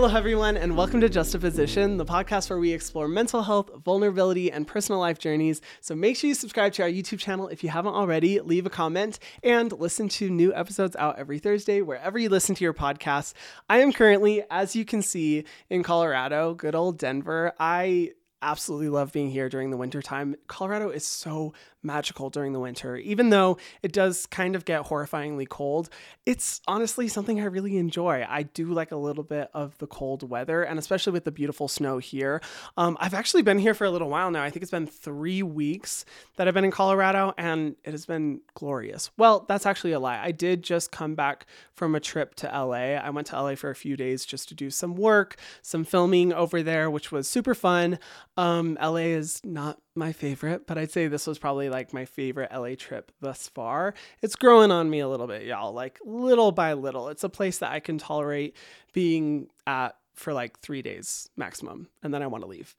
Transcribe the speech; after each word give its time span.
Hello, 0.00 0.16
everyone, 0.16 0.56
and 0.56 0.76
welcome 0.76 1.00
to 1.00 1.08
Juxtaposition, 1.08 1.96
the 1.96 2.04
podcast 2.04 2.50
where 2.50 2.60
we 2.60 2.70
explore 2.70 3.08
mental 3.08 3.42
health, 3.42 3.68
vulnerability, 3.84 4.48
and 4.48 4.64
personal 4.64 5.00
life 5.00 5.18
journeys. 5.18 5.60
So 5.80 5.96
make 5.96 6.16
sure 6.16 6.28
you 6.28 6.34
subscribe 6.34 6.72
to 6.74 6.84
our 6.84 6.88
YouTube 6.88 7.18
channel 7.18 7.48
if 7.48 7.64
you 7.64 7.70
haven't 7.70 7.94
already, 7.94 8.38
leave 8.38 8.64
a 8.64 8.70
comment, 8.70 9.18
and 9.42 9.72
listen 9.72 10.08
to 10.10 10.30
new 10.30 10.54
episodes 10.54 10.94
out 10.94 11.18
every 11.18 11.40
Thursday 11.40 11.82
wherever 11.82 12.16
you 12.16 12.28
listen 12.28 12.54
to 12.54 12.62
your 12.62 12.74
podcasts. 12.74 13.32
I 13.68 13.78
am 13.78 13.92
currently, 13.92 14.44
as 14.52 14.76
you 14.76 14.84
can 14.84 15.02
see, 15.02 15.44
in 15.68 15.82
Colorado, 15.82 16.54
good 16.54 16.76
old 16.76 16.96
Denver. 16.96 17.52
I 17.58 18.12
absolutely 18.40 18.90
love 18.90 19.12
being 19.12 19.30
here 19.30 19.48
during 19.48 19.70
the 19.72 19.76
winter 19.76 20.00
time. 20.00 20.36
Colorado 20.46 20.90
is 20.90 21.04
so 21.04 21.54
magical 21.82 22.30
during 22.30 22.52
the 22.52 22.60
winter. 22.60 22.96
Even 22.96 23.30
though 23.30 23.58
it 23.82 23.92
does 23.92 24.26
kind 24.26 24.56
of 24.56 24.64
get 24.64 24.84
horrifyingly 24.84 25.48
cold, 25.48 25.88
it's 26.26 26.60
honestly 26.66 27.08
something 27.08 27.40
I 27.40 27.44
really 27.44 27.76
enjoy. 27.76 28.26
I 28.28 28.42
do 28.42 28.72
like 28.72 28.92
a 28.92 28.96
little 28.96 29.24
bit 29.24 29.48
of 29.54 29.76
the 29.78 29.86
cold 29.86 30.28
weather, 30.28 30.62
and 30.62 30.78
especially 30.78 31.12
with 31.12 31.24
the 31.24 31.30
beautiful 31.30 31.68
snow 31.68 31.98
here. 31.98 32.40
Um, 32.76 32.96
I've 33.00 33.14
actually 33.14 33.42
been 33.42 33.58
here 33.58 33.74
for 33.74 33.84
a 33.84 33.90
little 33.90 34.08
while 34.08 34.30
now. 34.30 34.42
I 34.42 34.50
think 34.50 34.62
it's 34.62 34.70
been 34.70 34.86
three 34.86 35.42
weeks 35.42 36.04
that 36.36 36.48
I've 36.48 36.54
been 36.54 36.64
in 36.64 36.70
Colorado, 36.70 37.34
and 37.38 37.76
it 37.84 37.92
has 37.92 38.06
been 38.06 38.40
glorious. 38.54 39.10
Well, 39.16 39.44
that's 39.48 39.66
actually 39.66 39.92
a 39.92 40.00
lie. 40.00 40.20
I 40.22 40.32
did 40.32 40.62
just 40.62 40.90
come 40.90 41.14
back 41.14 41.46
from 41.74 41.94
a 41.94 42.00
trip 42.00 42.34
to 42.36 42.46
LA. 42.46 42.96
I 42.96 43.10
went 43.10 43.28
to 43.28 43.40
LA 43.40 43.54
for 43.54 43.70
a 43.70 43.74
few 43.74 43.96
days 43.96 44.24
just 44.24 44.48
to 44.48 44.54
do 44.54 44.70
some 44.70 44.96
work, 44.96 45.36
some 45.62 45.84
filming 45.84 46.32
over 46.32 46.62
there, 46.62 46.90
which 46.90 47.12
was 47.12 47.28
super 47.28 47.54
fun. 47.54 47.98
Um, 48.36 48.76
LA 48.80 48.96
is 48.96 49.40
not 49.44 49.80
my 49.98 50.12
favorite, 50.12 50.66
but 50.66 50.78
I'd 50.78 50.90
say 50.90 51.08
this 51.08 51.26
was 51.26 51.38
probably 51.38 51.68
like 51.68 51.92
my 51.92 52.06
favorite 52.06 52.50
LA 52.50 52.74
trip 52.76 53.12
thus 53.20 53.48
far. 53.48 53.92
It's 54.22 54.36
growing 54.36 54.70
on 54.70 54.88
me 54.88 55.00
a 55.00 55.08
little 55.08 55.26
bit, 55.26 55.42
y'all, 55.42 55.72
like 55.72 55.98
little 56.04 56.52
by 56.52 56.72
little. 56.72 57.08
It's 57.08 57.24
a 57.24 57.28
place 57.28 57.58
that 57.58 57.72
I 57.72 57.80
can 57.80 57.98
tolerate 57.98 58.56
being 58.94 59.48
at 59.66 59.97
for 60.18 60.32
like 60.32 60.58
three 60.60 60.82
days 60.82 61.28
maximum, 61.36 61.88
and 62.02 62.12
then 62.12 62.22
I 62.22 62.26
want 62.26 62.42
to 62.44 62.48
leave. 62.48 62.74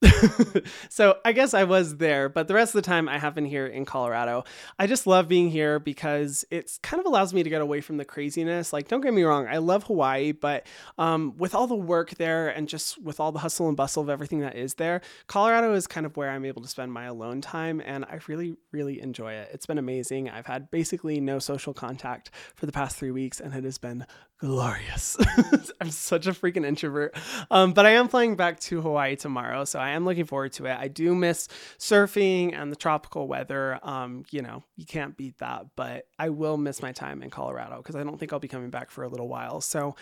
so 0.89 1.17
I 1.23 1.31
guess 1.31 1.53
I 1.53 1.63
was 1.63 1.97
there, 1.97 2.29
but 2.29 2.47
the 2.47 2.53
rest 2.53 2.75
of 2.75 2.83
the 2.83 2.87
time 2.87 3.07
I 3.07 3.17
have 3.17 3.33
been 3.33 3.45
here 3.45 3.65
in 3.65 3.85
Colorado. 3.85 4.43
I 4.77 4.87
just 4.87 5.07
love 5.07 5.27
being 5.27 5.49
here 5.49 5.79
because 5.79 6.45
it's 6.51 6.77
kind 6.79 6.99
of 6.99 7.05
allows 7.05 7.33
me 7.33 7.43
to 7.43 7.49
get 7.49 7.61
away 7.61 7.81
from 7.81 7.97
the 7.97 8.05
craziness. 8.05 8.73
Like, 8.73 8.87
don't 8.87 9.01
get 9.01 9.13
me 9.13 9.23
wrong, 9.23 9.47
I 9.47 9.57
love 9.57 9.83
Hawaii, 9.83 10.33
but 10.33 10.67
um, 10.97 11.35
with 11.37 11.55
all 11.55 11.67
the 11.67 11.75
work 11.75 12.11
there 12.15 12.49
and 12.49 12.67
just 12.67 13.01
with 13.01 13.19
all 13.19 13.31
the 13.31 13.39
hustle 13.39 13.67
and 13.67 13.77
bustle 13.77 14.03
of 14.03 14.09
everything 14.09 14.41
that 14.41 14.55
is 14.55 14.75
there, 14.75 15.01
Colorado 15.27 15.73
is 15.73 15.87
kind 15.87 16.05
of 16.05 16.17
where 16.17 16.29
I'm 16.29 16.45
able 16.45 16.61
to 16.61 16.67
spend 16.67 16.91
my 16.91 17.05
alone 17.05 17.41
time, 17.41 17.81
and 17.85 18.05
I 18.05 18.19
really, 18.27 18.57
really 18.71 19.01
enjoy 19.01 19.33
it. 19.33 19.49
It's 19.53 19.65
been 19.65 19.77
amazing. 19.77 20.29
I've 20.29 20.45
had 20.45 20.69
basically 20.71 21.19
no 21.19 21.39
social 21.39 21.73
contact 21.73 22.31
for 22.55 22.65
the 22.65 22.71
past 22.71 22.97
three 22.97 23.11
weeks, 23.11 23.39
and 23.39 23.53
it 23.53 23.63
has 23.63 23.77
been 23.77 24.05
glorious. 24.39 25.17
I'm 25.81 25.91
such 25.91 26.27
a 26.27 26.31
freaking 26.31 26.65
introvert. 26.65 27.15
Um, 27.51 27.73
but 27.73 27.85
I 27.85 27.91
am 27.91 28.07
flying 28.07 28.35
back 28.35 28.59
to 28.61 28.81
Hawaii 28.81 29.15
tomorrow, 29.15 29.65
so 29.65 29.79
I 29.79 29.91
am 29.91 30.05
looking 30.05 30.25
forward 30.25 30.53
to 30.53 30.65
it. 30.65 30.77
I 30.77 30.87
do 30.87 31.15
miss 31.15 31.47
surfing 31.77 32.53
and 32.53 32.71
the 32.71 32.75
tropical 32.75 33.27
weather. 33.27 33.79
Um, 33.83 34.25
you 34.31 34.41
know, 34.41 34.63
you 34.75 34.85
can't 34.85 35.17
beat 35.17 35.37
that, 35.39 35.67
but 35.75 36.07
I 36.17 36.29
will 36.29 36.57
miss 36.57 36.81
my 36.81 36.91
time 36.91 37.21
in 37.23 37.29
Colorado 37.29 37.77
because 37.77 37.95
I 37.95 38.03
don't 38.03 38.17
think 38.17 38.33
I'll 38.33 38.39
be 38.39 38.47
coming 38.47 38.69
back 38.69 38.91
for 38.91 39.03
a 39.03 39.07
little 39.07 39.27
while. 39.27 39.61
So, 39.61 39.95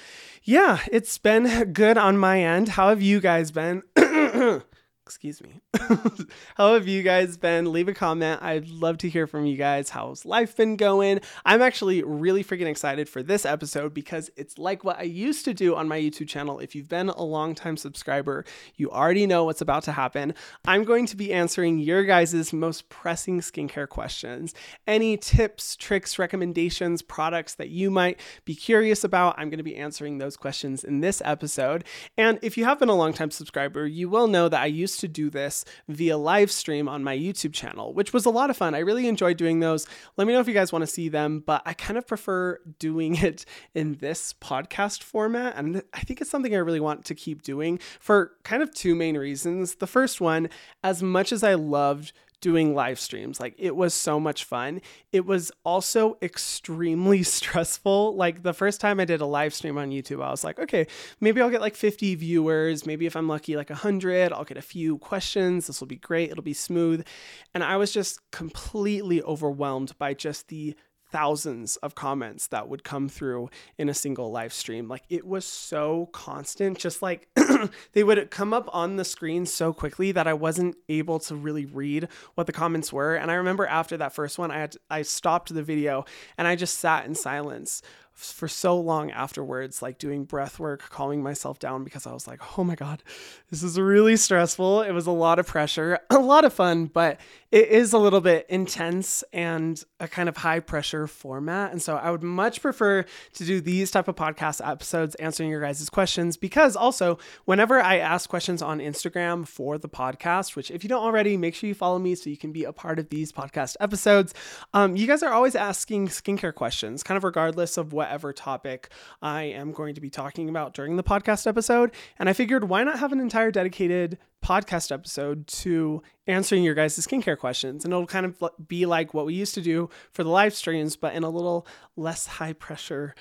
yeah, 0.44 0.80
it's 0.92 1.18
been 1.18 1.74
good 1.74 1.98
on 1.98 2.18
my 2.18 2.42
end. 2.42 2.70
How 2.70 2.90
have 2.90 3.02
you 3.02 3.20
guys 3.20 3.52
been? 3.52 3.84
excuse 5.08 5.42
me. 5.42 5.62
How 6.56 6.74
have 6.74 6.86
you 6.86 7.02
guys 7.02 7.38
been? 7.38 7.72
Leave 7.72 7.88
a 7.88 7.94
comment. 7.94 8.44
I'd 8.44 8.68
love 8.68 8.98
to 9.00 9.10
hear 9.10 9.26
from 9.26 9.46
you 9.46 9.56
guys. 9.56 9.90
How's 9.90 10.26
life 10.26 10.58
been 10.58 10.76
going? 10.76 11.22
I'm 11.46 11.62
actually 11.62 12.04
really 12.04 12.44
freaking 12.44 12.68
excited 12.68 13.08
for 13.08 13.24
this 13.24 13.46
episode 13.46 13.94
because 13.94 14.30
it's 14.36 14.58
like 14.58 14.84
what 14.84 15.00
I 15.00 15.04
used 15.04 15.46
to 15.46 15.54
do 15.54 15.76
on 15.76 15.88
my 15.88 15.98
YouTube 15.98 16.28
channel. 16.28 16.60
If 16.60 16.76
you've 16.76 16.90
been 16.90 17.08
a 17.08 17.24
long-time 17.24 17.78
subscriber, 17.78 18.44
you 18.76 18.92
already 18.92 19.26
know 19.26 19.46
what's 19.46 19.62
about 19.62 19.84
to 19.84 19.94
happen. 19.94 20.34
I'm 20.66 20.84
going 20.84 21.06
to 21.06 21.16
be 21.16 21.32
answering 21.32 21.80
your 21.80 22.04
guys' 22.04 22.52
most 22.52 22.90
pressing 22.90 23.40
skincare 23.40 23.88
questions. 23.88 24.54
Any 24.86 25.16
tips, 25.16 25.78
tricks, 25.78 26.20
recommendations, 26.20 27.02
products 27.02 27.56
that 27.56 27.70
you 27.70 27.90
might 27.90 28.20
be 28.44 28.56
curious 28.56 29.06
about, 29.06 29.36
I'm 29.38 29.50
going 29.50 29.58
to 29.58 29.64
be 29.64 29.78
answering 29.78 30.18
those 30.18 30.36
questions 30.36 30.84
in 30.84 31.00
this 31.00 31.22
episode. 31.24 31.86
And 32.18 32.40
if 32.42 32.58
you 32.58 32.66
have 32.66 32.78
been 32.78 32.90
a 32.90 32.96
long-time 32.96 33.32
subscriber, 33.32 33.88
you 33.88 34.10
will 34.10 34.28
know 34.28 34.50
that 34.50 34.62
I 34.62 34.66
used 34.66 34.97
to 34.98 35.08
do 35.08 35.30
this 35.30 35.66
via 35.88 36.18
live 36.18 36.52
stream 36.52 36.88
on 36.88 37.04
my 37.04 37.18
YouTube 37.18 37.54
channel, 37.54 37.94
which 37.94 38.14
was 38.14 38.26
a 38.26 38.30
lot 38.30 38.50
of 38.50 38.58
fun. 38.58 38.76
I 38.76 38.80
really 38.80 39.08
enjoyed 39.08 39.38
doing 39.38 39.60
those. 39.60 39.88
Let 40.18 40.28
me 40.28 40.34
know 40.34 40.40
if 40.40 40.48
you 40.48 40.54
guys 40.54 40.72
want 40.72 40.84
to 40.84 40.88
see 40.88 41.10
them, 41.10 41.44
but 41.46 41.62
I 41.66 41.74
kind 41.74 41.98
of 41.98 42.08
prefer 42.08 42.60
doing 42.80 43.16
it 43.24 43.46
in 43.74 43.96
this 43.96 44.34
podcast 44.34 45.04
format. 45.04 45.56
And 45.56 45.82
I 45.94 46.02
think 46.02 46.22
it's 46.22 46.30
something 46.30 46.54
I 46.54 46.60
really 46.60 46.80
want 46.80 47.06
to 47.06 47.16
keep 47.16 47.42
doing 47.42 47.80
for 48.00 48.34
kind 48.44 48.64
of 48.64 48.74
two 48.74 48.96
main 48.96 49.18
reasons. 49.18 49.76
The 49.76 49.88
first 49.88 50.22
one, 50.22 50.50
as 50.84 51.02
much 51.04 51.32
as 51.32 51.44
I 51.44 51.54
loved 51.56 52.14
doing 52.42 52.76
live 52.76 53.00
streams. 53.00 53.40
Like 53.40 53.56
it 53.58 53.76
was 53.76 53.94
so 53.94 54.20
much 54.20 54.44
fun. 54.44 54.82
It 55.12 55.26
was 55.26 55.52
also 55.66 56.18
extremely 56.22 57.24
stressful. 57.38 58.16
Like 58.16 58.44
the 58.44 58.54
first 58.54 58.80
time 58.80 59.00
I 59.00 59.06
did 59.06 59.22
a 59.22 59.26
live 59.26 59.54
stream 59.54 59.78
on 59.78 59.90
YouTube, 59.90 60.24
I 60.24 60.30
was 60.30 60.44
like, 60.44 60.60
okay, 60.60 60.88
maybe 61.20 61.42
I'll 61.42 61.50
get 61.50 61.62
like 61.62 61.76
50 61.76 62.16
viewers. 62.16 62.86
Maybe 62.86 63.06
if 63.06 63.16
I'm 63.16 63.28
lucky, 63.28 63.56
like 63.56 63.70
100, 63.70 64.32
I'll 64.32 64.44
get 64.44 64.58
a 64.58 64.62
few 64.62 64.98
questions. 65.00 65.68
This 65.68 65.80
will 65.80 65.88
be 65.88 65.98
great. 65.98 66.32
It'll 66.32 66.44
be 66.44 66.54
smooth. 66.54 67.06
And 67.54 67.64
I 67.64 67.78
was 67.78 67.92
just 67.92 68.20
completely 68.32 69.22
overwhelmed 69.24 69.98
by 69.98 70.14
just 70.14 70.50
the 70.50 70.76
thousands 71.12 71.78
of 71.78 71.96
comments 71.96 72.48
that 72.48 72.68
would 72.68 72.84
come 72.84 73.10
through 73.10 73.50
in 73.78 73.90
a 73.90 73.94
single 73.94 74.32
live 74.32 74.54
stream. 74.54 74.88
Like 74.88 75.04
it 75.10 75.26
was 75.26 75.46
so 75.46 76.10
constant, 76.12 76.78
just 76.78 77.02
like 77.02 77.28
they 77.94 78.04
would 78.04 78.30
come 78.32 78.54
up 78.54 78.70
on 78.74 78.96
the 78.96 79.06
screen 79.06 79.46
so 79.46 79.74
quickly 79.74 80.12
that 80.12 80.28
I 80.28 80.34
wasn't 80.34 80.76
able 80.90 81.20
to 81.20 81.36
really 81.36 81.66
read 81.66 82.08
what 82.36 82.48
the 82.48 82.54
comments 82.54 82.92
were. 82.92 83.16
And 83.16 83.32
I 83.32 83.36
remember 83.36 83.66
after 83.66 83.98
that 83.98 84.14
first 84.14 84.38
one, 84.38 84.52
I 84.52 84.60
had 84.60 84.72
to, 84.74 84.80
I 84.90 85.02
stopped 85.04 85.54
the 85.54 85.64
video 85.64 86.06
and 86.38 86.48
I 86.48 86.56
just 86.56 86.78
sat 86.78 87.06
in 87.06 87.16
silence 87.16 87.82
for 88.18 88.48
so 88.48 88.80
long 88.80 89.12
afterwards, 89.12 89.84
like 89.84 90.00
doing 90.00 90.24
breath 90.24 90.58
work, 90.58 90.90
calming 90.90 91.22
myself 91.22 91.60
down 91.60 91.84
because 91.84 92.08
I 92.08 92.14
was 92.14 92.28
like, 92.28 92.42
oh 92.58 92.64
my 92.64 92.74
God, 92.74 93.04
this 93.52 93.62
is 93.62 93.80
really 93.80 94.18
stressful. 94.18 94.82
It 94.82 94.92
was 94.92 95.06
a 95.06 95.12
lot 95.12 95.38
of 95.38 95.46
pressure, 95.46 96.00
a 96.10 96.18
lot 96.18 96.44
of 96.44 96.52
fun, 96.52 96.86
but 96.88 97.20
it 97.52 97.70
is 97.70 97.94
a 97.94 97.98
little 97.98 98.20
bit 98.20 98.46
intense 98.50 99.24
and 99.32 99.82
a 100.00 100.08
kind 100.08 100.28
of 100.28 100.38
high 100.38 100.60
pressure 100.60 101.08
format. 101.08 101.72
And 101.72 101.82
so 101.82 101.96
I 101.96 102.12
would 102.12 102.24
much 102.24 102.62
prefer 102.62 103.06
to 103.34 103.46
do 103.46 103.62
these 103.62 103.90
type 103.90 104.10
of 104.10 104.16
podcast 104.16 104.68
episodes 104.68 105.16
answering 105.16 105.50
your 105.50 105.62
guys' 105.62 105.90
questions 105.90 106.36
because 106.36 106.76
also 106.76 107.18
whenever 107.46 107.80
I 107.80 108.00
ask 108.00 108.30
questions 108.30 108.62
on 108.62 108.80
Instagram 108.80 109.48
for 109.48 109.78
the 109.78 109.88
podcast, 109.88 110.56
which 110.56 110.70
if 110.72 110.84
you 110.84 110.90
don't 110.90 111.04
already, 111.04 111.38
make 111.38 111.56
sure 111.56 111.70
you 111.70 111.74
follow 111.74 112.00
me 112.00 112.16
so 112.16 112.30
you 112.30 112.38
can 112.38 112.52
be 112.52 112.66
a 112.66 112.74
part 112.74 113.00
of 113.00 113.10
these 113.10 113.32
podcast 113.32 113.78
episodes. 113.80 114.34
Um, 114.74 114.98
you 114.98 115.08
guys 115.08 115.24
are 115.24 115.32
always 115.32 115.56
asking 115.56 116.10
skincare 116.10 116.54
questions, 116.54 117.02
kind 117.02 117.18
of 117.18 117.24
regardless 117.24 117.78
of 117.78 117.94
whatever 117.94 118.34
topic 118.34 118.90
I 119.22 119.44
am 119.44 119.72
going 119.72 119.96
to 119.96 120.02
be 120.02 120.10
talking 120.10 120.50
about 120.50 120.74
during 120.74 120.98
the 120.98 121.04
podcast 121.04 121.48
episode. 121.48 121.92
And 122.20 122.28
I 122.28 122.34
figured 122.34 122.66
why 122.66 122.84
not 122.84 123.00
have 123.00 123.14
an 123.14 123.22
entire 123.22 123.52
dedicated 123.52 124.18
podcast 124.48 124.94
episode 124.94 125.46
to 125.48 126.02
answering 126.26 126.64
your 126.64 126.74
guys' 126.74 126.98
skincare 126.98 127.38
questions. 127.38 127.84
And 127.84 127.94
it'll 127.94 128.08
kind 128.08 128.26
of 128.26 128.42
be 128.68 128.86
like 128.86 129.14
what 129.14 129.26
we 129.26 129.34
used 129.34 129.54
to 129.56 129.62
do 129.62 129.90
for 130.14 130.24
the 130.24 130.30
live 130.30 130.54
streams, 130.54 130.96
but 130.96 131.14
in 131.14 131.24
a 131.24 131.30
little 131.30 131.68
less 131.98 132.28
high 132.28 132.54
pressure 132.54 133.14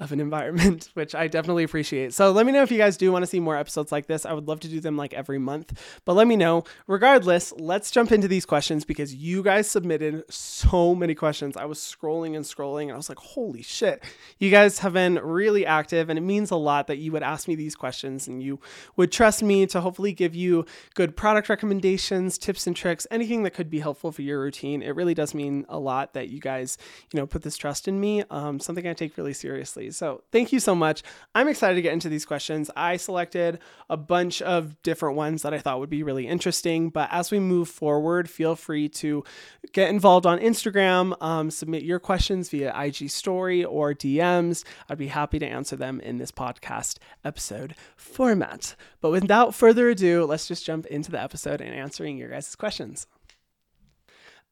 of 0.00 0.10
an 0.10 0.18
environment, 0.18 0.90
which 0.94 1.14
I 1.14 1.28
definitely 1.28 1.62
appreciate. 1.62 2.12
So 2.12 2.32
let 2.32 2.46
me 2.46 2.52
know 2.52 2.62
if 2.62 2.70
you 2.72 2.78
guys 2.78 2.96
do 2.96 3.12
want 3.12 3.22
to 3.22 3.26
see 3.28 3.38
more 3.38 3.56
episodes 3.56 3.92
like 3.92 4.06
this. 4.06 4.26
I 4.26 4.32
would 4.32 4.48
love 4.48 4.60
to 4.60 4.68
do 4.68 4.80
them 4.80 4.96
like 4.96 5.14
every 5.14 5.38
month, 5.38 6.00
but 6.04 6.14
let 6.14 6.26
me 6.26 6.36
know. 6.36 6.64
Regardless, 6.88 7.52
let's 7.58 7.90
jump 7.92 8.10
into 8.10 8.26
these 8.26 8.44
questions 8.44 8.84
because 8.84 9.14
you 9.14 9.42
guys 9.42 9.70
submitted 9.70 10.24
so 10.28 10.94
many 10.94 11.14
questions. 11.14 11.56
I 11.56 11.64
was 11.66 11.78
scrolling 11.78 12.34
and 12.34 12.44
scrolling 12.44 12.84
and 12.84 12.92
I 12.92 12.96
was 12.96 13.08
like, 13.08 13.18
holy 13.18 13.62
shit. 13.62 14.02
You 14.38 14.50
guys 14.50 14.80
have 14.80 14.94
been 14.94 15.14
really 15.16 15.64
active 15.64 16.10
and 16.10 16.18
it 16.18 16.22
means 16.22 16.50
a 16.50 16.56
lot 16.56 16.88
that 16.88 16.98
you 16.98 17.12
would 17.12 17.22
ask 17.22 17.46
me 17.46 17.54
these 17.54 17.76
questions 17.76 18.26
and 18.26 18.42
you 18.42 18.58
would 18.96 19.12
trust 19.12 19.44
me 19.44 19.64
to 19.66 19.80
hopefully 19.80 20.12
give 20.12 20.34
you 20.34 20.66
good 20.94 21.16
product 21.16 21.48
recommendations, 21.48 22.36
tips 22.36 22.66
and 22.66 22.74
tricks, 22.74 23.06
anything 23.12 23.44
that 23.44 23.52
could 23.52 23.70
be 23.70 23.78
helpful 23.78 24.10
for 24.10 24.22
your 24.22 24.40
routine. 24.40 24.82
It 24.82 24.96
really 24.96 25.14
does 25.14 25.34
mean 25.34 25.64
a 25.68 25.78
lot 25.78 26.14
that 26.14 26.30
you 26.30 26.40
guys, 26.40 26.78
you 27.12 27.20
know, 27.20 27.26
put 27.26 27.42
this 27.42 27.56
trust 27.56 27.86
in 27.86 28.00
me. 28.00 28.24
Um, 28.30 28.58
something 28.58 28.86
I 28.86 28.92
take 28.92 29.16
really 29.16 29.32
seriously. 29.32 29.83
So 29.90 30.22
thank 30.32 30.52
you 30.52 30.60
so 30.60 30.74
much. 30.74 31.02
I'm 31.34 31.48
excited 31.48 31.74
to 31.76 31.82
get 31.82 31.92
into 31.92 32.08
these 32.08 32.24
questions. 32.24 32.70
I 32.76 32.96
selected 32.96 33.58
a 33.88 33.96
bunch 33.96 34.42
of 34.42 34.80
different 34.82 35.16
ones 35.16 35.42
that 35.42 35.54
I 35.54 35.58
thought 35.58 35.80
would 35.80 35.90
be 35.90 36.02
really 36.02 36.26
interesting. 36.26 36.90
But 36.90 37.08
as 37.12 37.30
we 37.30 37.38
move 37.40 37.68
forward, 37.68 38.28
feel 38.28 38.56
free 38.56 38.88
to 38.90 39.24
get 39.72 39.90
involved 39.90 40.26
on 40.26 40.38
Instagram, 40.38 41.20
um, 41.22 41.50
submit 41.50 41.82
your 41.82 41.98
questions 41.98 42.48
via 42.50 42.74
IG 42.78 43.10
story 43.10 43.64
or 43.64 43.94
DMs. 43.94 44.64
I'd 44.88 44.98
be 44.98 45.08
happy 45.08 45.38
to 45.38 45.46
answer 45.46 45.76
them 45.76 46.00
in 46.00 46.18
this 46.18 46.30
podcast 46.30 46.98
episode 47.24 47.74
format. 47.96 48.74
But 49.00 49.10
without 49.10 49.54
further 49.54 49.88
ado, 49.88 50.24
let's 50.24 50.48
just 50.48 50.64
jump 50.66 50.86
into 50.86 51.10
the 51.10 51.22
episode 51.22 51.60
and 51.60 51.74
answering 51.74 52.18
your 52.18 52.30
guys' 52.30 52.54
questions. 52.56 53.06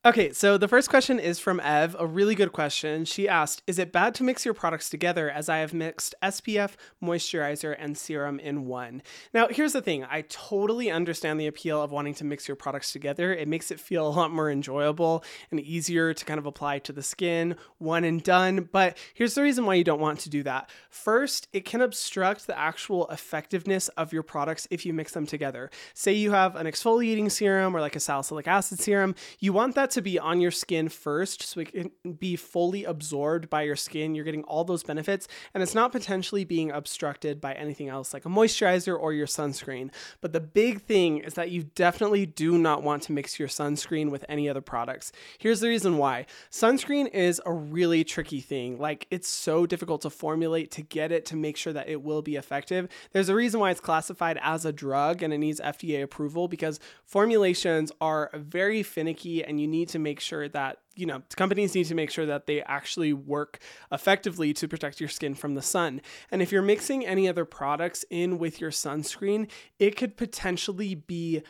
Okay, 0.04 0.32
so 0.32 0.58
the 0.58 0.66
first 0.66 0.90
question 0.90 1.20
is 1.20 1.38
from 1.38 1.60
Ev, 1.60 1.94
a 1.96 2.04
really 2.04 2.34
good 2.34 2.50
question. 2.50 3.04
She 3.04 3.28
asked, 3.28 3.62
Is 3.68 3.78
it 3.78 3.92
bad 3.92 4.16
to 4.16 4.24
mix 4.24 4.44
your 4.44 4.52
products 4.52 4.90
together 4.90 5.30
as 5.30 5.48
I 5.48 5.58
have 5.58 5.72
mixed 5.72 6.16
SPF, 6.20 6.72
moisturizer, 7.00 7.76
and 7.78 7.96
serum 7.96 8.40
in 8.40 8.66
one? 8.66 9.02
Now, 9.32 9.46
here's 9.46 9.74
the 9.74 9.80
thing 9.80 10.04
I 10.10 10.22
totally 10.22 10.90
understand 10.90 11.38
the 11.38 11.46
appeal 11.46 11.80
of 11.80 11.92
wanting 11.92 12.14
to 12.14 12.24
mix 12.24 12.48
your 12.48 12.56
products 12.56 12.90
together. 12.90 13.32
It 13.32 13.46
makes 13.46 13.70
it 13.70 13.78
feel 13.78 14.04
a 14.04 14.10
lot 14.10 14.32
more 14.32 14.50
enjoyable 14.50 15.22
and 15.52 15.60
easier 15.60 16.12
to 16.12 16.24
kind 16.24 16.38
of 16.38 16.46
apply 16.46 16.80
to 16.80 16.92
the 16.92 17.04
skin, 17.04 17.54
one 17.78 18.02
and 18.02 18.24
done. 18.24 18.70
But 18.72 18.98
here's 19.14 19.36
the 19.36 19.42
reason 19.42 19.66
why 19.66 19.74
you 19.74 19.84
don't 19.84 20.00
want 20.00 20.18
to 20.20 20.30
do 20.30 20.42
that. 20.42 20.68
First, 20.90 21.46
it 21.52 21.64
can 21.64 21.80
obstruct 21.80 22.48
the 22.48 22.58
actual 22.58 23.06
effectiveness 23.06 23.86
of 23.90 24.12
your 24.12 24.24
products 24.24 24.66
if 24.68 24.84
you 24.84 24.92
mix 24.92 25.12
them 25.12 25.26
together. 25.26 25.70
Say 25.94 26.12
you 26.12 26.32
have 26.32 26.56
an 26.56 26.66
exfoliating 26.66 27.30
serum 27.30 27.76
or 27.76 27.80
like 27.80 27.94
a 27.94 28.00
salicylic 28.00 28.48
acid 28.48 28.80
serum, 28.80 29.14
you 29.38 29.52
want 29.52 29.76
that 29.76 29.91
to 29.92 30.02
be 30.02 30.18
on 30.18 30.40
your 30.40 30.50
skin 30.50 30.88
first 30.88 31.42
so 31.42 31.60
it 31.60 31.72
can 31.72 32.12
be 32.12 32.36
fully 32.36 32.84
absorbed 32.84 33.48
by 33.48 33.62
your 33.62 33.76
skin. 33.76 34.14
You're 34.14 34.24
getting 34.24 34.44
all 34.44 34.64
those 34.64 34.82
benefits 34.82 35.28
and 35.54 35.62
it's 35.62 35.74
not 35.74 35.92
potentially 35.92 36.44
being 36.44 36.70
obstructed 36.70 37.40
by 37.40 37.54
anything 37.54 37.88
else 37.88 38.12
like 38.12 38.24
a 38.24 38.28
moisturizer 38.28 38.98
or 38.98 39.12
your 39.12 39.26
sunscreen. 39.26 39.90
But 40.20 40.32
the 40.32 40.40
big 40.40 40.82
thing 40.82 41.18
is 41.18 41.34
that 41.34 41.50
you 41.50 41.64
definitely 41.74 42.26
do 42.26 42.58
not 42.58 42.82
want 42.82 43.02
to 43.04 43.12
mix 43.12 43.38
your 43.38 43.48
sunscreen 43.48 44.10
with 44.10 44.24
any 44.28 44.48
other 44.48 44.60
products. 44.60 45.12
Here's 45.38 45.60
the 45.60 45.68
reason 45.68 45.98
why 45.98 46.26
sunscreen 46.50 47.08
is 47.12 47.40
a 47.46 47.52
really 47.52 48.04
tricky 48.04 48.40
thing. 48.40 48.78
Like, 48.78 49.06
it's 49.10 49.28
so 49.28 49.66
difficult 49.66 50.02
to 50.02 50.10
formulate 50.10 50.70
to 50.72 50.82
get 50.82 51.12
it 51.12 51.24
to 51.26 51.36
make 51.36 51.56
sure 51.56 51.72
that 51.72 51.88
it 51.88 52.02
will 52.02 52.22
be 52.22 52.36
effective. 52.36 52.88
There's 53.12 53.28
a 53.28 53.34
reason 53.34 53.60
why 53.60 53.70
it's 53.70 53.80
classified 53.80 54.38
as 54.42 54.64
a 54.64 54.72
drug 54.72 55.22
and 55.22 55.32
it 55.32 55.38
needs 55.38 55.60
FDA 55.60 56.02
approval 56.02 56.48
because 56.48 56.80
formulations 57.04 57.92
are 58.00 58.30
very 58.34 58.82
finicky 58.82 59.44
and 59.44 59.60
you 59.60 59.66
need 59.66 59.81
need 59.82 59.88
to 59.88 59.98
make 59.98 60.20
sure 60.20 60.48
that 60.48 60.78
you 60.94 61.06
know 61.06 61.22
companies 61.36 61.74
need 61.74 61.86
to 61.86 61.94
make 61.94 62.10
sure 62.10 62.26
that 62.26 62.46
they 62.46 62.62
actually 62.62 63.12
work 63.12 63.58
effectively 63.90 64.52
to 64.54 64.68
protect 64.68 65.00
your 65.00 65.08
skin 65.08 65.34
from 65.34 65.54
the 65.54 65.62
sun. 65.62 66.00
And 66.30 66.40
if 66.40 66.52
you're 66.52 66.62
mixing 66.62 67.04
any 67.04 67.28
other 67.28 67.44
products 67.44 68.04
in 68.10 68.38
with 68.38 68.60
your 68.60 68.70
sunscreen 68.70 69.50
it 69.78 69.96
could 69.96 70.16
potentially 70.16 70.94
be 70.94 71.42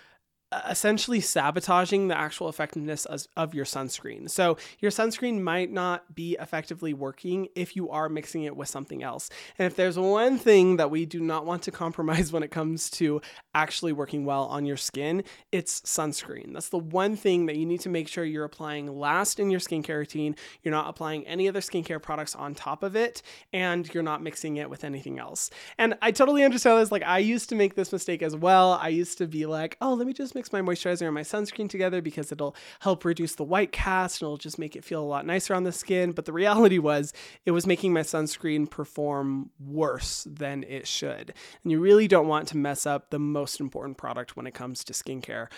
essentially 0.69 1.21
sabotaging 1.21 2.09
the 2.09 2.19
actual 2.19 2.49
effectiveness 2.49 3.07
of 3.37 3.55
your 3.55 3.65
sunscreen. 3.65 4.29
So, 4.29 4.57
your 4.81 4.91
sunscreen 4.91 5.41
might 5.41 5.71
not 5.71 6.15
be 6.15 6.37
effectively 6.41 6.95
working 6.95 7.49
if 7.55 7.77
you 7.77 7.91
are 7.91 8.09
mixing 8.09 8.45
it 8.45 8.57
with 8.57 8.69
something 8.69 9.03
else. 9.03 9.31
And 9.59 9.67
if 9.67 9.77
there's 9.77 9.99
one 9.99 10.39
thing 10.39 10.77
that 10.77 10.91
we 10.91 11.07
do 11.07 11.21
not 11.21 11.47
want 11.47 11.63
to 11.65 11.71
compromise 11.83 12.33
when 12.33 12.43
it 12.43 12.51
comes 12.51 12.91
to 12.91 13.21
actually 13.55 13.93
working 13.93 14.25
well 14.25 14.45
on 14.45 14.65
your 14.65 14.77
skin, 14.77 15.25
it's 15.51 15.81
sunscreen. 15.83 16.53
That's 16.53 16.69
the 16.69 16.79
one 16.79 17.17
thing 17.17 17.47
that 17.47 17.57
you 17.57 17.67
need 17.67 17.81
to 17.81 17.89
make 17.89 18.09
sure 18.09 18.25
you're 18.25 18.45
applying 18.45 18.99
last 18.99 19.41
in 19.41 19.51
your 19.51 19.61
skincare 19.61 19.99
routine. 19.99 20.37
You're 20.63 20.73
not 20.73 20.89
applying 20.89 21.27
any 21.27 21.49
other 21.49 21.61
skincare 21.61 22.01
products 22.01 22.35
on 22.35 22.55
top 22.55 22.83
of 22.83 22.97
it, 22.97 23.23
and 23.53 23.93
you're 23.93 24.03
not 24.03 24.23
mixing 24.23 24.57
it 24.57 24.69
with 24.69 24.85
anything 24.85 25.19
else. 25.19 25.51
And 25.79 25.97
I 26.03 26.11
totally 26.11 26.45
understand 26.45 26.81
this. 26.81 26.93
Like, 26.93 27.05
I 27.05 27.19
used 27.19 27.49
to 27.51 27.55
make 27.55 27.75
this 27.75 27.93
mistake 27.93 28.23
as 28.23 28.37
well. 28.37 28.73
I 28.73 28.89
used 28.89 29.19
to 29.19 29.27
be 29.27 29.47
like, 29.47 29.77
oh, 29.81 29.95
let 29.95 30.07
me 30.07 30.13
just 30.13 30.35
mix 30.35 30.42
my 30.51 30.63
moisturizer 30.63 31.03
and 31.03 31.15
my 31.15 31.21
sunscreen 31.21 31.69
together 31.69 32.01
because 32.01 32.33
it'll 32.33 32.57
help 32.81 33.05
reduce 33.05 33.35
the 33.35 33.45
white 33.45 33.71
cast 33.71 34.23
and 34.23 34.27
it'll 34.27 34.39
just 34.39 34.59
make 34.59 34.75
it 34.75 34.83
feel 34.85 35.03
a 35.03 35.05
lot 35.05 35.27
nicer 35.27 35.55
on 35.55 35.65
the 35.65 35.73
skin. 35.73 36.13
But 36.13 36.25
the 36.25 36.33
reality 36.33 36.79
was 36.79 37.13
it 37.45 37.51
was 37.51 37.67
making 37.67 37.93
my 37.93 38.01
sunscreen 38.01 38.71
perform 38.71 39.51
worse 39.61 40.27
than 40.29 40.65
it 40.65 40.87
should. 40.87 41.35
And 41.63 41.71
you 41.71 41.81
really 41.81 42.09
don't 42.09 42.29
want 42.29 42.49
to 42.49 42.57
mess 42.57 42.87
up 42.87 43.11
the 43.11 43.19
most 43.19 43.61
important 43.61 43.99
product 43.99 44.35
when 44.35 44.47
it 44.47 44.55
comes 44.55 44.85
to 44.85 44.95
skincare 44.95 45.49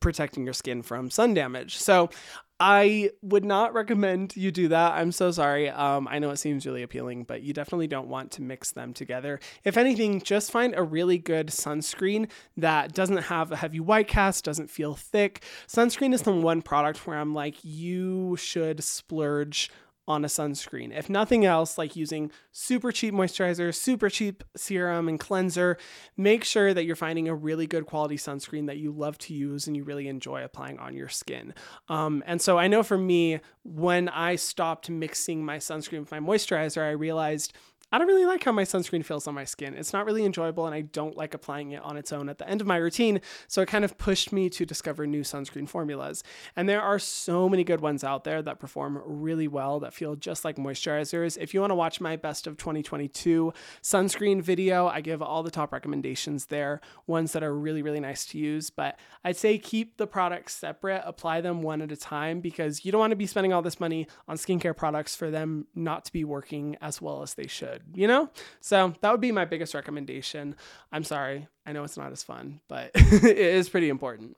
protecting 0.00 0.44
your 0.44 0.54
skin 0.54 0.82
from 0.82 1.10
sun 1.10 1.34
damage. 1.34 1.76
So 1.76 2.10
I 2.58 3.10
would 3.20 3.44
not 3.44 3.74
recommend 3.74 4.34
you 4.34 4.50
do 4.50 4.68
that. 4.68 4.92
I'm 4.92 5.12
so 5.12 5.30
sorry. 5.30 5.68
Um, 5.68 6.08
I 6.08 6.18
know 6.18 6.30
it 6.30 6.38
seems 6.38 6.64
really 6.64 6.82
appealing, 6.82 7.24
but 7.24 7.42
you 7.42 7.52
definitely 7.52 7.86
don't 7.86 8.08
want 8.08 8.30
to 8.32 8.42
mix 8.42 8.72
them 8.72 8.94
together. 8.94 9.40
If 9.62 9.76
anything, 9.76 10.22
just 10.22 10.50
find 10.50 10.74
a 10.74 10.82
really 10.82 11.18
good 11.18 11.48
sunscreen 11.48 12.30
that 12.56 12.94
doesn't 12.94 13.24
have 13.24 13.52
a 13.52 13.56
heavy 13.56 13.80
white 13.80 14.08
cast, 14.08 14.44
doesn't 14.44 14.70
feel 14.70 14.94
thick. 14.94 15.42
Sunscreen 15.66 16.14
is 16.14 16.22
the 16.22 16.32
one 16.32 16.62
product 16.62 17.06
where 17.06 17.18
I'm 17.18 17.34
like, 17.34 17.56
you 17.62 18.36
should 18.36 18.82
splurge 18.82 19.70
on 20.08 20.24
a 20.24 20.28
sunscreen. 20.28 20.96
If 20.96 21.10
nothing 21.10 21.44
else, 21.44 21.78
like 21.78 21.96
using 21.96 22.30
super 22.52 22.92
cheap 22.92 23.12
moisturizer, 23.12 23.74
super 23.74 24.08
cheap 24.08 24.44
serum 24.56 25.08
and 25.08 25.18
cleanser, 25.18 25.78
make 26.16 26.44
sure 26.44 26.72
that 26.72 26.84
you're 26.84 26.96
finding 26.96 27.28
a 27.28 27.34
really 27.34 27.66
good 27.66 27.86
quality 27.86 28.16
sunscreen 28.16 28.66
that 28.66 28.78
you 28.78 28.92
love 28.92 29.18
to 29.18 29.34
use 29.34 29.66
and 29.66 29.76
you 29.76 29.84
really 29.84 30.08
enjoy 30.08 30.44
applying 30.44 30.78
on 30.78 30.94
your 30.94 31.08
skin. 31.08 31.54
Um, 31.88 32.22
and 32.26 32.40
so 32.40 32.58
I 32.58 32.68
know 32.68 32.82
for 32.82 32.98
me, 32.98 33.40
when 33.64 34.08
I 34.08 34.36
stopped 34.36 34.88
mixing 34.88 35.44
my 35.44 35.56
sunscreen 35.56 36.00
with 36.00 36.12
my 36.12 36.20
moisturizer, 36.20 36.82
I 36.82 36.90
realized 36.90 37.52
I 37.96 37.98
don't 37.98 38.08
really 38.08 38.26
like 38.26 38.44
how 38.44 38.52
my 38.52 38.64
sunscreen 38.64 39.02
feels 39.02 39.26
on 39.26 39.34
my 39.34 39.44
skin. 39.44 39.72
It's 39.72 39.94
not 39.94 40.04
really 40.04 40.26
enjoyable, 40.26 40.66
and 40.66 40.74
I 40.74 40.82
don't 40.82 41.16
like 41.16 41.32
applying 41.32 41.70
it 41.70 41.82
on 41.82 41.96
its 41.96 42.12
own 42.12 42.28
at 42.28 42.36
the 42.36 42.46
end 42.46 42.60
of 42.60 42.66
my 42.66 42.76
routine. 42.76 43.22
So 43.48 43.62
it 43.62 43.68
kind 43.68 43.86
of 43.86 43.96
pushed 43.96 44.34
me 44.34 44.50
to 44.50 44.66
discover 44.66 45.06
new 45.06 45.22
sunscreen 45.22 45.66
formulas. 45.66 46.22
And 46.56 46.68
there 46.68 46.82
are 46.82 46.98
so 46.98 47.48
many 47.48 47.64
good 47.64 47.80
ones 47.80 48.04
out 48.04 48.24
there 48.24 48.42
that 48.42 48.58
perform 48.58 49.00
really 49.06 49.48
well, 49.48 49.80
that 49.80 49.94
feel 49.94 50.14
just 50.14 50.44
like 50.44 50.56
moisturizers. 50.56 51.38
If 51.40 51.54
you 51.54 51.60
want 51.60 51.70
to 51.70 51.74
watch 51.74 51.98
my 51.98 52.16
best 52.16 52.46
of 52.46 52.58
2022 52.58 53.54
sunscreen 53.82 54.42
video, 54.42 54.88
I 54.88 55.00
give 55.00 55.22
all 55.22 55.42
the 55.42 55.50
top 55.50 55.72
recommendations 55.72 56.44
there, 56.44 56.82
ones 57.06 57.32
that 57.32 57.42
are 57.42 57.54
really, 57.54 57.80
really 57.80 58.00
nice 58.00 58.26
to 58.26 58.38
use. 58.38 58.68
But 58.68 59.00
I'd 59.24 59.38
say 59.38 59.56
keep 59.56 59.96
the 59.96 60.06
products 60.06 60.54
separate, 60.54 61.00
apply 61.06 61.40
them 61.40 61.62
one 61.62 61.80
at 61.80 61.90
a 61.90 61.96
time, 61.96 62.40
because 62.40 62.84
you 62.84 62.92
don't 62.92 63.00
want 63.00 63.12
to 63.12 63.16
be 63.16 63.26
spending 63.26 63.54
all 63.54 63.62
this 63.62 63.80
money 63.80 64.06
on 64.28 64.36
skincare 64.36 64.76
products 64.76 65.16
for 65.16 65.30
them 65.30 65.66
not 65.74 66.04
to 66.04 66.12
be 66.12 66.24
working 66.24 66.76
as 66.82 67.00
well 67.00 67.22
as 67.22 67.32
they 67.32 67.46
should 67.46 67.84
you 67.94 68.06
know? 68.06 68.30
So 68.60 68.94
that 69.00 69.10
would 69.10 69.20
be 69.20 69.32
my 69.32 69.44
biggest 69.44 69.74
recommendation. 69.74 70.56
I'm 70.92 71.04
sorry. 71.04 71.48
I 71.64 71.72
know 71.72 71.84
it's 71.84 71.96
not 71.96 72.12
as 72.12 72.22
fun, 72.22 72.60
but 72.68 72.90
it 72.94 73.38
is 73.38 73.68
pretty 73.68 73.88
important. 73.88 74.36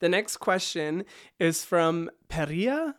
The 0.00 0.08
next 0.08 0.38
question 0.38 1.04
is 1.38 1.64
from 1.64 2.10
Peria. 2.28 2.94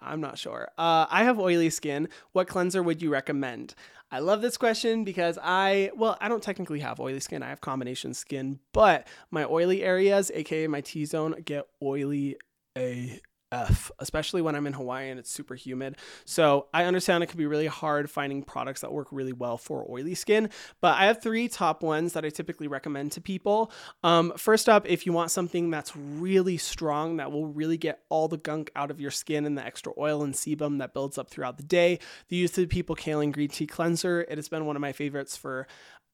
I'm 0.00 0.20
not 0.20 0.38
sure. 0.38 0.68
Uh, 0.78 1.06
I 1.10 1.24
have 1.24 1.38
oily 1.38 1.68
skin. 1.68 2.08
What 2.32 2.48
cleanser 2.48 2.82
would 2.82 3.02
you 3.02 3.10
recommend? 3.10 3.74
I 4.10 4.20
love 4.20 4.40
this 4.42 4.56
question 4.56 5.04
because 5.04 5.38
I, 5.42 5.90
well, 5.96 6.16
I 6.20 6.28
don't 6.28 6.42
technically 6.42 6.80
have 6.80 7.00
oily 7.00 7.20
skin. 7.20 7.42
I 7.42 7.48
have 7.48 7.60
combination 7.60 8.14
skin, 8.14 8.60
but 8.72 9.06
my 9.30 9.44
oily 9.44 9.82
areas, 9.82 10.30
aka 10.32 10.66
my 10.68 10.80
T 10.80 11.04
zone, 11.04 11.34
get 11.44 11.66
oily 11.82 12.36
a 12.76 13.20
F, 13.54 13.90
especially 13.98 14.42
when 14.42 14.54
I'm 14.54 14.66
in 14.66 14.72
Hawaii 14.72 15.10
and 15.10 15.18
it's 15.18 15.30
super 15.30 15.54
humid. 15.54 15.96
So 16.24 16.66
I 16.74 16.84
understand 16.84 17.22
it 17.22 17.28
can 17.28 17.38
be 17.38 17.46
really 17.46 17.66
hard 17.66 18.10
finding 18.10 18.42
products 18.42 18.80
that 18.80 18.92
work 18.92 19.08
really 19.10 19.32
well 19.32 19.56
for 19.56 19.86
oily 19.88 20.14
skin, 20.14 20.50
but 20.80 20.98
I 20.98 21.06
have 21.06 21.22
three 21.22 21.48
top 21.48 21.82
ones 21.82 22.12
that 22.14 22.24
I 22.24 22.30
typically 22.30 22.66
recommend 22.66 23.12
to 23.12 23.20
people. 23.20 23.70
Um, 24.02 24.32
first 24.36 24.68
up, 24.68 24.86
if 24.88 25.06
you 25.06 25.12
want 25.12 25.30
something 25.30 25.70
that's 25.70 25.96
really 25.96 26.56
strong, 26.56 27.18
that 27.18 27.30
will 27.30 27.46
really 27.46 27.78
get 27.78 28.00
all 28.08 28.28
the 28.28 28.36
gunk 28.36 28.70
out 28.74 28.90
of 28.90 29.00
your 29.00 29.10
skin 29.10 29.46
and 29.46 29.56
the 29.56 29.64
extra 29.64 29.92
oil 29.98 30.22
and 30.22 30.34
sebum 30.34 30.78
that 30.78 30.92
builds 30.92 31.18
up 31.18 31.30
throughout 31.30 31.56
the 31.56 31.62
day, 31.62 31.98
the 32.28 32.36
Youth 32.36 32.54
to 32.54 32.62
the 32.62 32.66
People 32.66 32.96
Kaolin 32.96 33.32
Green 33.32 33.48
Tea 33.48 33.66
Cleanser. 33.66 34.22
It 34.22 34.36
has 34.36 34.48
been 34.48 34.66
one 34.66 34.76
of 34.76 34.82
my 34.82 34.92
favorites 34.92 35.36
for 35.36 35.66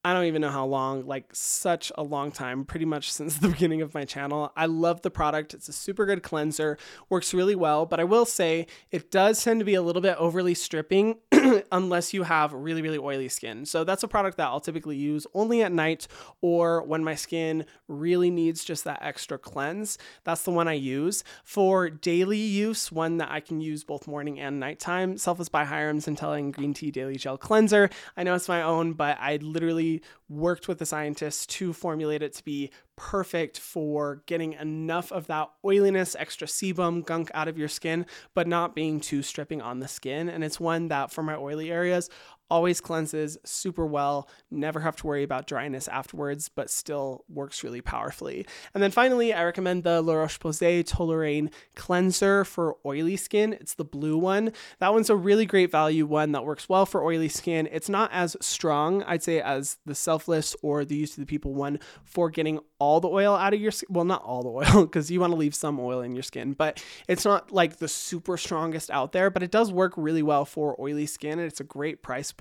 I 0.03 0.13
don't 0.13 0.25
even 0.25 0.41
know 0.41 0.49
how 0.49 0.65
long, 0.65 1.05
like 1.05 1.25
such 1.31 1.91
a 1.95 2.01
long 2.01 2.31
time, 2.31 2.65
pretty 2.65 2.85
much 2.85 3.11
since 3.11 3.37
the 3.37 3.49
beginning 3.49 3.81
of 3.81 3.93
my 3.93 4.03
channel. 4.03 4.51
I 4.55 4.65
love 4.65 5.01
the 5.03 5.11
product. 5.11 5.53
It's 5.53 5.69
a 5.69 5.73
super 5.73 6.05
good 6.05 6.23
cleanser, 6.23 6.77
works 7.09 7.33
really 7.33 7.55
well, 7.55 7.85
but 7.85 7.99
I 7.99 8.03
will 8.03 8.25
say 8.25 8.65
it 8.89 9.11
does 9.11 9.43
tend 9.43 9.59
to 9.59 9.65
be 9.65 9.75
a 9.75 9.81
little 9.81 10.01
bit 10.01 10.15
overly 10.17 10.55
stripping 10.55 11.17
unless 11.71 12.13
you 12.13 12.23
have 12.23 12.51
really, 12.51 12.81
really 12.81 12.97
oily 12.97 13.29
skin. 13.29 13.65
So 13.65 13.83
that's 13.83 14.01
a 14.01 14.07
product 14.07 14.37
that 14.37 14.47
I'll 14.47 14.59
typically 14.59 14.97
use 14.97 15.27
only 15.35 15.61
at 15.61 15.71
night 15.71 16.07
or 16.41 16.83
when 16.83 17.03
my 17.03 17.15
skin 17.15 17.65
really 17.87 18.31
needs 18.31 18.63
just 18.63 18.83
that 18.85 18.99
extra 19.03 19.37
cleanse. 19.37 19.99
That's 20.23 20.43
the 20.43 20.51
one 20.51 20.67
I 20.67 20.73
use. 20.73 21.23
For 21.43 21.89
daily 21.91 22.39
use, 22.39 22.91
one 22.91 23.17
that 23.17 23.29
I 23.29 23.39
can 23.39 23.61
use 23.61 23.83
both 23.83 24.07
morning 24.07 24.39
and 24.39 24.59
nighttime, 24.59 25.17
Selfless 25.17 25.49
by 25.49 25.65
Hyram's 25.65 26.07
Centella 26.07 26.51
Green 26.51 26.73
Tea 26.73 26.89
Daily 26.89 27.17
Gel 27.17 27.37
Cleanser. 27.37 27.89
I 28.17 28.23
know 28.23 28.33
it's 28.33 28.47
my 28.47 28.63
own, 28.63 28.93
but 28.93 29.17
I 29.19 29.35
literally 29.37 29.90
worked 30.29 30.67
with 30.67 30.77
the 30.79 30.85
scientists 30.85 31.45
to 31.47 31.73
formulate 31.73 32.21
it 32.21 32.33
to 32.33 32.45
be 32.45 32.69
perfect 32.95 33.59
for 33.59 34.21
getting 34.27 34.53
enough 34.53 35.11
of 35.11 35.25
that 35.27 35.49
oiliness, 35.65 36.15
extra 36.19 36.47
sebum, 36.47 37.03
gunk 37.03 37.31
out 37.33 37.47
of 37.47 37.57
your 37.57 37.67
skin, 37.67 38.05
but 38.35 38.47
not 38.47 38.75
being 38.75 38.99
too 39.01 39.23
stripping 39.23 39.61
on 39.61 39.79
the 39.79 39.87
skin. 39.87 40.29
And 40.29 40.43
it's 40.43 40.59
one 40.59 40.87
that 40.89 41.11
for 41.11 41.23
my 41.23 41.35
oily 41.35 41.71
areas 41.71 42.09
always 42.51 42.81
cleanses 42.81 43.37
super 43.45 43.85
well, 43.85 44.27
never 44.51 44.81
have 44.81 44.97
to 44.97 45.07
worry 45.07 45.23
about 45.23 45.47
dryness 45.47 45.87
afterwards, 45.87 46.49
but 46.49 46.69
still 46.69 47.23
works 47.29 47.63
really 47.63 47.79
powerfully. 47.79 48.45
And 48.73 48.83
then 48.83 48.91
finally, 48.91 49.33
I 49.33 49.45
recommend 49.45 49.83
the 49.83 50.01
La 50.01 50.15
Roche 50.15 50.37
Posay 50.37 50.83
Toleriane 50.83 51.51
cleanser 51.75 52.43
for 52.43 52.75
oily 52.85 53.15
skin. 53.15 53.53
It's 53.53 53.75
the 53.75 53.85
blue 53.85 54.17
one. 54.17 54.51
That 54.79 54.93
one's 54.93 55.09
a 55.09 55.15
really 55.15 55.45
great 55.45 55.71
value 55.71 56.05
one 56.05 56.33
that 56.33 56.43
works 56.43 56.67
well 56.67 56.85
for 56.85 57.03
oily 57.03 57.29
skin. 57.29 57.69
It's 57.71 57.87
not 57.87 58.11
as 58.11 58.35
strong, 58.41 59.01
I'd 59.03 59.23
say, 59.23 59.39
as 59.39 59.77
the 59.85 59.95
Selfless 59.95 60.53
or 60.61 60.83
the 60.83 60.95
Youth 60.95 61.13
to 61.13 61.21
the 61.21 61.25
People 61.25 61.53
one 61.53 61.79
for 62.03 62.29
getting 62.29 62.59
all 62.79 62.99
the 62.99 63.07
oil 63.07 63.33
out 63.33 63.53
of 63.53 63.61
your 63.61 63.71
skin. 63.71 63.87
Well, 63.91 64.03
not 64.03 64.23
all 64.23 64.43
the 64.43 64.49
oil, 64.49 64.85
because 64.85 65.09
you 65.09 65.21
want 65.21 65.31
to 65.31 65.37
leave 65.37 65.55
some 65.55 65.79
oil 65.79 66.01
in 66.01 66.15
your 66.15 66.23
skin, 66.23 66.51
but 66.51 66.83
it's 67.07 67.23
not 67.23 67.51
like 67.51 67.77
the 67.77 67.87
super 67.87 68.35
strongest 68.35 68.89
out 68.89 69.13
there, 69.13 69.29
but 69.29 69.41
it 69.41 69.51
does 69.51 69.71
work 69.71 69.93
really 69.95 70.23
well 70.23 70.43
for 70.43 70.75
oily 70.81 71.05
skin. 71.05 71.39
And 71.39 71.47
it's 71.47 71.61
a 71.61 71.63
great 71.63 72.03
price. 72.03 72.33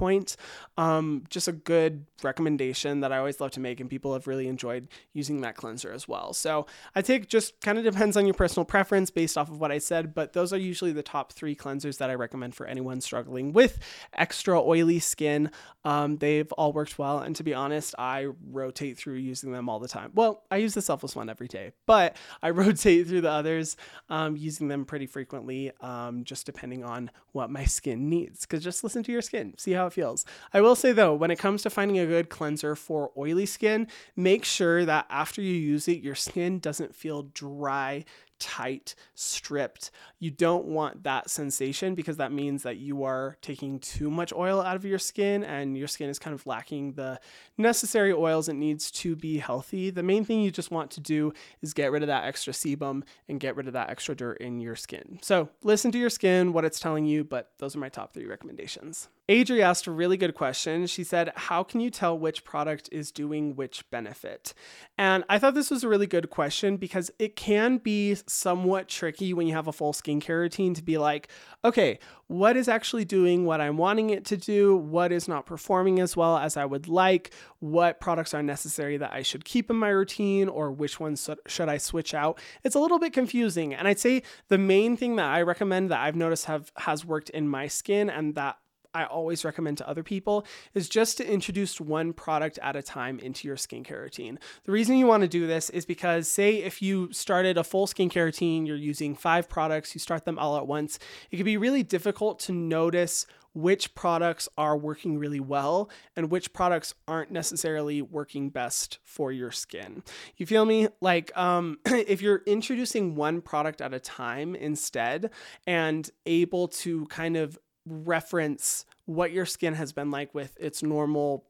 Um, 0.76 1.25
just 1.28 1.49
a 1.49 1.52
good 1.52 2.07
recommendation 2.23 3.00
that 3.00 3.12
I 3.12 3.19
always 3.19 3.40
love 3.40 3.50
to 3.52 3.61
make, 3.61 3.80
and 3.80 3.90
people 3.90 4.12
have 4.12 4.26
really 4.26 4.49
enjoyed 4.49 4.88
using 5.12 5.40
that 5.42 5.57
cleanser 5.57 5.92
as 5.92 6.09
well. 6.09 6.33
So 6.33 6.66
I 6.95 7.02
take 7.02 7.28
just 7.28 7.61
kind 7.61 7.78
of 7.78 7.85
depends 7.85 8.16
on 8.16 8.26
your 8.26 8.35
personal 8.35 8.64
preference 8.64 9.11
based 9.11 9.37
off 9.37 9.50
of 9.50 9.61
what 9.61 9.71
I 9.73 9.78
said, 9.78 10.14
but 10.14 10.33
those 10.33 10.52
are 10.52 10.59
usually 10.59 10.92
the 10.92 11.02
top 11.02 11.33
three 11.33 11.54
cleansers 11.54 11.99
that 11.99 12.11
I 12.11 12.14
recommend 12.14 12.54
for 12.54 12.66
anyone 12.66 13.00
struggling 13.00 13.52
with 13.52 13.78
extra 14.14 14.61
oily 14.61 14.99
skin. 14.99 15.50
Um, 15.85 16.16
they've 16.19 16.50
all 16.52 16.73
worked 16.73 16.99
well, 16.99 17.19
and 17.19 17.35
to 17.37 17.42
be 17.42 17.54
honest, 17.54 17.95
I 17.99 18.28
rotate 18.50 18.99
through 18.99 19.16
using 19.16 19.52
them 19.52 19.69
all 19.69 19.78
the 19.78 19.88
time. 19.88 20.12
Well, 20.14 20.45
I 20.50 20.57
use 20.57 20.75
the 20.75 20.83
selfless 20.83 21.16
one 21.16 21.28
every 21.28 21.49
day, 21.49 21.73
but 21.87 22.16
I 22.42 22.50
rotate 22.61 23.07
through 23.09 23.23
the 23.23 23.30
others, 23.30 23.76
um, 24.09 24.37
using 24.37 24.69
them 24.69 24.85
pretty 24.85 25.07
frequently, 25.07 25.73
um, 25.80 26.25
just 26.25 26.47
depending 26.47 26.85
on 26.85 27.11
what 27.33 27.50
my 27.50 27.64
skin 27.64 28.09
needs. 28.09 28.42
Because 28.42 28.62
just 28.62 28.85
listen 28.85 29.02
to 29.04 29.12
your 29.12 29.23
skin, 29.23 29.54
see 29.59 29.73
how 29.73 29.87
it 29.91 29.95
feels. 29.95 30.25
I 30.55 30.61
will 30.61 30.77
say 30.77 30.93
though, 30.93 31.15
when 31.15 31.31
it 31.31 31.39
comes 31.39 31.63
to 31.63 31.71
finding 31.71 31.99
a 31.99 32.07
good 32.07 32.31
cleanser 32.31 32.75
for 32.77 33.11
oily 33.17 33.47
skin, 33.47 33.89
make 34.17 34.45
sure 34.45 34.85
that 34.85 35.07
after 35.11 35.43
you 35.43 35.55
use 35.55 35.89
it, 35.89 36.01
your 36.01 36.15
skin 36.15 36.59
doesn't 36.59 36.95
feel 36.95 37.23
dry, 37.23 38.05
tight, 38.41 38.95
stripped. 39.15 39.91
You 40.19 40.31
don't 40.31 40.65
want 40.65 41.05
that 41.05 41.31
sensation 41.31 41.95
because 41.95 42.17
that 42.17 42.33
means 42.33 42.65
that 42.65 42.79
you 42.79 43.05
are 43.05 43.37
taking 43.43 43.79
too 43.79 44.11
much 44.11 44.33
oil 44.33 44.61
out 44.61 44.75
of 44.75 44.85
your 44.85 44.99
skin 44.99 45.45
and 45.45 45.77
your 45.77 45.87
skin 45.87 46.09
is 46.09 46.19
kind 46.19 46.35
of 46.35 46.47
lacking 46.47 46.95
the 46.95 47.21
necessary 47.59 48.13
oils 48.13 48.49
it 48.49 48.55
needs 48.55 48.91
to 48.91 49.15
be 49.15 49.39
healthy. 49.39 49.91
The 49.91 50.03
main 50.03 50.25
thing 50.25 50.41
you 50.41 50.51
just 50.51 50.71
want 50.71 50.91
to 50.93 51.01
do 51.01 51.33
is 51.61 51.75
get 51.75 51.93
rid 51.93 52.03
of 52.03 52.09
that 52.09 52.25
extra 52.25 52.53
sebum 52.53 53.03
and 53.29 53.39
get 53.39 53.55
rid 53.57 53.67
of 53.69 53.75
that 53.75 53.91
extra 53.91 54.17
dirt 54.17 54.39
in 54.39 54.59
your 54.59 54.75
skin. 54.75 55.19
So 55.23 55.51
listen 55.63 55.93
to 55.93 55.99
your 55.99 56.11
skin, 56.11 56.53
what 56.53 56.65
it's 56.65 56.81
telling 56.81 57.05
you, 57.05 57.23
but 57.23 57.53
those 57.59 57.77
are 57.77 57.81
my 57.81 57.91
top 57.91 58.15
three 58.15 58.27
recommendations. 58.27 59.09
Adri 59.31 59.61
asked 59.61 59.87
a 59.87 59.93
really 59.93 60.17
good 60.17 60.35
question. 60.35 60.89
She 60.89 61.05
said, 61.05 61.33
How 61.37 61.63
can 61.63 61.79
you 61.79 61.89
tell 61.89 62.19
which 62.19 62.43
product 62.43 62.89
is 62.91 63.13
doing 63.13 63.55
which 63.55 63.89
benefit? 63.89 64.53
And 64.99 65.23
I 65.29 65.39
thought 65.39 65.55
this 65.55 65.71
was 65.71 65.85
a 65.85 65.89
really 65.89 66.09
good 66.09 66.31
question 66.31 66.77
because 66.77 67.13
it 67.21 67.37
can 67.37 67.79
be 67.79 68.17
somewhat 68.27 68.89
tricky 68.89 69.33
when 69.33 69.47
you 69.47 69.55
have 69.55 69.69
a 69.69 69.73
full 69.73 69.93
skincare 69.93 70.41
routine 70.41 70.75
to 70.75 70.83
be 70.83 70.99
like, 70.99 71.29
okay, 71.65 72.01
what 72.27 72.57
is 72.57 72.69
actually 72.69 73.05
doing 73.05 73.45
what 73.45 73.61
I'm 73.61 73.77
wanting 73.77 74.11
it 74.11 74.25
to 74.27 74.37
do? 74.37 74.77
What 74.77 75.13
is 75.13 75.29
not 75.29 75.47
performing 75.47 76.01
as 76.01 76.17
well 76.17 76.37
as 76.37 76.57
I 76.57 76.65
would 76.65 76.89
like? 76.89 77.33
What 77.61 78.01
products 78.01 78.35
are 78.35 78.43
necessary 78.43 78.97
that 78.97 79.13
I 79.13 79.23
should 79.23 79.45
keep 79.45 79.71
in 79.71 79.77
my 79.77 79.91
routine 79.91 80.49
or 80.49 80.73
which 80.73 80.99
ones 80.99 81.31
should 81.47 81.69
I 81.69 81.79
switch 81.79 82.15
out? 82.15 82.41
It's 82.65 82.75
a 82.75 82.81
little 82.81 82.99
bit 82.99 83.13
confusing. 83.13 83.75
And 83.75 83.87
I'd 83.87 84.01
say 84.01 84.25
the 84.49 84.59
main 84.59 84.97
thing 84.97 85.15
that 85.17 85.27
I 85.27 85.43
recommend 85.43 85.93
that 85.93 86.01
I've 86.01 86.17
noticed 86.17 86.47
have 86.47 86.73
has 86.79 87.05
worked 87.05 87.31
in 87.31 87.47
my 87.47 87.69
skin 87.69 88.11
and 88.11 88.35
that 88.35 88.57
I 88.95 89.05
always 89.05 89.45
recommend 89.45 89.79
to 89.79 89.89
other 89.89 90.03
people 90.03 90.47
is 90.75 90.89
just 90.89 91.17
to 91.19 91.31
introduce 91.31 91.81
one 91.81 92.13
product 92.13 92.59
at 92.63 92.77
a 92.77 92.83
time 92.83 93.19
into 93.19 93.47
your 93.47 93.57
skincare 93.57 94.03
routine. 94.03 94.39
The 94.65 94.73
reason 94.73 94.97
you 94.97 95.07
want 95.07 95.23
to 95.23 95.29
do 95.29 95.47
this 95.47 95.71
is 95.71 95.85
because, 95.85 96.29
say, 96.29 96.57
if 96.57 96.83
you 96.83 97.13
started 97.13 97.57
a 97.57 97.65
full 97.65 97.87
skincare 97.87 98.25
routine, 98.25 98.67
you're 98.67 98.77
using 98.77 99.15
five 99.15 99.49
products, 99.49 99.95
you 99.95 100.01
start 100.01 100.25
them 100.25 100.39
all 100.39 100.57
at 100.57 100.67
once, 100.67 100.99
it 101.31 101.37
can 101.37 101.45
be 101.45 101.57
really 101.57 101.83
difficult 101.83 102.39
to 102.41 102.53
notice 102.53 103.27
which 103.53 103.95
products 103.95 104.49
are 104.57 104.77
working 104.77 105.19
really 105.19 105.41
well 105.41 105.91
and 106.17 106.31
which 106.31 106.53
products 106.53 106.95
aren't 107.09 107.31
necessarily 107.31 108.01
working 108.01 108.49
best 108.49 108.99
for 109.03 109.33
your 109.33 109.51
skin. 109.51 110.03
You 110.37 110.47
feel 110.47 110.65
me? 110.65 110.89
Like, 111.01 111.37
um, 111.37 111.79
if 111.87 112.23
you're 112.23 112.43
introducing 112.47 113.17
one 113.17 113.41
product 113.41 113.81
at 113.81 113.93
a 113.93 114.01
time 114.01 114.55
instead 114.55 115.31
and 115.67 116.09
able 116.27 116.69
to 116.69 117.07
kind 117.07 117.37
of 117.37 117.59
reference 117.91 118.85
what 119.05 119.33
your 119.33 119.47
skin 119.47 119.75
has 119.75 119.93
been 119.93 120.11
like 120.11 120.35
with 120.35 120.57
its 120.61 120.83
normal 120.83 121.45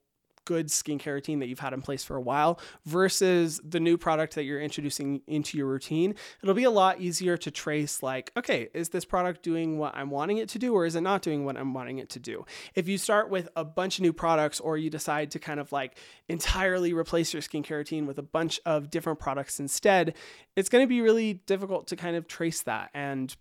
good 0.45 0.67
skincare 0.67 1.15
routine 1.15 1.39
that 1.39 1.47
you've 1.47 1.61
had 1.61 1.73
in 1.73 1.81
place 1.81 2.03
for 2.03 2.17
a 2.17 2.21
while 2.21 2.59
versus 2.85 3.61
the 3.65 3.79
new 3.79 3.97
product 3.97 4.35
that 4.35 4.43
you're 4.45 4.61
introducing 4.61 5.23
into 5.27 5.57
your 5.57 5.67
routine, 5.69 6.15
it'll 6.43 6.55
be 6.55 6.65
a 6.65 6.71
lot 6.71 7.01
easier 7.01 7.37
to 7.37 7.51
trace 7.51 8.03
like, 8.03 8.33
okay, 8.37 8.69
is 8.75 8.89
this 8.89 9.05
product 9.05 9.43
doing 9.43 9.79
what 9.79 9.95
I'm 9.95 10.11
wanting 10.11 10.39
it 10.39 10.49
to 10.51 10.59
do 10.59 10.75
or 10.75 10.87
is 10.87 10.97
it 10.97 11.03
not 11.03 11.23
doing 11.23 11.45
what 11.45 11.57
I'm 11.57 11.73
wanting 11.75 11.99
it 11.99 12.11
to 12.11 12.19
do? 12.19 12.45
If 12.75 12.89
you 12.89 12.99
start 12.99 13.31
with 13.31 13.49
a 13.55 13.65
bunch 13.65 13.99
of 13.99 14.03
new 14.03 14.13
products 14.13 14.59
or 14.59 14.77
you 14.77 14.91
decide 14.91 15.31
to 15.33 15.39
kind 15.39 15.61
of 15.61 15.71
like 15.71 15.97
entirely 16.29 16.93
replace 16.93 17.33
your 17.33 17.43
skincare 17.43 17.77
routine 17.77 18.07
with 18.07 18.19
a 18.19 18.23
bunch 18.23 18.61
of 18.67 18.91
different 18.91 19.21
products 19.21 19.61
instead, 19.61 20.17
it's 20.57 20.69
going 20.69 20.83
to 20.83 20.89
be 20.89 21.01
really 21.01 21.35
difficult 21.35 21.87
to 21.89 21.97
kind 21.97 22.17
of 22.17 22.27
trace 22.27 22.63
that 22.63 22.91
and 22.95 23.37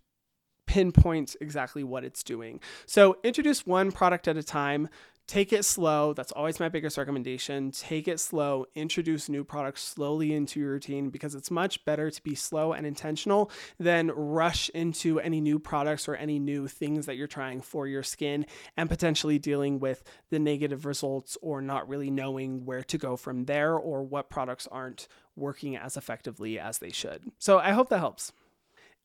pinpoint 0.70 1.34
exactly 1.40 1.82
what 1.82 2.04
it's 2.04 2.22
doing. 2.22 2.60
So 2.86 3.16
introduce 3.24 3.66
one 3.66 3.90
product 3.90 4.28
at 4.28 4.36
a 4.36 4.42
time. 4.44 4.88
Take 5.26 5.52
it 5.52 5.64
slow. 5.64 6.12
That's 6.12 6.30
always 6.30 6.60
my 6.60 6.68
biggest 6.68 6.96
recommendation. 6.96 7.72
Take 7.72 8.06
it 8.06 8.20
slow. 8.20 8.66
Introduce 8.76 9.28
new 9.28 9.42
products 9.42 9.82
slowly 9.82 10.32
into 10.32 10.60
your 10.60 10.70
routine 10.70 11.10
because 11.10 11.34
it's 11.34 11.50
much 11.50 11.84
better 11.84 12.08
to 12.08 12.22
be 12.22 12.36
slow 12.36 12.72
and 12.72 12.86
intentional 12.86 13.50
than 13.80 14.12
rush 14.14 14.68
into 14.70 15.18
any 15.18 15.40
new 15.40 15.58
products 15.58 16.06
or 16.06 16.14
any 16.14 16.38
new 16.38 16.68
things 16.68 17.06
that 17.06 17.16
you're 17.16 17.26
trying 17.26 17.62
for 17.62 17.88
your 17.88 18.04
skin 18.04 18.46
and 18.76 18.88
potentially 18.88 19.40
dealing 19.40 19.80
with 19.80 20.04
the 20.30 20.38
negative 20.38 20.86
results 20.86 21.36
or 21.42 21.60
not 21.60 21.88
really 21.88 22.10
knowing 22.10 22.64
where 22.64 22.84
to 22.84 22.96
go 22.96 23.16
from 23.16 23.46
there 23.46 23.74
or 23.74 24.04
what 24.04 24.30
products 24.30 24.68
aren't 24.70 25.08
working 25.34 25.76
as 25.76 25.96
effectively 25.96 26.60
as 26.60 26.78
they 26.78 26.90
should. 26.90 27.32
So 27.38 27.58
I 27.58 27.72
hope 27.72 27.88
that 27.88 27.98
helps. 27.98 28.32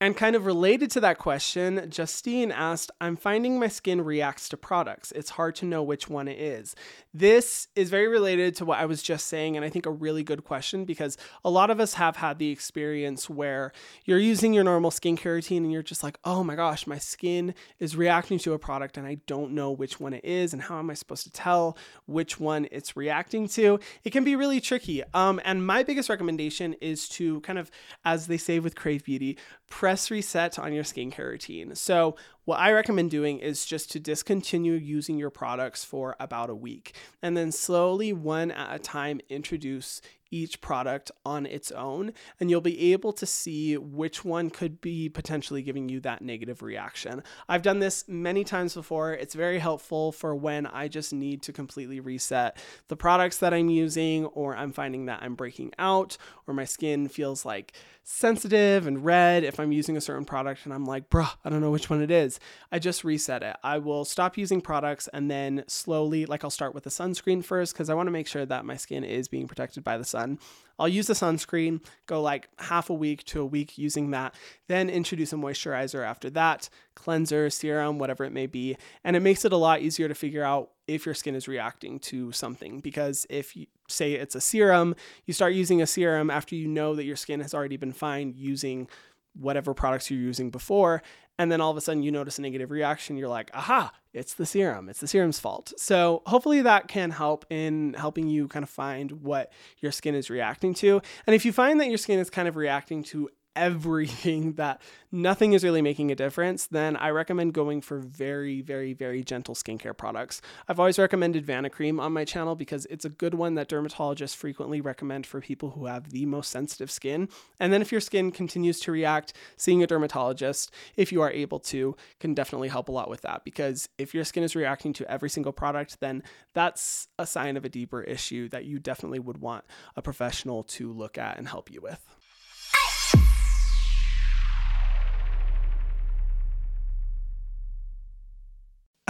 And 0.02 0.18
kind 0.18 0.36
of 0.36 0.46
related 0.46 0.92
to 0.92 1.00
that 1.00 1.20
question, 1.20 1.90
Justine 1.90 2.52
asked, 2.52 2.92
I'm 3.00 3.16
finding 3.16 3.58
my 3.58 3.70
skin 3.70 4.02
reacts 4.02 4.50
to 4.50 4.58
products. 4.58 5.14
It's 5.14 5.30
hard 5.32 5.56
to 5.56 5.66
know 5.66 5.82
which 5.84 6.10
one 6.10 6.28
it 6.28 6.38
is. 6.38 6.75
This 7.14 7.70
is 7.78 7.90
very 7.90 8.10
related 8.10 8.58
to 8.58 8.66
what 8.66 8.78
I 8.78 8.88
was 8.88 9.02
just 9.02 9.28
saying, 9.28 9.56
and 9.56 9.64
I 9.64 9.70
think 9.70 9.86
a 9.86 9.92
really 9.92 10.22
good 10.22 10.44
question 10.44 10.84
because 10.84 11.18
a 11.46 11.50
lot 11.50 11.70
of 11.70 11.80
us 11.80 11.94
have 11.94 12.18
had 12.18 12.40
the 12.40 12.50
experience 12.50 13.30
where 13.30 13.72
you're 14.04 14.20
using 14.20 14.54
your 14.54 14.66
normal 14.66 14.92
skincare 14.92 15.36
routine 15.36 15.64
and 15.64 15.72
you're 15.72 15.82
just 15.82 16.04
like, 16.04 16.20
oh 16.25 16.44
my 16.44 16.56
gosh, 16.56 16.86
my 16.86 16.98
skin 16.98 17.56
is 17.80 17.96
reacting 17.96 18.38
to 18.40 18.52
a 18.52 18.60
product 18.60 18.98
and 18.98 19.08
I 19.08 19.20
don't 19.28 19.54
know 19.54 19.72
which 19.72 19.98
one 19.98 20.14
it 20.14 20.25
is, 20.25 20.52
and 20.52 20.62
how 20.62 20.78
am 20.78 20.90
I 20.90 20.94
supposed 20.96 21.24
to 21.24 21.32
tell 21.32 21.78
which 22.06 22.38
one 22.38 22.68
it's 22.70 22.98
reacting 22.98 23.48
to? 23.50 23.80
It 24.04 24.10
can 24.10 24.25
be 24.25 24.36
really 24.36 24.60
tricky. 24.60 25.04
Um, 25.14 25.40
and 25.46 25.66
my 25.66 25.84
biggest 25.84 26.10
recommendation 26.10 26.74
is 26.82 27.08
to 27.10 27.40
kind 27.42 27.58
of, 27.58 27.72
as 28.04 28.28
they 28.28 28.38
say 28.38 28.60
with 28.60 28.75
Crave 28.75 29.06
Beauty, 29.06 29.38
press 29.70 29.95
reset 30.12 30.60
on 30.60 30.74
your 30.74 30.84
skincare 30.84 31.30
routine. 31.30 31.75
So, 31.75 32.16
what 32.46 32.60
I 32.60 32.72
recommend 32.72 33.12
doing 33.12 33.40
is 33.40 33.66
just 33.66 33.92
to 33.92 34.00
discontinue 34.00 34.74
using 34.74 35.18
your 35.18 35.30
products 35.30 35.84
for 35.84 36.16
about 36.20 36.50
a 36.50 36.56
week 36.56 36.96
and 37.22 37.36
then 37.36 37.52
slowly, 37.52 38.14
one 38.14 38.52
at 38.52 38.75
a 38.75 38.80
time, 38.80 39.20
introduce 39.30 40.02
each 40.32 40.60
product 40.60 41.12
on 41.25 41.46
its 41.46 41.72
own, 41.72 42.12
and 42.40 42.50
you'll 42.50 42.62
be 42.62 42.92
able 42.92 43.14
to 43.14 43.25
see 43.25 43.78
which 43.78 44.25
one 44.25 44.50
could 44.50 44.82
be 44.82 45.08
potentially 45.08 45.62
giving 45.62 45.88
you 45.88 46.00
that 46.02 46.22
negative 46.22 46.62
reaction. 46.62 47.24
I've 47.48 47.62
done 47.62 47.80
this 47.80 48.06
many 48.08 48.44
times 48.44 48.74
before. 48.74 49.14
It's 49.14 49.34
very 49.34 49.60
helpful 49.60 50.12
for 50.12 50.36
when 50.36 50.66
I 50.66 50.88
just 50.88 51.14
need 51.14 51.42
to 51.44 51.54
completely 51.54 52.00
reset 52.00 52.58
the 52.88 52.98
products 52.98 53.38
that 53.38 53.54
I'm 53.54 53.70
using, 53.70 54.25
or 54.25 54.56
I'm 54.56 54.72
finding 54.72 55.06
that 55.06 55.22
I'm 55.22 55.36
breaking 55.36 55.72
out, 55.80 56.18
or 56.48 56.54
my 56.54 56.66
skin 56.66 57.08
feels 57.08 57.46
like 57.46 57.74
sensitive 58.04 58.86
and 58.86 59.04
red 59.04 59.44
if 59.44 59.60
I'm 59.60 59.72
using 59.72 59.98
a 59.98 60.02
certain 60.02 60.25
product 60.25 60.66
and 60.66 60.74
I'm 60.74 60.86
like, 60.86 61.10
bruh, 61.10 61.32
I 61.44 61.50
don't 61.50 61.62
know 61.62 61.72
which 61.72 61.90
one 61.90 62.02
it 62.02 62.12
is. 62.12 62.35
I 62.72 62.80
just 62.80 63.04
reset 63.04 63.44
it. 63.44 63.56
I 63.63 63.77
will 63.77 64.06
stop 64.06 64.38
using 64.38 64.62
products 64.62 65.08
and 65.13 65.30
then 65.30 65.63
slowly, 65.68 66.25
like 66.25 66.44
I'll 66.44 66.50
start 66.50 66.74
with 66.74 66.84
the 66.84 66.89
sunscreen 66.89 67.44
first 67.44 67.74
because 67.74 67.89
I 67.89 67.94
want 67.94 68.08
to 68.08 68.12
make 68.12 68.27
sure 68.27 68.46
that 68.46 68.65
my 68.65 68.77
skin 68.77 69.04
is 69.04 69.27
being 69.27 69.48
protected 69.48 69.84
by 69.84 69.98
the 69.98 70.06
sun. 70.06 70.39
I'll 70.77 70.89
use 70.89 71.08
the 71.08 71.13
sunscreen, 71.13 71.82
go 72.06 72.22
like 72.22 72.50
half 72.60 72.89
a 72.89 72.94
week 72.94 73.24
to 73.25 73.42
a 73.42 73.46
week 73.46 73.77
using 73.77 74.12
that, 74.12 74.36
then 74.68 74.89
introduce 74.89 75.32
a 75.32 75.38
moisturizer 75.38 76.06
after 76.06 76.30
that, 76.32 76.70
cleanser, 76.96 77.50
serum, 77.50 77.98
whatever 77.98 78.25
it 78.25 78.34
may 78.34 78.46
be. 78.46 78.77
And 79.04 79.15
it 79.15 79.22
makes 79.22 79.46
it 79.46 79.54
a 79.54 79.58
lot 79.58 79.82
easier 79.82 80.08
to 80.08 80.15
figure 80.15 80.44
out 80.44 80.72
if 80.88 81.06
your 81.06 81.15
skin 81.15 81.36
is 81.36 81.48
reacting 81.48 82.00
to 82.00 82.32
something. 82.32 82.80
Because 82.82 83.25
if 83.30 83.56
you 83.56 83.68
say 83.88 84.13
it's 84.13 84.36
a 84.36 84.42
serum, 84.42 84.96
you 85.25 85.34
start 85.34 85.54
using 85.54 85.82
a 85.82 85.88
serum 85.88 86.30
after 86.30 86.56
you 86.56 86.68
know 86.68 86.96
that 86.96 87.06
your 87.06 87.15
skin 87.15 87.39
has 87.39 87.54
already 87.54 87.77
been 87.77 87.94
fine 87.94 88.34
using 88.36 88.88
whatever 89.34 89.74
products 89.74 90.10
you're 90.10 90.20
using 90.20 90.50
before 90.50 91.04
and 91.38 91.51
then 91.51 91.62
all 91.62 91.72
of 91.72 91.77
a 91.77 91.82
sudden 91.82 92.04
you 92.04 92.12
notice 92.12 92.38
a 92.39 92.42
negative 92.42 92.72
reaction, 92.72 93.18
you're 93.18 93.27
like, 93.27 93.51
aha, 93.54 93.92
it's 94.13 94.34
the 94.34 94.46
serum. 94.46 94.88
It's 94.89 95.00
the 95.00 95.08
serum's 95.08 95.39
fault. 95.39 95.74
So 95.77 96.22
hopefully 96.25 96.62
that 96.62 96.88
can 96.88 97.12
help 97.12 97.46
in 97.50 97.94
helping 97.94 98.27
you 98.27 98.48
kind 98.48 98.63
of 98.63 98.70
find 98.70 99.12
what 99.24 99.51
your 99.80 99.92
skin 99.92 100.15
is 100.15 100.30
reacting 100.30 100.74
to. 100.75 101.01
And 101.27 101.36
if 101.36 101.46
you 101.46 101.51
find 101.51 101.80
that 101.82 101.89
your 101.89 101.98
skin 101.98 102.20
is 102.20 102.30
kind 102.30 102.48
of 102.48 102.56
reacting 102.56 103.04
to 103.04 103.30
everything 103.55 104.53
that 104.55 104.81
nothing 105.12 105.53
is 105.53 105.63
really 105.63 105.81
making 105.81 106.12
a 106.12 106.15
difference, 106.15 106.67
then 106.67 106.95
I 106.97 107.09
recommend 107.09 107.53
going 107.53 107.81
for 107.81 108.00
very, 108.00 108.62
very, 108.62 108.93
very 108.93 109.24
gentle 109.24 109.55
skincare 109.55 109.95
products. 109.95 110.41
I've 110.67 110.79
always 110.79 111.00
recommended 111.00 111.45
Vanicream 111.45 112.00
on 112.00 112.13
my 112.13 112.25
channel 112.25 112.55
because 112.55 112.85
it's 112.88 113.05
a 113.05 113.09
good 113.09 113.33
one 113.33 113.55
that 113.55 113.69
dermatologists 113.69 114.35
frequently 114.35 114.81
recommend 114.81 115.25
for 115.25 115.41
people 115.41 115.71
who 115.71 115.85
have 115.85 116.09
the 116.09 116.25
most 116.25 116.51
sensitive 116.51 116.91
skin. 116.91 117.29
And 117.59 117.71
then 117.71 117.81
if 117.81 117.91
your 117.91 118.01
skin 118.01 118.31
continues 118.31 118.79
to 118.81 118.91
react, 118.91 119.33
seeing 119.57 119.81
a 119.81 119.88
dermatologist, 119.88 120.71
if 120.95 121.12
you 121.12 121.21
are 121.21 121.31
able 121.31 121.59
to, 121.59 121.95
can 122.19 122.33
definitely 122.33 122.67
help 122.67 122.89
a 122.89 122.91
lot 122.91 123.09
with 123.09 123.21
that 123.21 123.43
because 123.43 123.88
if 123.97 124.13
your 124.13 124.24
skin 124.24 124.43
is 124.43 124.55
reacting 124.55 124.93
to 124.93 125.09
every 125.09 125.29
single 125.29 125.53
product, 125.53 126.00
then 126.00 126.24
that's 126.53 127.07
a 127.17 127.25
sign 127.25 127.57
of 127.57 127.65
a 127.65 127.69
deeper 127.69 128.01
issue 128.01 128.50
that 128.50 128.65
you 128.65 128.79
definitely 128.79 129.19
would 129.19 129.38
want 129.38 129.65
a 129.95 130.01
professional 130.01 130.63
to 130.63 130.91
look 130.91 131.17
at 131.17 131.38
and 131.38 131.47
help 131.47 131.71
you 131.71 131.81
with. 131.81 132.14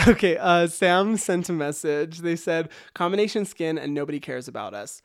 Okay, 0.08 0.38
uh, 0.38 0.68
Sam 0.68 1.18
sent 1.18 1.50
a 1.50 1.54
message. 1.54 2.20
They 2.20 2.36
said, 2.36 2.70
combination 2.94 3.44
skin 3.44 3.80
and 3.80 3.96
nobody 3.96 4.20
cares 4.20 4.48
about 4.48 4.76
us. 4.76 5.02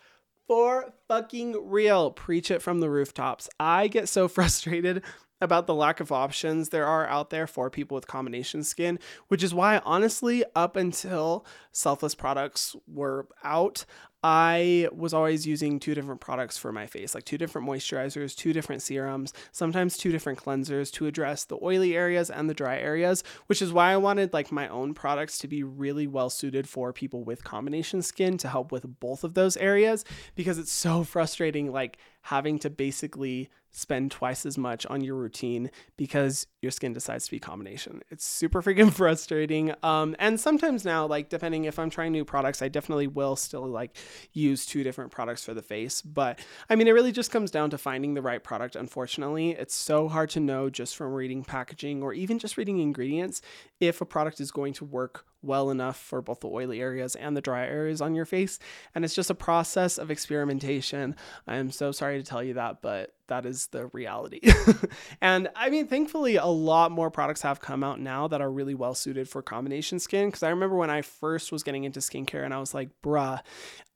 For 0.46 0.92
fucking 1.08 1.56
real. 1.70 2.10
Preach 2.10 2.50
it 2.50 2.60
from 2.60 2.80
the 2.80 2.90
rooftops. 2.90 3.48
I 3.58 3.88
get 3.88 4.10
so 4.10 4.28
frustrated 4.28 5.02
about 5.40 5.66
the 5.66 5.74
lack 5.74 6.00
of 6.00 6.12
options 6.12 6.68
there 6.68 6.84
are 6.86 7.06
out 7.06 7.30
there 7.30 7.46
for 7.46 7.70
people 7.70 7.94
with 7.94 8.06
combination 8.06 8.62
skin, 8.62 8.98
which 9.28 9.42
is 9.42 9.54
why, 9.54 9.78
honestly, 9.86 10.44
up 10.54 10.76
until 10.76 11.46
selfless 11.72 12.14
products 12.14 12.76
were 12.86 13.26
out, 13.42 13.86
I 14.22 14.88
was 14.92 15.14
always 15.14 15.46
using 15.46 15.80
two 15.80 15.94
different 15.94 16.20
products 16.20 16.58
for 16.58 16.72
my 16.72 16.86
face, 16.86 17.14
like 17.14 17.24
two 17.24 17.38
different 17.38 17.66
moisturizers, 17.66 18.36
two 18.36 18.52
different 18.52 18.82
serums, 18.82 19.32
sometimes 19.50 19.96
two 19.96 20.12
different 20.12 20.38
cleansers 20.38 20.92
to 20.92 21.06
address 21.06 21.44
the 21.44 21.58
oily 21.62 21.96
areas 21.96 22.28
and 22.28 22.48
the 22.48 22.54
dry 22.54 22.78
areas, 22.78 23.24
which 23.46 23.62
is 23.62 23.72
why 23.72 23.92
I 23.92 23.96
wanted 23.96 24.34
like 24.34 24.52
my 24.52 24.68
own 24.68 24.92
products 24.92 25.38
to 25.38 25.48
be 25.48 25.62
really 25.62 26.06
well 26.06 26.28
suited 26.28 26.68
for 26.68 26.92
people 26.92 27.24
with 27.24 27.44
combination 27.44 28.02
skin 28.02 28.36
to 28.38 28.48
help 28.48 28.72
with 28.72 29.00
both 29.00 29.24
of 29.24 29.32
those 29.32 29.56
areas 29.56 30.04
because 30.34 30.58
it's 30.58 30.72
so 30.72 31.02
frustrating 31.04 31.72
like 31.72 31.96
having 32.22 32.58
to 32.58 32.68
basically 32.68 33.48
spend 33.72 34.10
twice 34.10 34.44
as 34.44 34.58
much 34.58 34.86
on 34.86 35.02
your 35.02 35.16
routine 35.16 35.70
because 35.96 36.46
your 36.60 36.72
skin 36.72 36.92
decides 36.92 37.26
to 37.26 37.30
be 37.30 37.38
combination. 37.38 38.02
It's 38.10 38.24
super 38.24 38.62
freaking 38.62 38.92
frustrating. 38.92 39.74
Um, 39.82 40.16
and 40.18 40.38
sometimes 40.38 40.84
now, 40.84 41.06
like 41.06 41.28
depending 41.28 41.64
if 41.64 41.78
I'm 41.78 41.90
trying 41.90 42.12
new 42.12 42.24
products, 42.24 42.62
I 42.62 42.68
definitely 42.68 43.06
will 43.06 43.36
still 43.36 43.66
like 43.66 43.96
use 44.32 44.66
two 44.66 44.82
different 44.82 45.10
products 45.10 45.44
for 45.44 45.54
the 45.54 45.62
face. 45.62 46.02
But 46.02 46.40
I 46.68 46.76
mean, 46.76 46.88
it 46.88 46.92
really 46.92 47.12
just 47.12 47.30
comes 47.30 47.50
down 47.50 47.70
to 47.70 47.78
finding 47.78 48.14
the 48.14 48.22
right 48.22 48.42
product. 48.42 48.76
Unfortunately, 48.76 49.50
it's 49.50 49.74
so 49.74 50.08
hard 50.08 50.30
to 50.30 50.40
know 50.40 50.70
just 50.70 50.96
from 50.96 51.12
reading 51.12 51.44
packaging 51.44 52.02
or 52.02 52.12
even 52.12 52.38
just 52.38 52.56
reading 52.56 52.80
ingredients 52.80 53.42
if 53.80 54.00
a 54.00 54.06
product 54.06 54.40
is 54.40 54.50
going 54.50 54.72
to 54.74 54.84
work 54.84 55.24
well 55.42 55.70
enough 55.70 55.98
for 55.98 56.20
both 56.20 56.40
the 56.40 56.48
oily 56.48 56.80
areas 56.80 57.14
and 57.16 57.36
the 57.36 57.40
dry 57.40 57.66
areas 57.66 58.00
on 58.00 58.14
your 58.14 58.24
face. 58.24 58.58
And 58.94 59.04
it's 59.04 59.14
just 59.14 59.30
a 59.30 59.34
process 59.34 59.98
of 59.98 60.10
experimentation. 60.10 61.16
I'm 61.46 61.70
so 61.70 61.92
sorry 61.92 62.18
to 62.18 62.28
tell 62.28 62.42
you 62.42 62.54
that, 62.54 62.82
but 62.82 63.14
that 63.28 63.46
is 63.46 63.68
the 63.68 63.86
reality. 63.86 64.40
and 65.20 65.48
I 65.56 65.70
mean, 65.70 65.86
thankfully, 65.86 66.36
a 66.36 66.46
lot 66.46 66.90
more 66.90 67.10
products 67.10 67.42
have 67.42 67.60
come 67.60 67.82
out 67.82 68.00
now 68.00 68.28
that 68.28 68.40
are 68.40 68.50
really 68.50 68.74
well 68.74 68.94
suited 68.94 69.28
for 69.28 69.40
combination 69.40 69.98
skin. 69.98 70.28
Because 70.28 70.42
I 70.42 70.50
remember 70.50 70.76
when 70.76 70.90
I 70.90 71.02
first 71.02 71.52
was 71.52 71.62
getting 71.62 71.84
into 71.84 72.00
skincare 72.00 72.44
and 72.44 72.52
I 72.52 72.58
was 72.58 72.74
like, 72.74 72.90
bruh, 73.02 73.40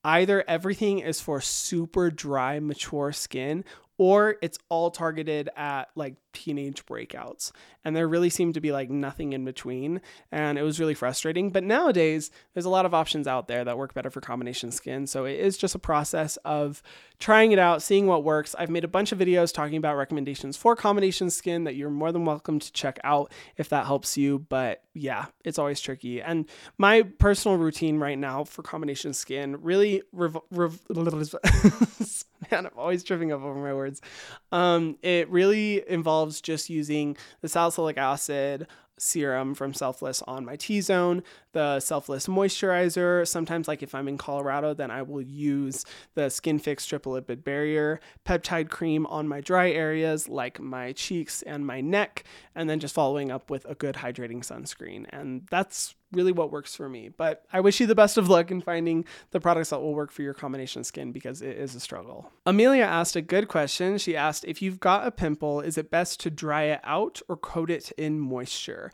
either 0.05 0.45
everything 0.47 1.01
is 1.01 1.21
for 1.21 1.41
super 1.41 2.11
dry, 2.11 2.61
mature 2.61 3.13
skin 3.13 3.65
or 3.97 4.37
it's 4.43 4.59
all 4.69 4.91
targeted 4.91 5.49
at 5.57 5.89
like 5.95 6.17
teenage 6.33 6.85
breakouts. 6.85 7.53
And 7.85 7.95
there 7.95 8.09
really 8.09 8.31
seemed 8.31 8.55
to 8.55 8.61
be 8.61 8.73
like 8.73 8.91
nothing 8.91 9.33
in 9.33 9.45
between. 9.45 10.01
And 10.33 10.59
it 10.59 10.63
was 10.63 10.81
really 10.81 10.95
frustrating. 10.95 11.51
But 11.51 11.65
nowadays, 11.65 12.31
there's 12.53 12.65
a 12.65 12.71
lot 12.71 12.87
of 12.87 12.95
options 12.95 13.29
out 13.29 13.47
there 13.47 13.65
that 13.65 13.79
work 13.79 13.95
better 13.95 14.11
for 14.11 14.21
combination 14.21 14.73
skin. 14.73 15.07
So 15.07 15.25
it 15.25 15.39
is 15.39 15.57
just 15.57 15.75
a 15.75 15.79
process 15.79 16.37
of 16.39 16.83
trying 17.21 17.53
it 17.53 17.59
out, 17.59 17.83
seeing 17.83 18.07
what 18.07 18.25
works. 18.25 18.55
I've 18.59 18.71
made 18.71 18.85
a 18.85 18.89
bunch 18.89 19.13
of 19.13 19.19
videos 19.19 19.55
talking 19.55 19.77
about 19.77 19.97
recommendations 19.97 20.57
for 20.57 20.75
combination 20.75 21.31
skin 21.31 21.65
that 21.65 21.77
you're 21.77 21.91
more 21.91 22.11
than 22.11 22.25
welcome 22.25 22.59
to 22.59 22.73
check 22.73 22.99
out 23.05 23.33
if 23.57 23.69
that 23.69 23.87
helps 23.87 24.17
you. 24.17 24.41
But 24.41 24.83
yeah, 24.93 25.27
it's 25.45 25.59
always 25.59 25.81
tricky. 25.81 26.21
And 26.21 26.49
my 26.79 27.03
personal 27.03 27.59
routine 27.59 27.99
right 27.99 28.19
now 28.19 28.45
for 28.45 28.63
combination 28.63 29.13
skin 29.13 29.63
really. 29.63 30.03
Rev- 30.13 30.39
rev- 30.51 30.81
man, 32.51 32.67
I'm 32.67 32.79
always 32.79 33.05
tripping 33.05 33.33
up 33.33 33.43
over 33.43 33.59
my 33.59 33.75
words. 33.75 34.01
Um, 34.53 34.97
it 35.03 35.29
really 35.31 35.89
involves 35.89 36.41
just 36.41 36.71
using 36.71 37.17
the 37.41 37.49
salicylic 37.49 37.99
acid, 37.99 38.67
serum 38.99 39.55
from 39.55 39.75
Selfless 39.75 40.23
on 40.23 40.45
my 40.45 40.57
T 40.57 40.81
zone, 40.81 41.23
the 41.55 41.81
Selfless 41.81 42.27
moisturizer. 42.27 43.27
Sometimes, 43.27 43.67
like 43.67 43.83
if 43.83 43.95
I'm 43.95 44.07
in 44.07 44.19
Colorado, 44.19 44.75
then 44.75 44.91
I 44.91 45.01
will 45.01 45.23
use 45.23 45.87
the 46.15 46.29
Skin 46.29 46.59
Fix 46.59 46.85
Triple 46.85 47.13
Lipid 47.13 47.43
Barrier 47.43 48.01
peptide 48.27 48.69
cream 48.69 49.07
on 49.07 49.27
my 49.27 49.41
dry 49.41 49.71
areas 49.71 50.29
like 50.29 50.61
my 50.61 50.93
cheeks 50.93 51.41
and 51.43 51.67
my 51.67 51.81
neck, 51.81 52.25
and 52.55 52.69
then 52.69 52.79
just 52.79 52.95
following 52.95 53.31
up 53.31 53.49
with 53.49 53.65
a 53.65 53.75
good 53.75 53.95
hydrating 53.95 54.41
sunscreen. 54.41 55.07
And 55.11 55.47
that's 55.51 55.95
really 56.13 56.33
what 56.33 56.53
works 56.53 56.75
for 56.75 56.89
me. 56.89 57.09
But 57.09 57.45
I 57.53 57.61
wish 57.61 57.81
you 57.81 57.87
the 57.87 57.95
best 57.95 58.17
of 58.17 58.29
luck 58.29 58.51
in 58.51 58.61
finding 58.61 59.05
the 59.31 59.41
products 59.41 59.71
that 59.71 59.81
will 59.81 59.95
work 59.95 60.13
for 60.13 60.23
your 60.23 60.35
combination 60.35 60.85
skin 60.85 61.13
because 61.13 61.43
it 61.43 61.57
is 61.57 61.75
a 61.75 61.81
struggle. 61.81 62.31
Amelia 62.47 62.85
asked 62.85 63.17
a 63.17 63.23
good 63.23 63.49
question. 63.49 63.99
She 63.99 64.17
asked 64.17 64.45
if 64.45 64.63
you've 64.63 64.81
got 64.81 65.07
a 65.07 65.11
pimple, 65.11 65.61
is 65.61 65.77
it 65.77 65.91
best 65.91 66.21
to 66.21 66.31
dry 66.31 66.65
it 66.65 66.81
out 66.85 67.21
or 67.29 67.37
coat 67.37 67.71
it 67.71 67.91
in 67.93 68.21
moisture? 68.21 68.93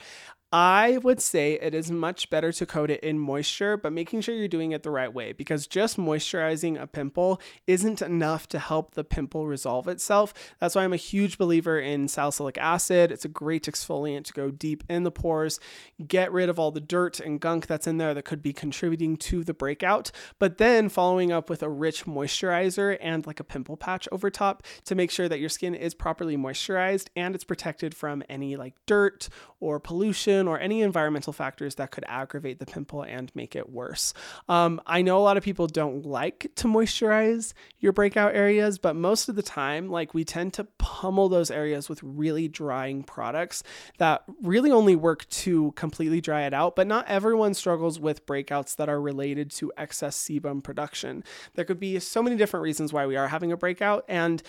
I 0.53 0.99
would 1.05 1.21
say 1.21 1.53
it 1.53 1.77
is 1.77 1.93
much 1.93 2.29
better 2.29 2.51
to 2.51 2.67
coat 2.67 2.91
it 2.91 3.05
in 3.05 3.21
moisture, 3.21 3.77
but 3.77 3.93
making 3.93 4.23
sure 4.23 4.35
you're 4.35 4.49
doing 4.49 4.73
it 4.73 4.83
the 4.83 4.91
right 4.91 5.13
way 5.13 5.33
because 5.33 5.69
just 5.69 5.97
moisturizing 5.97 6.81
a 6.81 6.89
pimple 6.89 7.41
isn't 7.69 8.03
enough 8.03 8.49
to 8.49 8.59
help 8.59 8.95
the 8.95 9.05
pimple 9.05 9.47
resolve 9.47 9.87
itself. 9.87 10.35
That's 10.59 10.75
why 10.75 10.83
I'm 10.83 10.93
a 10.93 10.97
huge 10.97 11.39
believer 11.39 11.79
in 11.79 12.09
salicylic 12.09 12.59
acid. 12.59 13.13
It's 13.13 13.25
a 13.25 13.29
great 13.29 13.63
exfoliant 13.67 14.25
to 14.25 14.33
go 14.33 14.51
deep 14.51 14.83
in 14.89 15.05
the 15.05 15.13
pores, 15.13 15.61
get 16.09 16.33
rid 16.33 16.49
of 16.49 16.59
all 16.59 16.73
the 16.73 16.81
dirt 16.81 17.21
and 17.21 17.39
gunk 17.39 17.69
that's 17.69 17.87
in 17.87 17.99
there 17.99 18.13
that 18.13 18.25
could 18.25 18.43
be 18.43 18.53
contributing 18.53 19.17
to 19.19 19.45
the 19.45 19.55
breakout, 19.55 20.11
but 20.41 20.59
then 20.59 20.89
following 20.89 21.31
up 21.31 21.49
with 21.49 21.63
a 21.63 21.69
rich 21.69 22.07
moisturizer 22.07 22.99
and 23.01 23.25
like 23.25 23.39
a 23.39 23.45
pimple 23.45 23.77
patch 23.77 24.09
over 24.11 24.31
top 24.31 24.65
to 24.85 24.97
make 24.97 25.13
sure 25.13 25.29
that 25.29 25.39
your 25.39 25.49
skin 25.49 25.77
is 25.77 25.95
properly 25.95 26.37
moisturized 26.37 27.07
and 27.15 27.37
it's 27.37 27.45
protected 27.45 27.95
from 27.95 28.25
any 28.29 28.57
like 28.57 28.75
dirt 28.87 29.29
or 29.61 29.79
pollution 29.79 30.40
pollution 30.41 30.49
or 30.49 30.63
any 30.63 30.83
environmental 30.83 31.33
factors 31.33 31.77
that 31.77 31.91
could 31.91 32.05
aggravate 32.09 32.59
the 32.59 32.67
pimple 32.67 33.03
and 33.03 33.31
make 33.35 33.57
it 33.57 33.71
worse. 33.71 34.15
Um, 34.49 34.81
I 34.87 35.03
know 35.03 35.19
a 35.19 35.25
lot 35.25 35.37
of 35.37 35.43
people 35.43 35.67
don't 35.67 36.05
like 36.05 36.51
to 36.57 36.67
moisturize 36.67 37.53
your 37.79 37.93
breakout 37.93 38.35
areas, 38.35 38.79
but 38.79 38.97
most 38.97 39.29
of 39.29 39.37
the 39.37 39.43
time, 39.43 39.91
like 39.91 40.15
we 40.15 40.25
tend 40.25 40.53
to 40.55 40.65
pummel 40.79 41.29
those 41.29 41.51
areas 41.51 41.89
with 41.89 42.03
really 42.03 42.49
drying 42.49 43.03
products 43.03 43.63
that 43.99 44.23
really 44.43 44.71
only 44.71 44.97
work 44.97 45.29
to 45.29 45.73
completely 45.73 46.21
dry 46.21 46.43
it 46.43 46.55
out. 46.55 46.77
But 46.77 46.87
not 46.87 47.07
everyone 47.09 47.55
struggles 47.55 47.99
with 47.99 48.27
breakouts 48.27 48.77
that 48.77 48.89
are 48.89 49.01
related 49.01 49.51
to 49.53 49.73
excess 49.77 50.17
sebum 50.17 50.63
production. 50.63 51.25
There 51.55 51.65
could 51.65 51.81
be 51.81 51.99
so 52.01 52.23
many 52.23 52.37
different 52.37 52.63
reasons 52.63 52.93
why 52.93 53.07
we 53.07 53.17
are 53.17 53.29
having 53.29 53.53
a 53.53 53.57
breakout, 53.57 54.05
and 54.09 54.43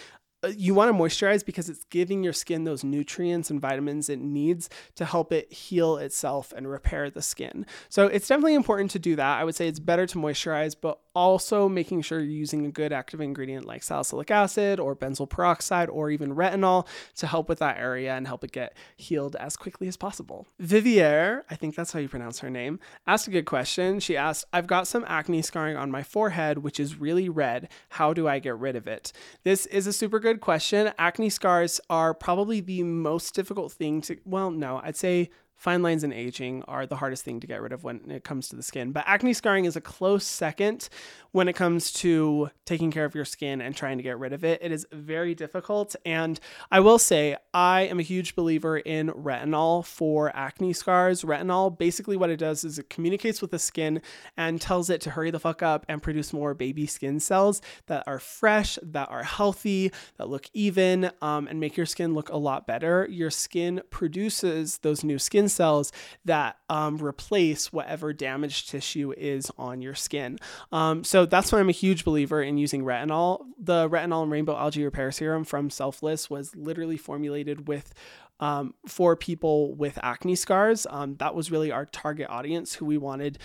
Uh, 0.43 0.51
you 0.57 0.73
want 0.73 0.91
to 0.91 0.97
moisturize 0.97 1.45
because 1.45 1.69
it's 1.69 1.83
giving 1.85 2.23
your 2.23 2.33
skin 2.33 2.63
those 2.63 2.83
nutrients 2.83 3.49
and 3.49 3.61
vitamins 3.61 4.09
it 4.09 4.19
needs 4.19 4.69
to 4.95 5.05
help 5.05 5.31
it 5.31 5.51
heal 5.51 5.97
itself 5.97 6.51
and 6.55 6.69
repair 6.69 7.09
the 7.09 7.21
skin. 7.21 7.65
So 7.89 8.07
it's 8.07 8.27
definitely 8.27 8.55
important 8.55 8.91
to 8.91 8.99
do 8.99 9.15
that. 9.15 9.39
I 9.39 9.43
would 9.43 9.55
say 9.55 9.67
it's 9.67 9.79
better 9.79 10.07
to 10.07 10.17
moisturize, 10.17 10.75
but 10.79 10.99
also 11.13 11.67
making 11.67 12.01
sure 12.01 12.19
you're 12.19 12.29
using 12.29 12.65
a 12.65 12.71
good 12.71 12.93
active 12.93 13.19
ingredient 13.19 13.65
like 13.65 13.83
salicylic 13.83 14.31
acid 14.31 14.79
or 14.79 14.95
benzoyl 14.95 15.29
peroxide 15.29 15.89
or 15.89 16.09
even 16.09 16.35
retinol 16.35 16.87
to 17.15 17.27
help 17.27 17.49
with 17.49 17.59
that 17.59 17.77
area 17.77 18.15
and 18.15 18.27
help 18.27 18.43
it 18.43 18.51
get 18.51 18.75
healed 18.95 19.35
as 19.35 19.57
quickly 19.57 19.87
as 19.87 19.97
possible. 19.97 20.47
Vivier, 20.61 21.43
I 21.49 21.55
think 21.55 21.75
that's 21.75 21.91
how 21.91 21.99
you 21.99 22.07
pronounce 22.07 22.39
her 22.39 22.49
name, 22.49 22.79
asked 23.05 23.27
a 23.27 23.31
good 23.31 23.45
question. 23.45 23.99
She 23.99 24.15
asked, 24.15 24.45
I've 24.53 24.67
got 24.67 24.87
some 24.87 25.03
acne 25.07 25.41
scarring 25.41 25.75
on 25.75 25.91
my 25.91 26.01
forehead, 26.03 26.59
which 26.59 26.79
is 26.79 26.99
really 26.99 27.29
red. 27.29 27.69
How 27.89 28.13
do 28.13 28.27
I 28.27 28.39
get 28.39 28.57
rid 28.57 28.75
of 28.75 28.87
it? 28.87 29.11
This 29.43 29.65
is 29.65 29.87
a 29.87 29.93
super 29.93 30.19
good 30.19 30.30
question. 30.39 30.93
Acne 30.97 31.29
scars 31.29 31.81
are 31.89 32.13
probably 32.13 32.61
the 32.61 32.83
most 32.83 33.35
difficult 33.35 33.73
thing 33.73 34.01
to, 34.03 34.17
well, 34.23 34.51
no, 34.51 34.79
I'd 34.83 34.95
say 34.95 35.29
fine 35.61 35.83
lines 35.83 36.03
and 36.03 36.11
aging 36.11 36.63
are 36.67 36.87
the 36.87 36.95
hardest 36.95 37.23
thing 37.23 37.39
to 37.39 37.45
get 37.45 37.61
rid 37.61 37.71
of 37.71 37.83
when 37.83 38.01
it 38.09 38.23
comes 38.23 38.49
to 38.49 38.55
the 38.55 38.63
skin. 38.63 38.91
But 38.91 39.03
acne 39.05 39.31
scarring 39.31 39.65
is 39.65 39.75
a 39.75 39.81
close 39.81 40.25
second 40.25 40.89
when 41.33 41.47
it 41.47 41.53
comes 41.53 41.91
to 41.93 42.49
taking 42.65 42.89
care 42.89 43.05
of 43.05 43.13
your 43.13 43.25
skin 43.25 43.61
and 43.61 43.75
trying 43.75 43.97
to 43.97 44.03
get 44.03 44.17
rid 44.17 44.33
of 44.33 44.43
it. 44.43 44.59
It 44.63 44.71
is 44.71 44.87
very 44.91 45.35
difficult. 45.35 45.95
And 46.03 46.39
I 46.71 46.79
will 46.79 46.97
say, 46.97 47.37
I 47.53 47.81
am 47.81 47.99
a 47.99 48.03
huge 48.03 48.35
believer 48.35 48.79
in 48.79 49.09
retinol 49.09 49.85
for 49.85 50.35
acne 50.35 50.73
scars. 50.73 51.21
Retinol, 51.21 51.77
basically, 51.77 52.17
what 52.17 52.31
it 52.31 52.37
does 52.37 52.63
is 52.63 52.79
it 52.79 52.89
communicates 52.89 53.39
with 53.39 53.51
the 53.51 53.59
skin 53.59 54.01
and 54.35 54.59
tells 54.59 54.89
it 54.89 54.99
to 55.01 55.11
hurry 55.11 55.29
the 55.29 55.39
fuck 55.39 55.61
up 55.61 55.85
and 55.87 56.01
produce 56.01 56.33
more 56.33 56.55
baby 56.55 56.87
skin 56.87 57.19
cells 57.19 57.61
that 57.85 58.03
are 58.07 58.19
fresh, 58.19 58.79
that 58.81 59.11
are 59.11 59.23
healthy, 59.23 59.91
that 60.17 60.27
look 60.27 60.47
even, 60.53 61.11
um, 61.21 61.47
and 61.47 61.59
make 61.59 61.77
your 61.77 61.85
skin 61.85 62.15
look 62.15 62.29
a 62.29 62.37
lot 62.37 62.65
better. 62.65 63.07
Your 63.11 63.29
skin 63.29 63.83
produces 63.91 64.79
those 64.79 65.03
new 65.03 65.19
skin 65.19 65.49
cells 65.51 65.91
that 66.25 66.57
um, 66.69 66.97
replace 66.97 67.71
whatever 67.71 68.13
damaged 68.13 68.69
tissue 68.69 69.13
is 69.17 69.51
on 69.57 69.81
your 69.81 69.95
skin. 69.95 70.37
Um, 70.71 71.03
so 71.03 71.25
that's 71.25 71.51
why 71.51 71.59
I'm 71.59 71.69
a 71.69 71.73
huge 71.73 72.05
believer 72.05 72.41
in 72.41 72.57
using 72.57 72.83
retinol. 72.83 73.45
The 73.59 73.89
retinol 73.89 74.23
and 74.23 74.31
rainbow 74.31 74.57
algae 74.57 74.83
repair 74.83 75.11
serum 75.11 75.43
from 75.43 75.69
Selfless 75.69 76.29
was 76.29 76.55
literally 76.55 76.97
formulated 76.97 77.67
with 77.67 77.93
um, 78.41 78.73
for 78.87 79.15
people 79.15 79.75
with 79.75 79.99
acne 80.01 80.35
scars. 80.35 80.87
Um, 80.89 81.15
that 81.17 81.35
was 81.35 81.51
really 81.51 81.71
our 81.71 81.85
target 81.85 82.27
audience 82.29 82.73
who 82.73 82.85
we 82.85 82.97
wanted 82.97 83.37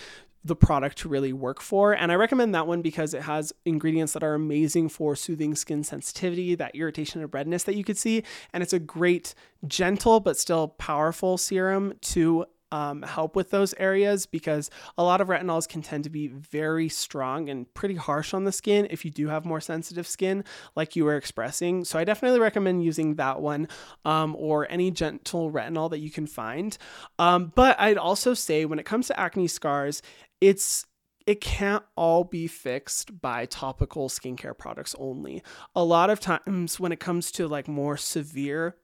the 0.47 0.55
product 0.55 0.97
to 0.99 1.09
really 1.09 1.33
work 1.33 1.61
for. 1.61 1.93
And 1.93 2.11
I 2.11 2.15
recommend 2.15 2.55
that 2.55 2.67
one 2.67 2.81
because 2.81 3.13
it 3.13 3.23
has 3.23 3.53
ingredients 3.65 4.13
that 4.13 4.23
are 4.23 4.33
amazing 4.33 4.89
for 4.89 5.15
soothing 5.15 5.55
skin 5.55 5.83
sensitivity, 5.83 6.55
that 6.55 6.75
irritation 6.75 7.21
and 7.21 7.33
redness 7.33 7.63
that 7.63 7.75
you 7.75 7.83
could 7.83 7.97
see. 7.97 8.23
And 8.53 8.63
it's 8.63 8.73
a 8.73 8.79
great, 8.79 9.33
gentle, 9.67 10.19
but 10.19 10.37
still 10.37 10.69
powerful 10.69 11.37
serum 11.37 11.93
to 12.01 12.45
um, 12.71 13.01
help 13.01 13.35
with 13.35 13.49
those 13.49 13.73
areas 13.77 14.25
because 14.25 14.69
a 14.97 15.03
lot 15.03 15.21
of 15.21 15.27
retinols 15.29 15.67
can 15.67 15.81
tend 15.81 16.03
to 16.03 16.09
be 16.09 16.27
very 16.27 16.89
strong 16.89 17.49
and 17.49 17.71
pretty 17.73 17.95
harsh 17.95 18.33
on 18.33 18.43
the 18.43 18.51
skin 18.51 18.87
if 18.89 19.05
you 19.05 19.11
do 19.11 19.27
have 19.27 19.45
more 19.45 19.61
sensitive 19.61 20.07
skin, 20.07 20.43
like 20.75 20.95
you 20.95 21.05
were 21.05 21.15
expressing. 21.15 21.85
So 21.85 21.97
I 21.97 22.03
definitely 22.03 22.39
recommend 22.39 22.83
using 22.83 23.15
that 23.15 23.41
one 23.41 23.67
um, 24.05 24.35
or 24.37 24.69
any 24.69 24.91
gentle 24.91 25.51
retinol 25.51 25.89
that 25.91 25.99
you 25.99 26.11
can 26.11 26.27
find. 26.27 26.77
Um, 27.19 27.51
but 27.55 27.79
I'd 27.79 27.97
also 27.97 28.33
say 28.33 28.65
when 28.65 28.79
it 28.79 28.85
comes 28.85 29.07
to 29.07 29.19
acne 29.19 29.47
scars, 29.47 30.01
it's 30.41 30.85
it 31.25 31.41
can't 31.41 31.83
all 31.97 32.23
be 32.23 32.47
fixed 32.47 33.19
by 33.19 33.45
topical 33.45 34.07
skincare 34.07 34.57
products 34.57 34.95
only. 34.97 35.43
A 35.75 35.83
lot 35.83 36.09
of 36.09 36.21
times 36.21 36.79
when 36.79 36.93
it 36.93 37.01
comes 37.01 37.31
to 37.33 37.49
like 37.49 37.67
more 37.67 37.97
severe 37.97 38.77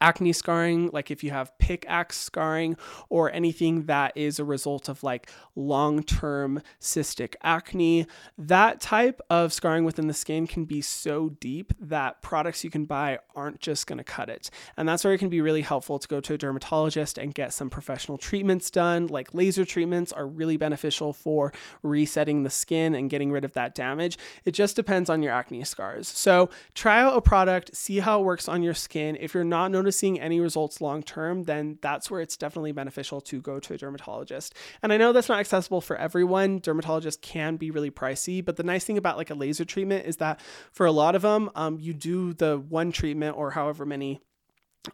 acne 0.00 0.32
scarring, 0.32 0.90
like 0.92 1.10
if 1.10 1.24
you 1.24 1.30
have 1.30 1.56
pickaxe 1.58 2.18
scarring 2.18 2.76
or 3.08 3.32
anything 3.32 3.84
that 3.84 4.16
is 4.16 4.38
a 4.38 4.44
result 4.44 4.88
of 4.88 5.02
like 5.02 5.30
long 5.56 6.02
term 6.02 6.62
cystic 6.80 7.34
acne, 7.42 8.06
that 8.36 8.80
type 8.80 9.20
of 9.30 9.52
scarring 9.52 9.84
within 9.84 10.06
the 10.06 10.14
skin 10.14 10.46
can 10.46 10.64
be 10.64 10.80
so 10.80 11.30
deep 11.40 11.72
that 11.80 12.22
products 12.22 12.64
you 12.64 12.70
can 12.70 12.84
buy 12.84 13.18
aren't 13.34 13.60
just 13.60 13.86
going 13.86 13.98
to 13.98 14.04
cut 14.04 14.28
it. 14.28 14.50
And 14.76 14.88
that's 14.88 15.04
where 15.04 15.12
it 15.12 15.18
can 15.18 15.28
be 15.28 15.40
really 15.40 15.62
helpful 15.62 15.98
to 15.98 16.08
go 16.08 16.20
to 16.20 16.34
a 16.34 16.38
dermatologist 16.38 17.18
and 17.18 17.34
get 17.34 17.52
some 17.52 17.70
professional 17.70 18.18
treatments 18.18 18.70
done. 18.70 19.06
Like 19.06 19.34
laser 19.34 19.64
treatments 19.64 20.12
are 20.12 20.26
really 20.26 20.56
beneficial 20.56 21.12
for 21.12 21.52
resetting 21.82 22.42
the 22.42 22.50
skin 22.50 22.94
and 22.94 23.10
getting 23.10 23.30
rid 23.30 23.44
of 23.44 23.52
that 23.54 23.74
damage. 23.74 24.18
It 24.44 24.52
just 24.52 24.76
depends 24.76 25.10
on 25.10 25.22
your 25.22 25.32
acne 25.32 25.64
scars. 25.64 26.08
So 26.08 26.50
try 26.74 27.00
out 27.00 27.16
a 27.16 27.20
product, 27.20 27.74
see 27.76 27.98
how 27.98 28.20
it 28.20 28.24
works 28.24 28.48
on 28.48 28.62
your 28.62 28.74
skin. 28.74 29.16
If 29.20 29.34
you're 29.34 29.44
not 29.44 29.70
noticing 29.78 30.20
any 30.20 30.40
results 30.40 30.80
long 30.80 31.02
term, 31.02 31.44
then 31.44 31.78
that's 31.80 32.10
where 32.10 32.20
it's 32.20 32.36
definitely 32.36 32.72
beneficial 32.72 33.20
to 33.20 33.40
go 33.40 33.60
to 33.60 33.74
a 33.74 33.78
dermatologist. 33.78 34.54
And 34.82 34.92
I 34.92 34.96
know 34.96 35.12
that's 35.12 35.28
not 35.28 35.38
accessible 35.38 35.80
for 35.80 35.96
everyone. 35.96 36.60
Dermatologists 36.60 37.20
can 37.20 37.56
be 37.56 37.70
really 37.70 37.90
pricey, 37.90 38.44
but 38.44 38.56
the 38.56 38.64
nice 38.64 38.84
thing 38.84 38.98
about 38.98 39.16
like 39.16 39.30
a 39.30 39.34
laser 39.34 39.64
treatment 39.64 40.06
is 40.06 40.16
that 40.16 40.40
for 40.72 40.84
a 40.84 40.92
lot 40.92 41.14
of 41.14 41.22
them, 41.22 41.50
um, 41.54 41.78
you 41.78 41.94
do 41.94 42.32
the 42.32 42.58
one 42.58 42.90
treatment 42.90 43.36
or 43.36 43.52
however 43.52 43.86
many, 43.86 44.20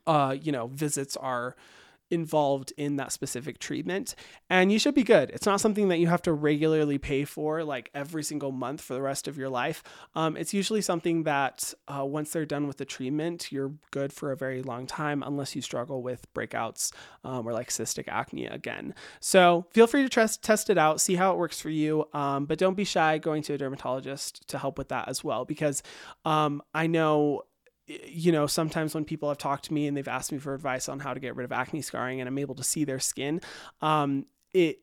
uh, 0.07 0.37
you 0.39 0.53
know, 0.53 0.67
visits 0.67 1.17
are 1.17 1.57
involved 2.11 2.73
in 2.77 2.97
that 2.97 3.13
specific 3.13 3.59
treatment 3.59 4.15
and 4.51 4.71
you 4.71 4.79
should 4.79 4.95
be 4.95 5.03
good. 5.03 5.31
It's 5.31 5.47
not 5.47 5.61
something 5.61 5.89
that 5.89 5.99
you 5.99 6.07
have 6.09 6.23
to 6.23 6.33
regularly 6.33 6.99
pay 6.99 7.25
for 7.25 7.65
like 7.65 7.91
every 7.95 8.23
single 8.23 8.53
month 8.53 8.81
for 8.81 8.95
the 8.95 9.03
rest 9.03 9.27
of 9.27 9.37
your 9.37 9.49
life. 9.49 9.83
Um, 10.15 10.37
it's 10.37 10.55
usually 10.55 10.83
something 10.83 11.25
that 11.25 11.73
uh, 11.89 12.05
once 12.05 12.31
they're 12.31 12.47
done 12.47 12.67
with 12.67 12.77
the 12.77 12.85
treatment 12.85 13.51
you're 13.51 13.73
good 13.91 14.13
for 14.13 14.33
a 14.33 14.37
very 14.37 14.63
long 14.63 14.87
time 14.87 15.23
unless 15.23 15.57
you 15.57 15.63
struggle 15.63 16.03
with 16.03 16.33
breakouts 16.35 16.93
um, 17.25 17.47
or 17.47 17.53
like 17.53 17.71
cystic 17.71 18.09
acne 18.09 18.47
again. 18.47 18.95
So 19.21 19.67
feel 19.71 19.87
free 19.87 20.03
to 20.03 20.09
trust, 20.09 20.43
test 20.43 20.71
it 20.71 20.79
out 20.79 21.01
see 21.01 21.15
how 21.15 21.33
it 21.33 21.39
works 21.39 21.61
for 21.61 21.71
you 21.71 22.07
um, 22.13 22.47
but 22.47 22.59
don't 22.59 22.75
be 22.75 22.85
shy 22.85 23.19
going 23.19 23.43
to 23.43 23.55
a 23.55 23.59
dermatologist 23.59 24.47
to 24.49 24.59
help 24.59 24.79
with 24.79 24.89
that 24.89 25.09
as 25.09 25.25
well 25.25 25.45
because 25.45 25.83
um, 26.25 26.63
i 26.75 26.87
know 26.87 27.43
you 27.87 28.33
know, 28.33 28.47
sometimes 28.47 28.95
when 28.95 29.05
people 29.05 29.29
have 29.29 29.39
talked 29.39 29.65
to 29.67 29.75
me 29.75 29.87
and 29.87 29.97
they've 29.97 30.09
asked 30.09 30.33
me 30.33 30.39
for 30.39 30.55
advice 30.55 30.89
on 30.89 31.01
how 31.01 31.15
to 31.15 31.21
get 31.21 31.37
rid 31.37 31.45
of 31.45 31.53
acne 31.53 31.83
scarring 31.83 32.21
and 32.21 32.29
I'm 32.29 32.39
able 32.39 32.55
to 32.55 32.65
see 32.65 32.85
their 32.85 33.01
skin, 33.01 33.41
um, 33.83 34.27
it 34.53 34.81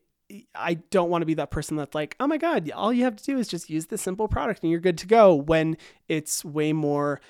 I 0.54 0.74
don't 0.74 1.10
want 1.10 1.22
to 1.22 1.26
be 1.26 1.34
that 1.34 1.50
person 1.50 1.76
that's 1.76 1.94
like, 1.94 2.16
oh 2.18 2.26
my 2.26 2.38
God, 2.38 2.70
all 2.70 2.92
you 2.92 3.04
have 3.04 3.16
to 3.16 3.24
do 3.24 3.38
is 3.38 3.48
just 3.48 3.68
use 3.68 3.86
this 3.86 4.00
simple 4.00 4.28
product 4.28 4.62
and 4.62 4.70
you're 4.70 4.80
good 4.80 4.98
to 4.98 5.06
go 5.06 5.34
when 5.34 5.76
it's 6.08 6.44
way 6.44 6.72
more 6.72 7.20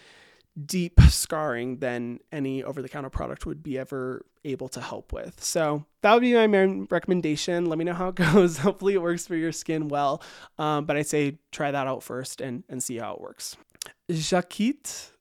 deep 0.67 1.01
scarring 1.09 1.79
than 1.79 2.21
any 2.31 2.63
over 2.63 2.83
the 2.83 2.89
counter 2.89 3.11
product 3.11 3.47
would 3.47 3.63
be 3.63 3.79
ever 3.79 4.25
able 4.45 4.69
to 4.69 4.81
help 4.81 5.13
with. 5.13 5.43
So 5.43 5.85
that 6.03 6.13
would 6.13 6.21
be 6.21 6.35
my 6.35 6.47
main 6.47 6.87
recommendation. 6.91 7.67
Let 7.67 7.79
me 7.79 7.85
know 7.85 7.95
how 7.95 8.09
it 8.09 8.15
goes. 8.17 8.59
Hopefully 8.59 8.95
it 8.95 9.03
works 9.03 9.27
for 9.27 9.37
your 9.37 9.53
skin 9.53 9.89
well. 9.89 10.23
Um, 10.59 10.85
but 10.85 10.97
I 10.97 11.03
say 11.03 11.39
try 11.51 11.71
that 11.71 11.87
out 11.87 12.03
first 12.03 12.41
and, 12.41 12.65
and 12.69 12.83
see 12.83 12.99
how 12.99 13.15
it 13.15 13.21
works. 13.21 13.57
Jaquit 14.11 15.12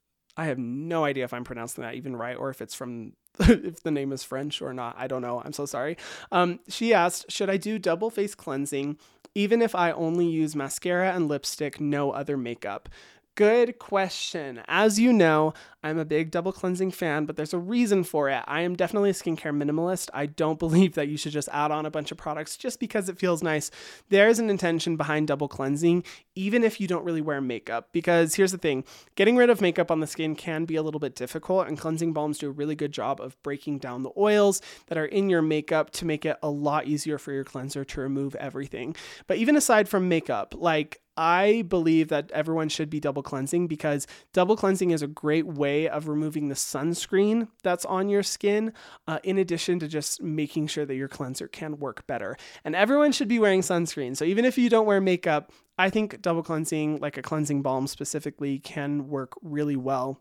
I 0.41 0.45
have 0.45 0.57
no 0.57 1.05
idea 1.05 1.23
if 1.23 1.33
I'm 1.33 1.43
pronouncing 1.43 1.83
that 1.83 1.93
even 1.93 2.15
right 2.15 2.35
or 2.35 2.49
if 2.49 2.61
it's 2.61 2.73
from 2.73 3.13
if 3.39 3.83
the 3.83 3.91
name 3.91 4.11
is 4.11 4.23
French 4.23 4.61
or 4.61 4.73
not. 4.73 4.95
I 4.97 5.07
don't 5.07 5.21
know. 5.21 5.41
I'm 5.43 5.53
so 5.53 5.65
sorry. 5.67 5.97
Um, 6.31 6.59
she 6.67 6.93
asked, 6.93 7.31
should 7.31 7.49
I 7.49 7.57
do 7.57 7.77
double 7.77 8.09
face 8.09 8.33
cleansing 8.33 8.97
even 9.33 9.61
if 9.61 9.75
I 9.75 9.91
only 9.91 10.25
use 10.25 10.55
mascara 10.55 11.13
and 11.13 11.27
lipstick, 11.27 11.79
no 11.79 12.11
other 12.11 12.37
makeup? 12.37 12.89
Good 13.35 13.79
question. 13.79 14.61
As 14.67 14.99
you 14.99 15.13
know, 15.13 15.53
I'm 15.83 15.97
a 15.97 16.03
big 16.03 16.31
double 16.31 16.51
cleansing 16.51 16.91
fan, 16.91 17.25
but 17.25 17.37
there's 17.37 17.53
a 17.53 17.59
reason 17.59 18.03
for 18.03 18.29
it. 18.29 18.43
I 18.45 18.59
am 18.61 18.75
definitely 18.75 19.09
a 19.09 19.13
skincare 19.13 19.55
minimalist. 19.55 20.09
I 20.13 20.25
don't 20.25 20.59
believe 20.59 20.95
that 20.95 21.07
you 21.07 21.15
should 21.15 21.31
just 21.31 21.47
add 21.53 21.71
on 21.71 21.85
a 21.85 21.91
bunch 21.91 22.11
of 22.11 22.17
products 22.17 22.57
just 22.57 22.77
because 22.77 23.07
it 23.07 23.17
feels 23.17 23.41
nice. 23.41 23.71
There 24.09 24.27
is 24.27 24.39
an 24.39 24.49
intention 24.49 24.97
behind 24.97 25.29
double 25.29 25.47
cleansing, 25.47 26.03
even 26.35 26.65
if 26.65 26.81
you 26.81 26.87
don't 26.87 27.05
really 27.05 27.21
wear 27.21 27.39
makeup. 27.39 27.89
Because 27.93 28.35
here's 28.35 28.51
the 28.51 28.57
thing 28.57 28.83
getting 29.15 29.37
rid 29.37 29.49
of 29.49 29.61
makeup 29.61 29.91
on 29.91 30.01
the 30.01 30.07
skin 30.07 30.35
can 30.35 30.65
be 30.65 30.75
a 30.75 30.83
little 30.83 30.99
bit 30.99 31.15
difficult, 31.15 31.69
and 31.69 31.79
cleansing 31.79 32.11
balms 32.11 32.37
do 32.37 32.49
a 32.49 32.51
really 32.51 32.75
good 32.75 32.91
job 32.91 33.21
of 33.21 33.41
breaking 33.43 33.79
down 33.79 34.03
the 34.03 34.11
oils 34.17 34.61
that 34.87 34.97
are 34.97 35.05
in 35.05 35.29
your 35.29 35.41
makeup 35.41 35.89
to 35.91 36.05
make 36.05 36.25
it 36.25 36.37
a 36.43 36.49
lot 36.49 36.85
easier 36.85 37.17
for 37.17 37.31
your 37.31 37.45
cleanser 37.45 37.85
to 37.85 38.01
remove 38.01 38.35
everything. 38.35 38.93
But 39.27 39.37
even 39.37 39.55
aside 39.55 39.87
from 39.87 40.09
makeup, 40.09 40.53
like 40.57 40.99
I 41.21 41.61
believe 41.67 42.07
that 42.07 42.31
everyone 42.31 42.67
should 42.67 42.89
be 42.89 42.99
double 42.99 43.21
cleansing 43.21 43.67
because 43.67 44.07
double 44.33 44.55
cleansing 44.55 44.89
is 44.89 45.03
a 45.03 45.07
great 45.07 45.45
way 45.45 45.87
of 45.87 46.07
removing 46.07 46.47
the 46.47 46.55
sunscreen 46.55 47.47
that's 47.61 47.85
on 47.85 48.09
your 48.09 48.23
skin, 48.23 48.73
uh, 49.07 49.19
in 49.23 49.37
addition 49.37 49.77
to 49.81 49.87
just 49.87 50.19
making 50.23 50.65
sure 50.65 50.83
that 50.83 50.95
your 50.95 51.07
cleanser 51.07 51.47
can 51.47 51.77
work 51.77 52.07
better. 52.07 52.37
And 52.65 52.75
everyone 52.75 53.11
should 53.11 53.27
be 53.27 53.37
wearing 53.37 53.61
sunscreen. 53.61 54.17
So 54.17 54.25
even 54.25 54.45
if 54.45 54.57
you 54.57 54.67
don't 54.67 54.87
wear 54.87 54.99
makeup, 54.99 55.51
I 55.77 55.91
think 55.91 56.23
double 56.23 56.41
cleansing, 56.41 56.97
like 57.01 57.17
a 57.17 57.21
cleansing 57.21 57.61
balm 57.61 57.85
specifically, 57.85 58.57
can 58.57 59.07
work 59.07 59.33
really 59.43 59.75
well 59.75 60.19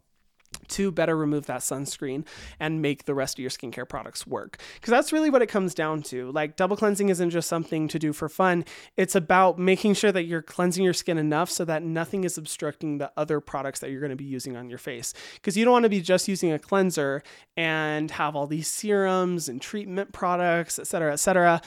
to 0.68 0.90
better 0.90 1.16
remove 1.16 1.46
that 1.46 1.60
sunscreen 1.60 2.26
and 2.58 2.82
make 2.82 3.04
the 3.04 3.14
rest 3.14 3.38
of 3.38 3.40
your 3.40 3.50
skincare 3.50 3.88
products 3.88 4.26
work. 4.26 4.60
Because 4.74 4.90
that's 4.90 5.12
really 5.12 5.30
what 5.30 5.42
it 5.42 5.48
comes 5.48 5.74
down 5.74 6.02
to. 6.02 6.30
Like, 6.32 6.56
double 6.56 6.76
cleansing 6.76 7.08
isn't 7.08 7.30
just 7.30 7.48
something 7.48 7.88
to 7.88 7.98
do 7.98 8.12
for 8.12 8.28
fun, 8.28 8.64
it's 8.96 9.14
about 9.14 9.58
making 9.58 9.94
sure 9.94 10.12
that 10.12 10.24
you're 10.24 10.42
cleansing 10.42 10.84
your 10.84 10.92
skin 10.92 11.18
enough 11.18 11.50
so 11.50 11.64
that 11.64 11.82
nothing 11.82 12.24
is 12.24 12.38
obstructing 12.38 12.98
the 12.98 13.10
other 13.16 13.40
products 13.40 13.80
that 13.80 13.90
you're 13.90 14.00
going 14.00 14.10
to 14.10 14.16
be 14.16 14.24
using 14.24 14.56
on 14.56 14.68
your 14.68 14.78
face. 14.78 15.12
Because 15.34 15.56
you 15.56 15.64
don't 15.64 15.72
want 15.72 15.84
to 15.84 15.90
be 15.90 16.00
just 16.00 16.28
using 16.28 16.52
a 16.52 16.58
cleanser 16.58 17.22
and 17.56 18.10
have 18.12 18.36
all 18.36 18.46
these 18.46 18.68
serums 18.68 19.48
and 19.48 19.60
treatment 19.60 20.12
products, 20.12 20.78
et 20.78 20.86
cetera, 20.86 21.12
et 21.12 21.16
cetera, 21.16 21.60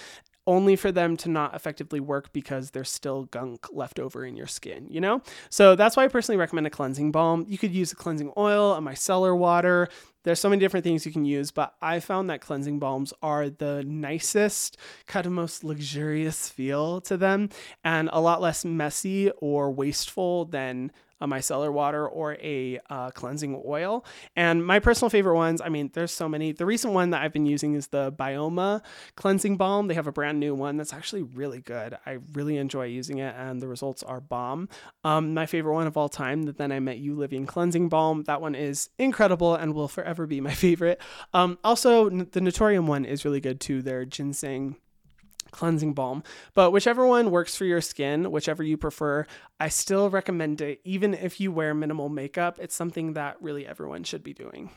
only 0.45 0.75
for 0.75 0.91
them 0.91 1.15
to 1.17 1.29
not 1.29 1.55
effectively 1.55 1.99
work 1.99 2.31
because 2.33 2.71
there's 2.71 2.89
still 2.89 3.23
gunk 3.25 3.67
left 3.71 3.99
over 3.99 4.25
in 4.25 4.35
your 4.35 4.47
skin, 4.47 4.87
you 4.89 4.99
know? 4.99 5.21
So 5.49 5.75
that's 5.75 5.95
why 5.95 6.03
I 6.03 6.07
personally 6.07 6.37
recommend 6.37 6.67
a 6.67 6.69
cleansing 6.69 7.11
balm. 7.11 7.45
You 7.47 7.57
could 7.57 7.73
use 7.73 7.91
a 7.91 7.95
cleansing 7.95 8.33
oil, 8.37 8.73
a 8.73 8.81
micellar 8.81 9.37
water, 9.37 9.89
there's 10.23 10.39
so 10.39 10.49
many 10.49 10.59
different 10.59 10.85
things 10.85 11.05
you 11.05 11.11
can 11.11 11.25
use, 11.25 11.51
but 11.51 11.75
I 11.81 11.99
found 11.99 12.29
that 12.29 12.41
cleansing 12.41 12.79
balms 12.79 13.13
are 13.21 13.49
the 13.49 13.83
nicest, 13.85 14.77
kind 15.05 15.25
of 15.25 15.33
most 15.33 15.63
luxurious 15.63 16.49
feel 16.49 17.01
to 17.01 17.17
them, 17.17 17.49
and 17.83 18.09
a 18.13 18.21
lot 18.21 18.41
less 18.41 18.63
messy 18.63 19.31
or 19.41 19.69
wasteful 19.69 20.45
than 20.45 20.91
a 21.23 21.27
micellar 21.27 21.71
water 21.71 22.07
or 22.07 22.33
a 22.41 22.79
uh, 22.89 23.09
cleansing 23.11 23.63
oil. 23.65 24.05
And 24.35 24.63
my 24.63 24.79
personal 24.79 25.09
favorite 25.09 25.35
ones, 25.35 25.61
I 25.61 25.69
mean, 25.69 25.89
there's 25.93 26.11
so 26.11 26.27
many. 26.27 26.51
The 26.51 26.65
recent 26.65 26.93
one 26.93 27.11
that 27.11 27.21
I've 27.21 27.31
been 27.31 27.45
using 27.45 27.75
is 27.75 27.87
the 27.87 28.11
Byoma 28.11 28.81
cleansing 29.15 29.55
balm. 29.55 29.87
They 29.87 29.93
have 29.93 30.05
a 30.05 30.11
brand 30.11 30.39
new 30.39 30.53
one 30.53 30.75
that's 30.75 30.93
actually 30.93 31.23
really 31.23 31.61
good. 31.61 31.97
I 32.05 32.17
really 32.33 32.57
enjoy 32.57 32.85
using 32.87 33.19
it, 33.19 33.33
and 33.37 33.61
the 33.61 33.67
results 33.69 34.03
are 34.03 34.19
bomb. 34.19 34.67
Um, 35.05 35.33
my 35.33 35.45
favorite 35.45 35.73
one 35.73 35.87
of 35.87 35.95
all 35.95 36.09
time, 36.09 36.43
that 36.43 36.57
then 36.57 36.73
I 36.73 36.81
met 36.81 36.97
you 36.97 37.15
living 37.15 37.45
cleansing 37.45 37.87
balm. 37.87 38.23
That 38.25 38.41
one 38.41 38.53
is 38.53 38.89
incredible 38.99 39.55
and 39.55 39.73
will 39.73 39.87
forever 39.87 40.27
be 40.27 40.41
my 40.41 40.53
favorite. 40.53 41.01
Um, 41.33 41.57
also, 41.63 42.09
the 42.09 42.41
Naturium 42.41 42.85
one 42.85 43.05
is 43.05 43.23
really 43.23 43.39
good 43.39 43.61
too. 43.61 43.81
Their 43.81 44.03
ginseng 44.03 44.75
cleansing 45.53 45.93
balm. 45.93 46.23
But 46.53 46.71
whichever 46.71 47.07
one 47.07 47.31
works 47.31 47.55
for 47.55 47.63
your 47.63 47.79
skin, 47.79 48.31
whichever 48.31 48.63
you 48.63 48.75
prefer, 48.75 49.25
I 49.59 49.69
still 49.69 50.09
recommend 50.09 50.59
it. 50.59 50.81
Even 50.83 51.13
if 51.13 51.39
you 51.39 51.51
wear 51.51 51.73
minimal 51.73 52.09
makeup, 52.09 52.59
it's 52.59 52.75
something 52.75 53.13
that 53.13 53.37
really 53.41 53.65
everyone 53.65 54.03
should 54.03 54.23
be 54.23 54.33
doing. 54.33 54.69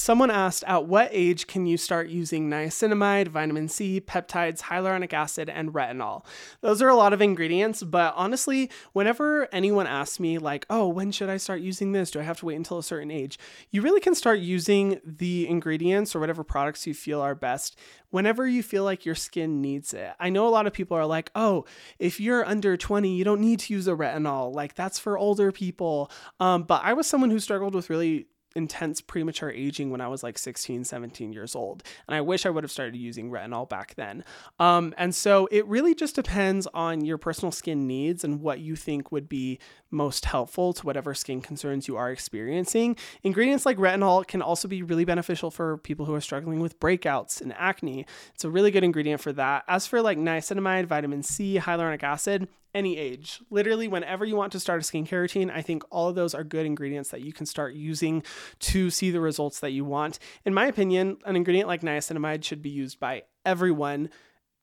Someone 0.00 0.30
asked, 0.30 0.64
at 0.66 0.86
what 0.86 1.10
age 1.12 1.46
can 1.46 1.66
you 1.66 1.76
start 1.76 2.08
using 2.08 2.48
niacinamide, 2.48 3.28
vitamin 3.28 3.68
C, 3.68 4.00
peptides, 4.00 4.62
hyaluronic 4.62 5.12
acid, 5.12 5.50
and 5.50 5.74
retinol? 5.74 6.24
Those 6.62 6.80
are 6.80 6.88
a 6.88 6.94
lot 6.94 7.12
of 7.12 7.20
ingredients, 7.20 7.82
but 7.82 8.14
honestly, 8.16 8.70
whenever 8.94 9.46
anyone 9.52 9.86
asks 9.86 10.18
me, 10.18 10.38
like, 10.38 10.64
oh, 10.70 10.88
when 10.88 11.12
should 11.12 11.28
I 11.28 11.36
start 11.36 11.60
using 11.60 11.92
this? 11.92 12.10
Do 12.10 12.18
I 12.18 12.22
have 12.22 12.38
to 12.38 12.46
wait 12.46 12.56
until 12.56 12.78
a 12.78 12.82
certain 12.82 13.10
age? 13.10 13.38
You 13.70 13.82
really 13.82 14.00
can 14.00 14.14
start 14.14 14.38
using 14.38 15.02
the 15.04 15.46
ingredients 15.46 16.16
or 16.16 16.20
whatever 16.20 16.44
products 16.44 16.86
you 16.86 16.94
feel 16.94 17.20
are 17.20 17.34
best 17.34 17.78
whenever 18.08 18.48
you 18.48 18.62
feel 18.62 18.84
like 18.84 19.04
your 19.04 19.14
skin 19.14 19.60
needs 19.60 19.92
it. 19.92 20.14
I 20.18 20.30
know 20.30 20.48
a 20.48 20.48
lot 20.48 20.66
of 20.66 20.72
people 20.72 20.96
are 20.96 21.04
like, 21.04 21.30
oh, 21.34 21.66
if 21.98 22.18
you're 22.18 22.46
under 22.46 22.74
20, 22.78 23.14
you 23.14 23.22
don't 23.22 23.42
need 23.42 23.60
to 23.60 23.74
use 23.74 23.86
a 23.86 23.92
retinol. 23.92 24.54
Like, 24.54 24.74
that's 24.74 24.98
for 24.98 25.18
older 25.18 25.52
people. 25.52 26.10
Um, 26.40 26.62
but 26.62 26.80
I 26.84 26.94
was 26.94 27.06
someone 27.06 27.28
who 27.28 27.38
struggled 27.38 27.74
with 27.74 27.90
really 27.90 28.28
intense 28.56 29.00
premature 29.00 29.50
aging 29.50 29.90
when 29.90 30.00
I 30.00 30.08
was 30.08 30.22
like 30.22 30.38
16, 30.38 30.84
17 30.84 31.32
years 31.32 31.54
old. 31.54 31.82
And 32.08 32.14
I 32.14 32.20
wish 32.20 32.46
I 32.46 32.50
would 32.50 32.64
have 32.64 32.70
started 32.70 32.96
using 32.96 33.30
retinol 33.30 33.68
back 33.68 33.94
then. 33.94 34.24
Um, 34.58 34.94
and 34.96 35.14
so 35.14 35.48
it 35.50 35.66
really 35.66 35.94
just 35.94 36.14
depends 36.14 36.66
on 36.74 37.04
your 37.04 37.18
personal 37.18 37.52
skin 37.52 37.86
needs 37.86 38.24
and 38.24 38.40
what 38.40 38.60
you 38.60 38.76
think 38.76 39.12
would 39.12 39.28
be 39.28 39.58
most 39.90 40.24
helpful 40.24 40.72
to 40.72 40.86
whatever 40.86 41.14
skin 41.14 41.40
concerns 41.40 41.88
you 41.88 41.96
are 41.96 42.10
experiencing. 42.10 42.96
Ingredients 43.22 43.66
like 43.66 43.76
retinol 43.76 44.26
can 44.26 44.42
also 44.42 44.68
be 44.68 44.82
really 44.82 45.04
beneficial 45.04 45.50
for 45.50 45.78
people 45.78 46.06
who 46.06 46.14
are 46.14 46.20
struggling 46.20 46.60
with 46.60 46.78
breakouts 46.80 47.40
and 47.40 47.52
acne. 47.54 48.06
It's 48.34 48.44
a 48.44 48.50
really 48.50 48.70
good 48.70 48.84
ingredient 48.84 49.20
for 49.20 49.32
that. 49.32 49.64
As 49.68 49.86
for 49.86 50.02
like 50.02 50.18
niacinamide, 50.18 50.86
vitamin 50.86 51.22
C, 51.22 51.58
hyaluronic 51.58 52.02
acid, 52.02 52.48
any 52.74 52.96
age. 52.96 53.40
Literally, 53.50 53.88
whenever 53.88 54.24
you 54.24 54.36
want 54.36 54.52
to 54.52 54.60
start 54.60 54.80
a 54.80 54.84
skincare 54.84 55.20
routine, 55.20 55.50
I 55.50 55.62
think 55.62 55.82
all 55.90 56.08
of 56.08 56.14
those 56.14 56.34
are 56.34 56.44
good 56.44 56.66
ingredients 56.66 57.10
that 57.10 57.20
you 57.20 57.32
can 57.32 57.46
start 57.46 57.74
using 57.74 58.22
to 58.60 58.90
see 58.90 59.10
the 59.10 59.20
results 59.20 59.60
that 59.60 59.70
you 59.70 59.84
want. 59.84 60.18
In 60.44 60.54
my 60.54 60.66
opinion, 60.66 61.18
an 61.24 61.36
ingredient 61.36 61.68
like 61.68 61.82
niacinamide 61.82 62.44
should 62.44 62.62
be 62.62 62.70
used 62.70 63.00
by 63.00 63.24
everyone 63.44 64.10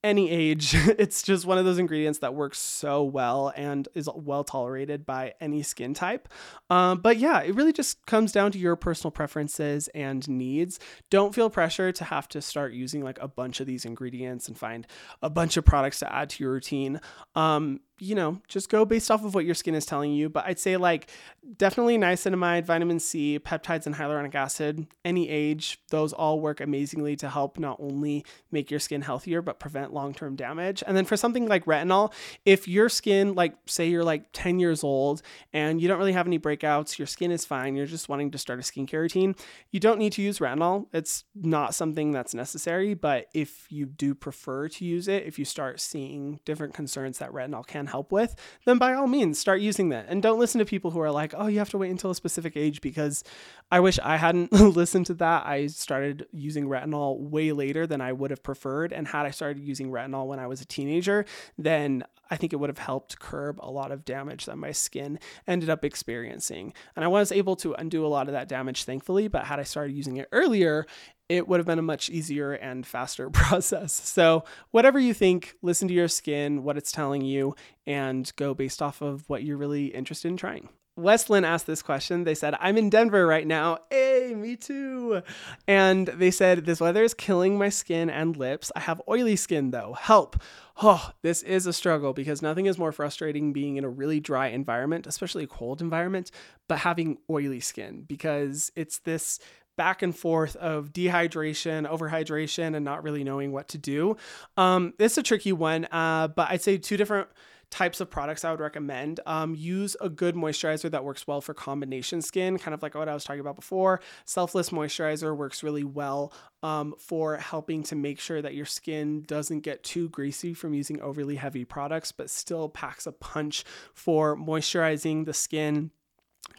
any 0.08 0.30
age. 0.32 0.76
It's 0.98 1.22
just 1.22 1.46
one 1.46 1.58
of 1.58 1.66
those 1.66 1.78
ingredients 1.80 2.20
that 2.20 2.34
works 2.34 2.60
so 2.60 3.04
well 3.04 3.54
and 3.56 3.88
is 3.94 4.10
well 4.16 4.44
tolerated 4.44 5.06
by 5.06 5.34
any 5.40 5.62
skin 5.62 5.94
type. 5.94 6.28
Um, 6.70 7.00
but 7.00 7.18
yeah, 7.18 7.42
it 7.42 7.54
really 7.56 7.74
just 7.74 8.04
comes 8.06 8.32
down 8.32 8.52
to 8.54 8.58
your 8.58 8.76
personal 8.76 9.12
preferences 9.12 9.90
and 9.90 10.28
needs. 10.28 10.80
Don't 11.10 11.36
feel 11.36 11.50
pressure 11.50 11.92
to 11.92 12.04
have 12.04 12.28
to 12.30 12.42
start 12.42 12.74
using 12.74 13.04
like 13.04 13.20
a 13.22 13.28
bunch 13.28 13.60
of 13.60 13.68
these 13.68 13.86
ingredients 13.86 14.48
and 14.48 14.58
find 14.58 14.88
a 15.22 15.30
bunch 15.30 15.58
of 15.58 15.66
products 15.66 16.00
to 16.00 16.12
add 16.12 16.30
to 16.32 16.44
your 16.44 16.54
routine. 16.54 17.00
Um, 17.36 17.82
you 18.00 18.16
know, 18.16 18.40
just 18.48 18.70
go 18.70 18.86
based 18.86 19.10
off 19.10 19.24
of 19.24 19.34
what 19.34 19.46
your 19.46 19.56
skin 19.56 19.74
is 19.74 19.86
telling 19.86 20.12
you. 20.12 20.30
But 20.30 20.46
I'd 20.46 20.60
say 20.60 20.78
like 20.78 21.10
definitely 21.58 21.98
niacinamide, 21.98 22.66
vitamin 22.66 23.00
C, 23.00 23.40
peptides, 23.40 23.86
and 23.86 23.96
hyaluronic 23.96 24.36
acid, 24.36 24.88
any 25.04 25.30
age, 25.30 25.80
those 25.90 26.14
all 26.14 26.40
work 26.40 26.62
amazingly 26.62 27.16
to 27.18 27.30
help 27.30 27.58
not 27.58 27.78
only 27.80 28.26
make 28.52 28.70
your 28.70 28.80
skin 28.80 29.02
healthier, 29.02 29.42
but 29.42 29.60
prevent 29.60 29.94
long 29.94 30.14
term 30.14 30.36
damage. 30.36 30.84
And 30.86 30.96
then 30.96 31.06
for 31.06 31.18
something 31.18 31.48
like 31.48 31.66
retinol, 31.66 32.14
if 32.46 32.68
your 32.68 32.90
skin, 32.90 33.34
like 33.34 33.56
say 33.66 33.88
you're 33.88 34.04
like 34.04 34.26
10 34.34 34.60
years 34.60 34.84
old 34.84 35.22
and 35.52 35.82
you 35.82 35.88
don't 35.88 35.98
really 35.98 36.14
have 36.14 36.28
any 36.28 36.40
breakouts, 36.40 37.00
your 37.00 37.08
skin 37.08 37.32
is 37.32 37.46
fine, 37.46 37.76
you're 37.76 37.86
just 37.86 38.10
wanting 38.10 38.32
to 38.32 38.38
start 38.38 38.60
a 38.60 38.62
skincare 38.62 39.02
routine, 39.02 39.36
you 39.72 39.80
don't 39.80 39.98
need 40.00 40.14
to 40.14 40.22
use 40.22 40.40
retinol. 40.40 40.86
It's 40.94 41.24
not 41.34 41.74
something 41.74 42.12
that's 42.12 42.34
necessary. 42.34 42.94
But 42.94 43.28
if 43.34 43.66
you 43.70 43.86
do 43.88 44.14
prefer 44.14 44.68
to 44.70 44.86
use 44.86 45.08
it, 45.08 45.26
if 45.26 45.40
you 45.40 45.46
start 45.46 45.80
seeing 45.80 46.40
different 46.46 46.74
concerns 46.74 47.18
that 47.20 47.32
retinol 47.32 47.66
can 47.66 47.87
help 47.88 48.12
with, 48.12 48.36
then 48.66 48.78
by 48.78 48.94
all 48.94 49.08
means 49.08 49.40
start 49.40 49.62
using 49.62 49.90
that. 49.90 50.06
And 50.08 50.22
don't 50.22 50.40
listen 50.40 50.60
to 50.60 50.66
people 50.66 50.92
who 50.92 51.00
are 51.00 51.12
like, 51.12 51.34
oh, 51.38 51.48
you 51.48 51.60
have 51.60 51.70
to 51.72 51.78
wait 51.78 51.92
until 51.92 52.12
a 52.12 52.16
specific 52.16 52.56
age 52.56 52.82
because 52.82 53.24
I 53.72 53.80
wish 53.80 54.00
I 54.00 54.18
hadn't 54.18 54.52
listened 54.54 55.08
to 55.08 55.14
that. 55.16 55.46
I 55.46 55.68
started 55.68 56.28
using 56.32 56.68
retinol 56.68 57.20
way 57.20 57.52
later 57.52 57.88
than 57.88 58.02
I 58.02 58.14
would 58.14 58.32
have 58.32 58.44
preferred. 58.44 58.94
And 58.94 59.08
had 59.08 59.26
I 59.26 59.32
started 59.32 59.64
using 59.64 59.90
retinol 59.90 60.28
when 60.28 60.40
I 60.40 60.48
was 60.48 60.62
a 60.62 60.66
teenager, 60.66 61.26
then 61.58 62.04
I 62.30 62.36
think 62.36 62.54
it 62.54 62.58
would 62.58 62.70
have 62.70 62.78
helped 62.78 63.20
curb 63.20 63.60
a 63.60 63.72
lot 63.72 63.92
of 63.92 64.06
damage 64.06 64.46
that 64.46 64.58
my 64.58 64.72
skin 64.72 65.20
ended 65.48 65.70
up 65.70 65.84
experiencing. 65.84 66.74
And 66.96 67.06
I 67.06 67.08
was 67.08 67.32
able 67.32 67.56
to 67.58 67.74
undo 67.74 68.06
a 68.06 68.08
lot 68.08 68.28
of 68.28 68.34
that 68.34 68.48
damage, 68.48 68.84
thankfully. 68.84 69.28
But 69.28 69.46
had 69.46 69.60
I 69.60 69.64
started 69.64 69.96
using 69.96 70.18
it 70.18 70.28
earlier, 70.32 70.86
it 71.30 71.48
would 71.48 71.60
have 71.60 71.68
been 71.68 71.80
a 71.80 71.84
much 71.84 72.10
easier 72.10 72.54
and 72.54 72.86
faster 72.86 73.30
process. 73.32 73.94
So, 73.94 74.44
whatever 74.72 75.00
you 75.00 75.14
think, 75.14 75.56
listen 75.62 75.88
to 75.88 75.94
your 75.94 76.08
skin, 76.08 76.64
what 76.64 76.78
it's 76.78 76.92
telling 76.92 77.22
you, 77.22 77.56
and 77.86 78.32
go 78.36 78.54
based 78.54 78.82
off 78.82 79.02
of 79.02 79.28
what 79.30 79.44
you're 79.44 79.58
really 79.58 79.88
interested 79.88 80.30
in 80.30 80.38
trying. 80.38 80.70
Westlyn 80.98 81.46
asked 81.46 81.68
this 81.68 81.84
question. 81.84 82.24
They 82.24 82.34
said, 82.34 82.56
I'm 82.60 82.76
in 82.76 82.90
Denver 82.90 83.28
right 83.28 83.46
now. 83.46 83.78
Hey, 83.92 84.34
me 84.36 84.56
too. 84.56 85.22
And 85.68 86.08
they 86.08 86.32
said, 86.32 86.66
This 86.66 86.82
weather 86.82 87.04
is 87.04 87.14
killing 87.14 87.58
my 87.58 87.70
skin 87.70 88.10
and 88.10 88.36
lips. 88.36 88.72
I 88.76 88.80
have 88.80 89.02
oily 89.08 89.36
skin 89.36 89.70
though. 89.70 89.94
Help. 89.94 90.42
Oh, 90.82 91.12
this 91.22 91.44
is 91.44 91.68
a 91.68 91.74
struggle 91.74 92.14
because 92.14 92.42
nothing 92.42 92.66
is 92.66 92.80
more 92.80 92.92
frustrating 92.92 93.54
being 93.54 93.78
in 93.78 93.84
a 93.84 93.90
really 93.90 94.20
dry 94.20 94.48
environment, 94.48 95.08
especially 95.08 95.44
a 95.44 95.48
cold 95.48 95.82
environment, 95.82 96.32
but 96.68 96.80
having 96.80 97.18
oily 97.30 97.60
skin 97.60 98.04
because 98.08 98.72
it's 98.76 99.00
this 99.00 99.40
back 99.78 100.02
and 100.02 100.16
forth 100.16 100.56
of 100.58 100.92
dehydration, 100.92 101.90
overhydration, 101.90 102.76
and 102.76 102.84
not 102.84 103.04
really 103.04 103.24
knowing 103.24 103.52
what 103.52 103.70
to 103.70 103.78
do. 103.78 104.18
Um, 104.58 104.94
it's 105.00 105.18
a 105.18 105.24
tricky 105.24 105.54
one, 105.54 105.88
uh, 105.92 106.28
but 106.28 106.50
I'd 106.50 106.62
say 106.62 106.78
two 106.78 106.98
different 106.98 107.30
types 107.70 108.00
of 108.00 108.10
products 108.10 108.46
I 108.46 108.52
would 108.52 108.60
recommend. 108.60 109.20
Um, 109.26 109.54
use 109.56 109.96
a 110.00 110.10
good 110.10 110.36
moisturizer 110.36 110.90
that 110.92 111.04
works 111.04 111.28
well 111.28 111.42
for 111.42 111.54
combination 111.54 112.22
skin, 112.22 112.58
kind 112.58 112.74
of 112.74 112.82
like 112.82 112.96
what 112.96 113.10
I 113.10 113.14
was 113.14 113.24
talking 113.24 113.42
about 113.42 113.56
before. 113.56 114.00
Selfless 114.26 114.70
moisturizer 114.70 115.36
works 115.36 115.64
really 115.64 115.84
well 115.84 116.34
um, 116.64 116.96
for 116.98 117.38
helping 117.38 117.84
to 117.84 117.96
make 117.96 118.20
sure 118.20 118.42
that 118.42 118.54
your 118.54 118.66
skin 118.66 119.24
doesn't 119.24 119.62
get 119.62 119.84
too 119.84 120.10
greasy 120.10 120.54
from 120.54 120.74
using 120.74 121.02
overly 121.02 121.36
heavy 121.36 121.66
products, 121.66 122.12
but 122.12 122.30
still 122.30 122.70
packs 122.70 123.06
a 123.06 123.12
punch 123.12 123.64
for 123.94 124.38
moisturizing 124.38 125.26
the 125.26 125.34
skin 125.34 125.92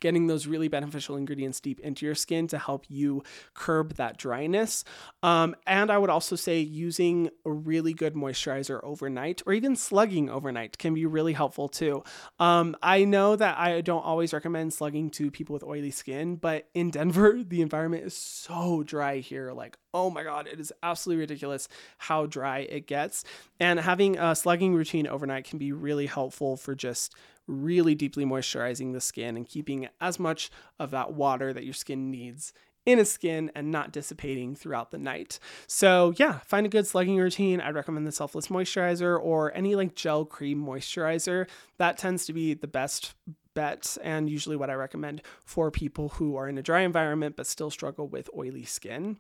getting 0.01 0.27
those 0.27 0.47
really 0.47 0.69
beneficial 0.69 1.17
ingredients 1.17 1.61
deep 1.61 1.81
into 1.81 2.07
your 2.07 2.15
skin 2.15 2.47
to 2.49 2.59
help 2.59 2.85
you 2.89 3.23
curb 3.55 3.95
that 3.95 4.17
dryness. 4.17 4.85
Um, 5.23 5.57
and 5.67 5.91
I 5.91 5.99
would 5.99 6.11
also 6.11 6.37
say 6.37 6.61
using 6.61 7.31
a 7.45 7.51
really 7.51 7.93
good 7.93 8.15
moisturizer 8.15 8.81
overnight 8.83 9.43
or 9.47 9.53
even 9.53 9.77
slugging 9.77 10.31
overnight 10.31 10.79
can 10.79 10.95
be 10.95 11.07
really 11.07 11.33
helpful 11.33 11.69
too. 11.69 12.03
Um, 12.39 12.77
I 12.83 13.05
know 13.05 13.37
that 13.37 13.59
I 13.59 13.81
don't 13.81 14.05
always 14.05 14.33
recommend 14.33 14.73
slugging 14.73 15.11
to 15.11 15.31
people 15.31 15.55
with 15.55 15.65
oily 15.65 15.91
skin, 15.91 16.37
but 16.37 16.69
in 16.75 16.91
Denver, 16.91 17.43
the 17.47 17.63
environment 17.63 18.05
is 18.05 18.17
so 18.17 18.83
dry 18.83 19.19
here. 19.19 19.53
Like, 19.53 19.77
oh 19.95 20.11
my 20.11 20.23
God, 20.23 20.47
it 20.47 20.61
is 20.61 20.73
absolutely 20.83 21.21
ridiculous 21.21 21.69
how 21.99 22.27
dry 22.27 22.61
it 22.61 22.87
gets. 22.87 23.25
And 23.59 23.81
having 23.81 24.19
a 24.19 24.35
slugging 24.35 24.75
routine 24.75 25.07
overnight 25.07 25.45
can 25.45 25.59
be 25.59 25.73
really 25.73 26.07
helpful 26.07 26.57
for 26.57 26.75
just 26.75 27.15
really 27.47 27.95
deeply 27.95 28.25
moisturizing 28.25 28.93
the 28.93 29.01
skin 29.01 29.37
and 29.37 29.47
keeping 29.47 29.89
as 30.01 30.19
much 30.19 30.51
of 30.79 30.91
that 30.91 31.13
water 31.15 31.53
that 31.53 31.65
your 31.65 31.75
skin 31.75 32.11
needs 32.11 32.53
in 32.89 32.99
its 32.99 33.11
skin 33.11 33.51
and 33.55 33.71
not 33.71 33.93
dissipating 33.93 34.55
throughout 34.55 34.91
the 34.91 34.99
night. 34.99 35.39
So, 35.67 36.15
yeah, 36.17 36.39
find 36.39 36.65
a 36.65 36.71
good 36.71 36.87
slugging 36.87 37.19
routine. 37.19 37.61
I'd 37.61 37.75
recommend 37.75 38.07
the 38.07 38.13
Selfless 38.13 38.49
Moisturizer 38.49 39.19
or 39.21 39.55
any 39.55 39.75
like 39.75 39.95
gel 39.95 40.25
cream 40.25 40.65
moisturizer. 40.65 41.49
That 41.77 41.99
tends 41.99 42.25
to 42.27 42.33
be 42.33 42.55
the 42.55 42.67
best 42.67 43.15
bet 43.53 43.99
and 44.03 44.31
usually 44.31 44.57
what 44.57 44.71
I 44.71 44.75
recommend 44.75 45.21
for 45.45 45.71
people 45.71 46.11
who 46.11 46.37
are 46.37 46.49
in 46.49 46.59
a 46.59 46.63
dry 46.63 46.81
environment 46.81 47.37
but 47.37 47.47
still 47.47 47.71
struggle 47.71 48.09
with 48.09 48.31
oily 48.37 48.65
skin. 48.65 49.19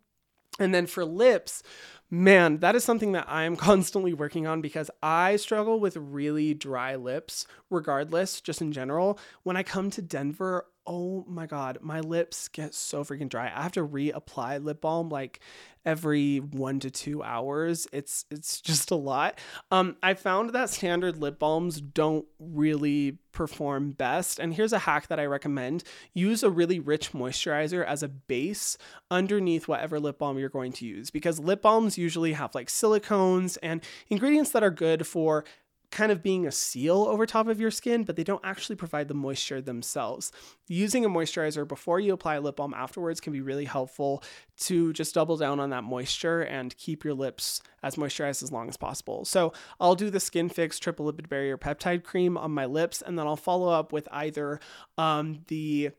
And 0.58 0.74
then 0.74 0.86
for 0.86 1.04
lips, 1.04 1.62
man, 2.10 2.58
that 2.58 2.74
is 2.74 2.84
something 2.84 3.12
that 3.12 3.26
I 3.28 3.44
am 3.44 3.56
constantly 3.68 4.12
working 4.12 4.46
on 4.46 4.60
because 4.60 4.90
I 5.02 5.36
struggle 5.36 5.80
with 5.80 5.96
really 5.96 6.54
dry 6.54 6.96
lips, 6.96 7.46
regardless, 7.70 8.40
just 8.40 8.60
in 8.60 8.72
general. 8.72 9.18
When 9.42 9.56
I 9.56 9.62
come 9.62 9.90
to 9.90 10.02
Denver, 10.02 10.66
oh 10.88 11.22
my 11.28 11.46
god, 11.46 11.78
my 11.82 12.00
lips 12.00 12.48
get 12.48 12.74
so 12.74 13.04
freaking 13.04 13.28
dry. 13.28 13.52
I 13.54 13.62
have 13.62 13.72
to 13.72 13.86
reapply 13.86 14.64
lip 14.64 14.80
balm 14.80 15.10
like 15.10 15.40
every 15.84 16.38
one 16.38 16.80
to 16.80 16.90
two 16.90 17.22
hours. 17.22 17.86
It's 17.92 18.24
it's 18.30 18.60
just 18.60 18.90
a 18.90 18.94
lot. 18.96 19.38
Um, 19.70 19.96
I 20.02 20.14
found 20.14 20.50
that 20.50 20.70
standard 20.70 21.18
lip 21.18 21.38
balms 21.38 21.80
don't 21.80 22.26
really 22.38 23.18
perform 23.32 23.92
best. 23.92 24.38
And 24.38 24.54
here's 24.54 24.72
a 24.72 24.78
hack 24.80 25.08
that 25.08 25.20
I 25.20 25.26
recommend: 25.26 25.84
use 26.14 26.42
a 26.42 26.50
really 26.50 26.80
rich 26.80 27.12
moisturizer 27.12 27.84
as 27.84 28.02
a 28.02 28.08
base 28.08 28.78
underneath 29.10 29.68
whatever 29.68 30.00
lip 30.00 30.18
balm 30.18 30.38
you're 30.38 30.48
going 30.48 30.72
to 30.72 30.86
use, 30.86 31.10
because 31.10 31.38
lip 31.38 31.60
balms 31.60 31.98
usually 31.98 32.32
have 32.32 32.54
like 32.54 32.68
silicones 32.68 33.58
and 33.62 33.84
ingredients 34.08 34.52
that 34.52 34.62
are 34.62 34.70
good 34.70 35.06
for 35.06 35.44
kind 35.90 36.12
of 36.12 36.22
being 36.22 36.46
a 36.46 36.52
seal 36.52 37.02
over 37.02 37.24
top 37.24 37.48
of 37.48 37.60
your 37.60 37.70
skin, 37.70 38.04
but 38.04 38.16
they 38.16 38.24
don't 38.24 38.44
actually 38.44 38.76
provide 38.76 39.08
the 39.08 39.14
moisture 39.14 39.60
themselves. 39.60 40.30
Using 40.66 41.04
a 41.04 41.08
moisturizer 41.08 41.66
before 41.66 41.98
you 41.98 42.12
apply 42.12 42.34
a 42.34 42.40
lip 42.40 42.56
balm 42.56 42.74
afterwards 42.74 43.20
can 43.20 43.32
be 43.32 43.40
really 43.40 43.64
helpful 43.64 44.22
to 44.58 44.92
just 44.92 45.14
double 45.14 45.36
down 45.36 45.60
on 45.60 45.70
that 45.70 45.84
moisture 45.84 46.42
and 46.42 46.76
keep 46.76 47.04
your 47.04 47.14
lips 47.14 47.62
as 47.82 47.96
moisturized 47.96 48.42
as 48.42 48.52
long 48.52 48.68
as 48.68 48.76
possible. 48.76 49.24
So 49.24 49.52
I'll 49.80 49.94
do 49.94 50.10
the 50.10 50.20
Skin 50.20 50.48
Fix 50.48 50.78
Triple 50.78 51.10
Lipid 51.10 51.28
Barrier 51.28 51.56
Peptide 51.56 52.04
Cream 52.04 52.36
on 52.36 52.50
my 52.50 52.66
lips, 52.66 53.02
and 53.02 53.18
then 53.18 53.26
I'll 53.26 53.36
follow 53.36 53.68
up 53.68 53.92
with 53.92 54.08
either 54.12 54.60
um, 54.98 55.40
the 55.48 55.90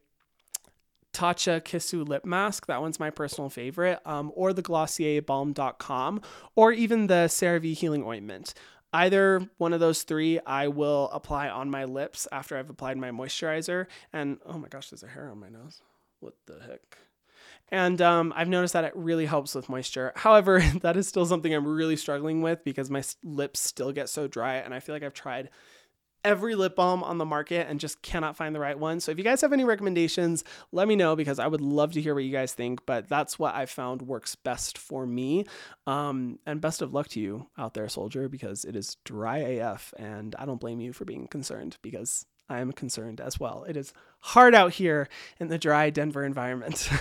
Tatcha 1.13 1.61
Kissu 1.61 2.07
lip 2.07 2.25
mask. 2.25 2.67
That 2.67 2.81
one's 2.81 2.99
my 2.99 3.09
personal 3.09 3.49
favorite. 3.49 3.99
Um, 4.05 4.31
or 4.35 4.53
the 4.53 4.61
Glossier 4.61 5.21
Balm.com, 5.21 6.21
or 6.55 6.71
even 6.71 7.07
the 7.07 7.25
CeraVe 7.27 7.73
Healing 7.73 8.03
Ointment. 8.03 8.53
Either 8.91 9.47
one 9.57 9.73
of 9.73 9.79
those 9.79 10.03
three, 10.03 10.39
I 10.45 10.67
will 10.67 11.09
apply 11.13 11.49
on 11.49 11.69
my 11.69 11.85
lips 11.85 12.27
after 12.31 12.57
I've 12.57 12.69
applied 12.69 12.97
my 12.97 13.11
moisturizer. 13.11 13.85
And 14.11 14.39
oh 14.45 14.57
my 14.57 14.67
gosh, 14.67 14.89
there's 14.89 15.03
a 15.03 15.07
hair 15.07 15.29
on 15.29 15.39
my 15.39 15.49
nose. 15.49 15.81
What 16.19 16.33
the 16.47 16.59
heck? 16.59 16.97
And 17.71 18.01
um, 18.01 18.33
I've 18.35 18.49
noticed 18.49 18.73
that 18.73 18.83
it 18.83 18.95
really 18.95 19.27
helps 19.27 19.53
with 19.53 19.69
moisture. 19.69 20.11
However, 20.15 20.59
that 20.81 20.97
is 20.97 21.07
still 21.07 21.25
something 21.25 21.53
I'm 21.53 21.67
really 21.67 21.95
struggling 21.95 22.41
with 22.41 22.63
because 22.63 22.89
my 22.89 23.03
lips 23.23 23.59
still 23.59 23.91
get 23.91 24.09
so 24.09 24.27
dry. 24.27 24.55
And 24.55 24.73
I 24.73 24.79
feel 24.79 24.95
like 24.95 25.03
I've 25.03 25.13
tried 25.13 25.49
every 26.23 26.55
lip 26.55 26.75
balm 26.75 27.03
on 27.03 27.17
the 27.17 27.25
market 27.25 27.67
and 27.69 27.79
just 27.79 28.01
cannot 28.01 28.35
find 28.35 28.53
the 28.53 28.59
right 28.59 28.77
one. 28.77 28.99
So 28.99 29.11
if 29.11 29.17
you 29.17 29.23
guys 29.23 29.41
have 29.41 29.53
any 29.53 29.63
recommendations, 29.63 30.43
let 30.71 30.87
me 30.87 30.95
know 30.95 31.15
because 31.15 31.39
I 31.39 31.47
would 31.47 31.61
love 31.61 31.93
to 31.93 32.01
hear 32.01 32.13
what 32.13 32.23
you 32.23 32.31
guys 32.31 32.53
think. 32.53 32.85
But 32.85 33.07
that's 33.07 33.39
what 33.39 33.55
I 33.55 33.65
found 33.65 34.01
works 34.01 34.35
best 34.35 34.77
for 34.77 35.05
me. 35.05 35.45
Um, 35.87 36.39
and 36.45 36.61
best 36.61 36.81
of 36.81 36.93
luck 36.93 37.07
to 37.09 37.19
you 37.19 37.47
out 37.57 37.73
there, 37.73 37.87
soldier, 37.89 38.29
because 38.29 38.65
it 38.65 38.75
is 38.75 38.97
dry 39.05 39.37
AF. 39.37 39.93
And 39.97 40.35
I 40.37 40.45
don't 40.45 40.59
blame 40.59 40.79
you 40.79 40.93
for 40.93 41.05
being 41.05 41.27
concerned 41.27 41.77
because 41.81 42.25
I 42.49 42.59
am 42.59 42.71
concerned 42.71 43.21
as 43.21 43.39
well. 43.39 43.65
It 43.67 43.77
is 43.77 43.93
hard 44.19 44.55
out 44.55 44.73
here 44.73 45.07
in 45.39 45.47
the 45.47 45.57
dry 45.57 45.89
Denver 45.89 46.23
environment. 46.23 46.89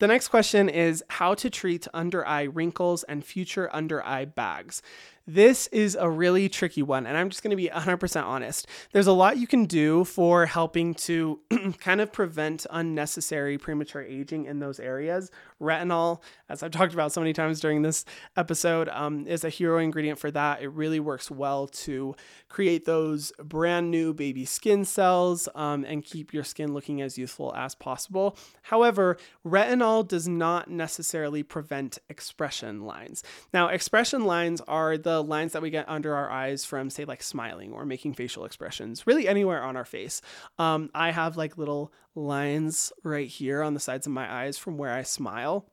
The 0.00 0.08
next 0.08 0.28
question 0.28 0.68
is 0.68 1.04
how 1.08 1.34
to 1.34 1.48
treat 1.48 1.86
under 1.94 2.26
eye 2.26 2.42
wrinkles 2.42 3.04
and 3.04 3.24
future 3.24 3.70
under 3.72 4.04
eye 4.04 4.24
bags. 4.24 4.82
This 5.26 5.68
is 5.68 5.96
a 5.98 6.10
really 6.10 6.50
tricky 6.50 6.82
one, 6.82 7.06
and 7.06 7.16
I'm 7.16 7.30
just 7.30 7.42
going 7.42 7.50
to 7.50 7.56
be 7.56 7.70
100% 7.70 8.24
honest. 8.24 8.66
There's 8.92 9.06
a 9.06 9.12
lot 9.12 9.38
you 9.38 9.46
can 9.46 9.64
do 9.64 10.04
for 10.04 10.44
helping 10.44 10.92
to 10.94 11.40
kind 11.78 12.02
of 12.02 12.12
prevent 12.12 12.66
unnecessary 12.70 13.56
premature 13.56 14.02
aging 14.02 14.44
in 14.44 14.58
those 14.58 14.78
areas. 14.78 15.30
Retinol, 15.62 16.20
as 16.50 16.62
I've 16.62 16.72
talked 16.72 16.92
about 16.92 17.10
so 17.10 17.22
many 17.22 17.32
times 17.32 17.60
during 17.60 17.80
this 17.80 18.04
episode, 18.36 18.90
um, 18.90 19.26
is 19.26 19.44
a 19.44 19.48
hero 19.48 19.78
ingredient 19.78 20.18
for 20.18 20.30
that. 20.30 20.60
It 20.60 20.68
really 20.68 21.00
works 21.00 21.30
well 21.30 21.68
to 21.68 22.14
create 22.50 22.84
those 22.84 23.32
brand 23.42 23.90
new 23.90 24.12
baby 24.12 24.44
skin 24.44 24.84
cells 24.84 25.48
um, 25.54 25.86
and 25.86 26.04
keep 26.04 26.34
your 26.34 26.44
skin 26.44 26.74
looking 26.74 27.00
as 27.00 27.16
youthful 27.16 27.54
as 27.56 27.74
possible. 27.74 28.36
However, 28.60 29.16
retinol 29.46 30.06
does 30.06 30.28
not 30.28 30.68
necessarily 30.68 31.42
prevent 31.42 31.98
expression 32.10 32.82
lines. 32.82 33.22
Now, 33.54 33.68
expression 33.68 34.26
lines 34.26 34.60
are 34.68 34.98
the 34.98 35.13
lines 35.22 35.52
that 35.52 35.62
we 35.62 35.70
get 35.70 35.88
under 35.88 36.14
our 36.14 36.30
eyes 36.30 36.64
from, 36.64 36.90
say, 36.90 37.04
like 37.04 37.22
smiling 37.22 37.72
or 37.72 37.84
making 37.84 38.14
facial 38.14 38.44
expressions, 38.44 39.06
really 39.06 39.28
anywhere 39.28 39.62
on 39.62 39.76
our 39.76 39.84
face. 39.84 40.20
Um, 40.58 40.90
I 40.94 41.10
have 41.10 41.36
like 41.36 41.58
little 41.58 41.92
lines 42.14 42.92
right 43.02 43.28
here 43.28 43.62
on 43.62 43.74
the 43.74 43.80
sides 43.80 44.06
of 44.06 44.12
my 44.12 44.32
eyes 44.32 44.58
from 44.58 44.78
where 44.78 44.92
I 44.92 45.02
smile. 45.02 45.66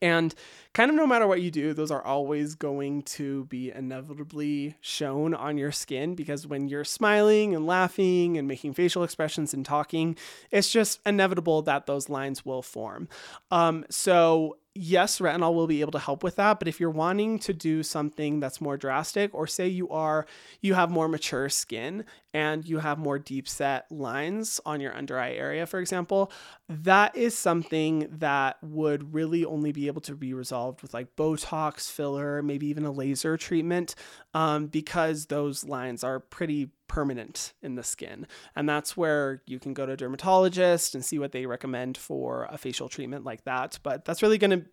And 0.00 0.34
kind 0.72 0.90
of 0.90 0.96
no 0.96 1.06
matter 1.06 1.26
what 1.26 1.42
you 1.42 1.50
do, 1.50 1.74
those 1.74 1.90
are 1.90 2.04
always 2.04 2.54
going 2.54 3.02
to 3.02 3.44
be 3.46 3.70
inevitably 3.70 4.76
shown 4.80 5.34
on 5.34 5.58
your 5.58 5.72
skin 5.72 6.14
because 6.14 6.46
when 6.46 6.68
you're 6.68 6.84
smiling 6.84 7.54
and 7.54 7.66
laughing 7.66 8.38
and 8.38 8.46
making 8.46 8.74
facial 8.74 9.02
expressions 9.02 9.52
and 9.52 9.64
talking, 9.64 10.16
it's 10.50 10.70
just 10.70 11.00
inevitable 11.04 11.62
that 11.62 11.86
those 11.86 12.08
lines 12.08 12.44
will 12.44 12.62
form. 12.62 13.08
Um, 13.50 13.84
so 13.90 14.58
yes, 14.82 15.18
retinol 15.18 15.54
will 15.54 15.66
be 15.66 15.82
able 15.82 15.92
to 15.92 15.98
help 15.98 16.22
with 16.22 16.36
that. 16.36 16.58
But 16.58 16.66
if 16.66 16.80
you're 16.80 16.88
wanting 16.88 17.38
to 17.40 17.52
do 17.52 17.82
something 17.82 18.40
that's 18.40 18.62
more 18.62 18.78
drastic, 18.78 19.34
or 19.34 19.46
say 19.46 19.68
you 19.68 19.90
are, 19.90 20.26
you 20.62 20.72
have 20.72 20.90
more 20.90 21.06
mature 21.06 21.50
skin 21.50 22.06
and 22.32 22.66
you 22.66 22.78
have 22.78 22.98
more 22.98 23.18
deep 23.18 23.46
set 23.46 23.90
lines 23.92 24.58
on 24.64 24.80
your 24.80 24.96
under 24.96 25.18
eye 25.18 25.32
area, 25.32 25.66
for 25.66 25.80
example, 25.80 26.32
that 26.68 27.14
is 27.14 27.36
something 27.36 28.08
that 28.10 28.56
would 28.62 29.12
really 29.12 29.44
only 29.44 29.70
be 29.72 29.86
able 29.86 30.00
to 30.00 30.14
be 30.14 30.32
resolved 30.32 30.80
with 30.80 30.94
like 30.94 31.14
Botox, 31.14 31.90
filler, 31.90 32.42
maybe 32.42 32.66
even 32.68 32.86
a 32.86 32.90
laser 32.90 33.36
treatment, 33.36 33.94
um, 34.32 34.66
because 34.66 35.26
those 35.26 35.64
lines 35.64 36.02
are 36.02 36.20
pretty 36.20 36.70
permanent 36.90 37.52
in 37.62 37.76
the 37.76 37.84
skin. 37.84 38.26
And 38.56 38.68
that's 38.68 38.96
where 38.96 39.42
you 39.46 39.60
can 39.60 39.74
go 39.74 39.86
to 39.86 39.92
a 39.92 39.96
dermatologist 39.96 40.96
and 40.96 41.04
see 41.04 41.20
what 41.20 41.30
they 41.30 41.46
recommend 41.46 41.96
for 41.96 42.48
a 42.50 42.58
facial 42.58 42.88
treatment 42.88 43.24
like 43.24 43.44
that. 43.44 43.78
But 43.84 44.04
that's 44.04 44.22
really 44.22 44.38
going 44.38 44.50
to 44.50 44.64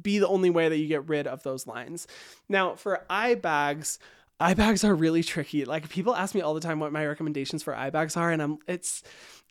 be 0.00 0.20
the 0.20 0.28
only 0.28 0.48
way 0.48 0.68
that 0.68 0.78
you 0.78 0.86
get 0.86 1.08
rid 1.08 1.26
of 1.26 1.42
those 1.42 1.66
lines. 1.66 2.06
Now, 2.48 2.76
for 2.76 3.04
eye 3.10 3.34
bags, 3.34 3.98
eye 4.38 4.54
bags 4.54 4.84
are 4.84 4.94
really 4.94 5.24
tricky. 5.24 5.64
Like 5.64 5.88
people 5.88 6.14
ask 6.14 6.36
me 6.36 6.40
all 6.40 6.54
the 6.54 6.60
time 6.60 6.78
what 6.78 6.92
my 6.92 7.04
recommendations 7.04 7.64
for 7.64 7.74
eye 7.74 7.90
bags 7.90 8.16
are 8.16 8.30
and 8.30 8.40
I'm 8.40 8.58
it's 8.68 9.02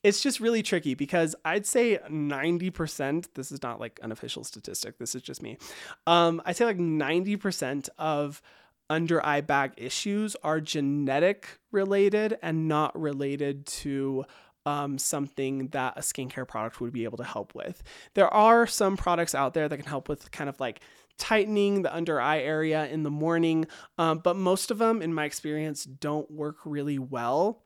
it's 0.04 0.22
just 0.22 0.40
really 0.40 0.62
tricky 0.62 0.94
because 0.94 1.36
I'd 1.44 1.66
say 1.66 1.98
90%, 2.10 3.34
this 3.34 3.52
is 3.52 3.64
not 3.64 3.80
like 3.80 4.00
an 4.04 4.12
official 4.12 4.44
statistic, 4.44 5.00
this 5.00 5.16
is 5.16 5.22
just 5.22 5.42
me. 5.42 5.58
Um 6.08 6.42
I'd 6.46 6.56
say 6.56 6.64
like 6.64 6.78
90% 6.78 7.90
of 7.98 8.42
under 8.90 9.26
eye 9.26 9.42
bag 9.42 9.74
issues 9.78 10.36
are 10.44 10.62
genetic 10.62 11.60
related 11.72 12.38
and 12.42 12.68
not 12.68 13.00
related 13.00 13.66
to 13.66 14.26
um, 14.66 14.98
something 14.98 15.68
that 15.70 15.94
a 15.96 16.02
skincare 16.02 16.48
product 16.48 16.82
would 16.82 16.94
be 16.94 17.04
able 17.04 17.18
to 17.18 17.24
help 17.24 17.54
with. 17.54 17.84
There 18.16 18.32
are 18.34 18.66
some 18.66 18.98
products 18.98 19.36
out 19.36 19.54
there 19.54 19.70
that 19.70 19.78
can 19.78 19.86
help 19.86 20.10
with 20.10 20.32
kind 20.32 20.50
of 20.50 20.60
like 20.60 20.82
tightening 21.18 21.84
the 21.84 21.96
under 21.96 22.20
eye 22.20 22.40
area 22.40 22.88
in 22.88 23.04
the 23.04 23.12
morning, 23.12 23.68
um, 23.98 24.20
but 24.20 24.36
most 24.36 24.72
of 24.72 24.78
them, 24.78 25.02
in 25.02 25.14
my 25.14 25.26
experience, 25.26 25.86
don't 25.86 26.30
work 26.32 26.58
really 26.66 27.00
well. 27.00 27.65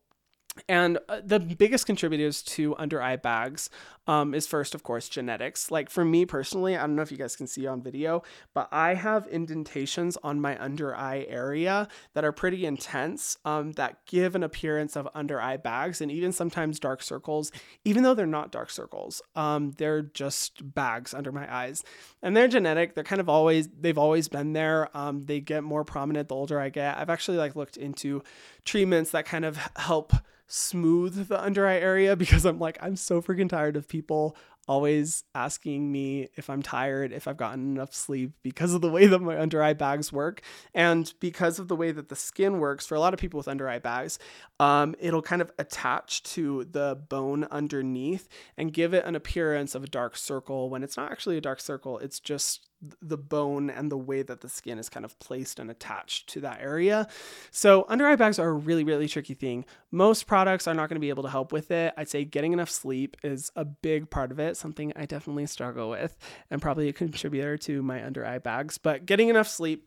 And 0.68 0.98
uh, 1.08 1.22
the 1.24 1.40
biggest 1.40 1.86
contributors 1.86 2.42
to 2.44 2.76
under 2.78 3.02
eye 3.02 3.16
bags 3.16 3.70
um, 4.08 4.34
is 4.34 4.48
first, 4.48 4.74
of 4.74 4.84
course, 4.84 5.08
genetics. 5.08 5.70
Like 5.70 5.90
for 5.90 6.04
me 6.04 6.26
personally, 6.26 6.76
I 6.76 6.82
don't 6.82 6.96
know 6.96 7.04
if 7.04 7.12
you 7.12 7.18
guys 7.18 7.36
can 7.36 7.48
see 7.48 7.68
on 7.68 7.82
video, 7.82 8.24
but 8.54 8.68
I 8.72 8.96
have 8.96 9.28
indentations 9.28 10.18
on 10.24 10.42
my 10.42 10.62
under 10.62 10.96
eye 10.96 11.26
area 11.30 11.88
that 12.14 12.24
are 12.24 12.32
pretty 12.32 12.66
intense 12.66 13.38
um, 13.46 13.74
that 13.74 14.06
give 14.08 14.36
an 14.36 14.44
appearance 14.44 14.96
of 14.96 15.08
under 15.14 15.40
eye 15.40 15.58
bags 15.58 16.02
and 16.02 16.12
even 16.12 16.32
sometimes 16.32 16.80
dark 16.80 17.04
circles, 17.04 17.52
even 17.86 18.02
though 18.04 18.16
they're 18.16 18.26
not 18.26 18.52
dark 18.52 18.72
circles. 18.72 19.22
Um, 19.36 19.72
they're 19.78 20.02
just 20.02 20.74
bags 20.74 21.14
under 21.14 21.32
my 21.32 21.54
eyes. 21.54 21.84
And 22.24 22.36
they're 22.36 22.48
genetic. 22.48 22.96
They're 22.96 23.04
kind 23.04 23.22
of 23.22 23.30
always, 23.30 23.70
they've 23.80 23.98
always 23.98 24.28
been 24.28 24.54
there. 24.54 24.90
Um, 24.98 25.26
they 25.26 25.40
get 25.40 25.64
more 25.64 25.84
prominent 25.84 26.30
the 26.30 26.36
older 26.36 26.60
I 26.60 26.70
get. 26.70 26.98
I've 26.98 27.12
actually 27.12 27.38
like 27.38 27.56
looked 27.56 27.78
into 27.78 28.24
treatments 28.66 29.12
that 29.12 29.26
kind 29.26 29.46
of 29.46 29.58
help 29.76 30.14
smooth 30.50 31.28
the 31.28 31.42
under 31.42 31.66
eye 31.66 31.78
area 31.78 32.16
because 32.18 32.46
I'm 32.46 32.60
like, 32.60 32.78
I'm 32.82 32.96
so 32.96 33.22
freaking 33.22 33.50
tired 33.50 33.78
of 33.78 33.88
people 33.88 34.36
always 34.68 35.24
asking 35.34 35.92
me 35.92 36.30
if 36.36 36.48
I'm 36.48 36.62
tired, 36.62 37.12
if 37.12 37.28
I've 37.28 37.38
gotten 37.38 37.76
enough 37.76 37.92
sleep 37.96 38.34
because 38.44 38.76
of 38.76 38.82
the 38.82 38.90
way 38.90 39.08
that 39.08 39.18
my 39.18 39.40
under 39.40 39.64
eye 39.64 39.74
bags 39.74 40.14
work. 40.14 40.42
And 40.76 41.12
because 41.20 41.58
of 41.58 41.68
the 41.68 41.76
way 41.76 41.92
that 41.92 42.10
the 42.10 42.16
skin 42.16 42.60
works, 42.60 42.86
for 42.86 42.94
a 42.94 43.00
lot 43.00 43.16
of 43.16 43.20
people 43.20 43.40
with 43.40 43.48
under 43.48 43.68
eye 43.68 43.80
bags, 43.80 44.20
um, 44.60 44.94
it'll 45.00 45.24
kind 45.24 45.42
of 45.42 45.52
attach 45.58 46.22
to 46.36 46.66
the 46.66 47.02
bone 47.10 47.46
underneath 47.46 48.30
and 48.58 48.72
give 48.72 48.94
it 48.94 49.06
an 49.06 49.16
appearance 49.16 49.74
of 49.74 49.84
a 49.84 49.88
dark 49.88 50.16
circle 50.16 50.70
when 50.70 50.84
it's 50.84 50.98
not 50.98 51.12
actually 51.12 51.38
a 51.38 51.42
dark 51.42 51.60
circle, 51.60 51.98
it's 51.98 52.20
just 52.20 52.69
the 53.02 53.18
bone 53.18 53.70
and 53.70 53.92
the 53.92 53.98
way 53.98 54.22
that 54.22 54.42
the 54.42 54.50
skin 54.50 54.80
is 54.80 54.90
kind 54.90 55.06
of 55.06 55.18
placed 55.20 55.60
and 55.60 55.70
attached 55.70 56.28
to 56.30 56.42
that 56.42 56.60
area. 56.62 57.08
So, 57.52 57.86
under 57.90 58.08
eye 58.08 58.16
bags 58.16 58.40
are 58.40 58.50
a 58.50 58.54
really, 58.54 58.84
really 58.84 59.08
tricky 59.08 59.34
thing. 59.34 59.66
Most 59.92 60.28
products 60.28 60.68
are 60.68 60.74
not 60.74 60.90
going 60.90 60.96
to 60.96 61.02
be 61.02 61.10
able 61.10 61.24
to 61.24 61.30
help 61.30 61.52
with 61.52 61.72
it. 61.72 61.94
I'd 61.98 62.10
say 62.10 62.24
getting 62.24 62.54
enough 62.54 62.70
sleep 62.70 63.18
is 63.24 63.52
a 63.56 63.66
big 63.66 64.10
part 64.10 64.32
of 64.32 64.40
it, 64.40 64.56
something 64.58 64.94
I 64.96 65.06
definitely 65.06 65.46
struggle 65.48 65.90
with, 65.90 66.18
and 66.50 66.62
probably 66.62 66.88
a 66.88 66.94
contributor 66.94 67.58
to 67.58 67.82
my 67.82 68.04
under 68.06 68.26
eye 68.26 68.40
bags. 68.40 68.78
But 68.78 69.06
getting 69.06 69.30
enough 69.30 69.48
sleep 69.48 69.86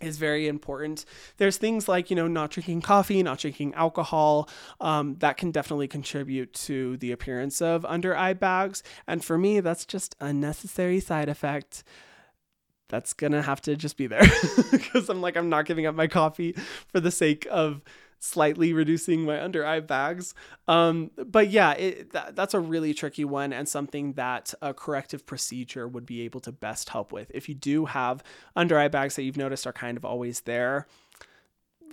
is 0.00 0.18
very 0.18 0.48
important. 0.48 1.04
There's 1.36 1.56
things 1.56 1.88
like, 1.88 2.10
you 2.10 2.16
know, 2.16 2.26
not 2.26 2.50
drinking 2.50 2.82
coffee, 2.82 3.22
not 3.22 3.38
drinking 3.38 3.74
alcohol, 3.74 4.48
um, 4.80 5.16
that 5.20 5.36
can 5.36 5.50
definitely 5.50 5.88
contribute 5.88 6.52
to 6.54 6.96
the 6.96 7.12
appearance 7.12 7.62
of 7.62 7.84
under 7.84 8.16
eye 8.16 8.32
bags. 8.32 8.82
And 9.06 9.24
for 9.24 9.38
me, 9.38 9.60
that's 9.60 9.86
just 9.86 10.16
a 10.20 10.32
necessary 10.32 11.00
side 11.00 11.28
effect 11.28 11.84
that's 12.94 13.12
gonna 13.12 13.42
have 13.42 13.60
to 13.62 13.74
just 13.74 13.96
be 13.96 14.06
there 14.06 14.22
because 14.70 15.08
I'm 15.08 15.20
like, 15.20 15.36
I'm 15.36 15.48
not 15.48 15.66
giving 15.66 15.84
up 15.84 15.96
my 15.96 16.06
coffee 16.06 16.52
for 16.92 17.00
the 17.00 17.10
sake 17.10 17.44
of 17.50 17.82
slightly 18.20 18.72
reducing 18.72 19.24
my 19.24 19.42
under 19.42 19.66
eye 19.66 19.80
bags. 19.80 20.32
Um, 20.68 21.10
but 21.16 21.50
yeah, 21.50 21.72
it, 21.72 22.12
that, 22.12 22.36
that's 22.36 22.54
a 22.54 22.60
really 22.60 22.94
tricky 22.94 23.24
one 23.24 23.52
and 23.52 23.68
something 23.68 24.12
that 24.12 24.54
a 24.62 24.72
corrective 24.72 25.26
procedure 25.26 25.88
would 25.88 26.06
be 26.06 26.22
able 26.22 26.38
to 26.40 26.52
best 26.52 26.90
help 26.90 27.12
with. 27.12 27.32
If 27.34 27.48
you 27.48 27.54
do 27.56 27.86
have 27.86 28.22
under 28.54 28.78
eye 28.78 28.88
bags 28.88 29.16
that 29.16 29.24
you've 29.24 29.36
noticed 29.36 29.66
are 29.66 29.72
kind 29.72 29.96
of 29.98 30.04
always 30.04 30.42
there, 30.42 30.86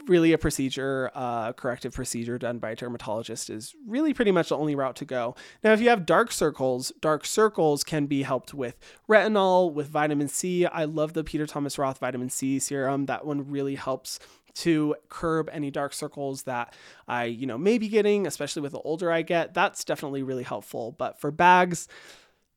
really 0.07 0.33
a 0.33 0.37
procedure, 0.37 1.11
uh, 1.13 1.53
corrective 1.53 1.93
procedure 1.93 2.37
done 2.37 2.59
by 2.59 2.71
a 2.71 2.75
dermatologist 2.75 3.49
is 3.49 3.75
really 3.87 4.13
pretty 4.13 4.31
much 4.31 4.49
the 4.49 4.57
only 4.57 4.75
route 4.75 4.95
to 4.97 5.05
go. 5.05 5.35
Now, 5.63 5.73
if 5.73 5.81
you 5.81 5.89
have 5.89 6.05
dark 6.05 6.31
circles, 6.31 6.91
dark 7.01 7.25
circles 7.25 7.83
can 7.83 8.05
be 8.05 8.23
helped 8.23 8.53
with 8.53 8.77
retinol, 9.09 9.73
with 9.73 9.87
vitamin 9.87 10.27
C. 10.27 10.65
I 10.65 10.85
love 10.85 11.13
the 11.13 11.23
Peter 11.23 11.45
Thomas 11.45 11.77
Roth 11.77 11.99
vitamin 11.99 12.29
C 12.29 12.59
serum. 12.59 13.05
That 13.05 13.25
one 13.25 13.49
really 13.49 13.75
helps 13.75 14.19
to 14.53 14.95
curb 15.09 15.49
any 15.51 15.71
dark 15.71 15.93
circles 15.93 16.43
that 16.43 16.73
I, 17.07 17.25
you 17.25 17.47
know, 17.47 17.57
may 17.57 17.77
be 17.77 17.87
getting, 17.87 18.27
especially 18.27 18.61
with 18.61 18.73
the 18.73 18.79
older 18.79 19.11
I 19.11 19.21
get. 19.21 19.53
That's 19.53 19.83
definitely 19.83 20.23
really 20.23 20.43
helpful. 20.43 20.93
But 20.97 21.19
for 21.19 21.31
bags, 21.31 21.87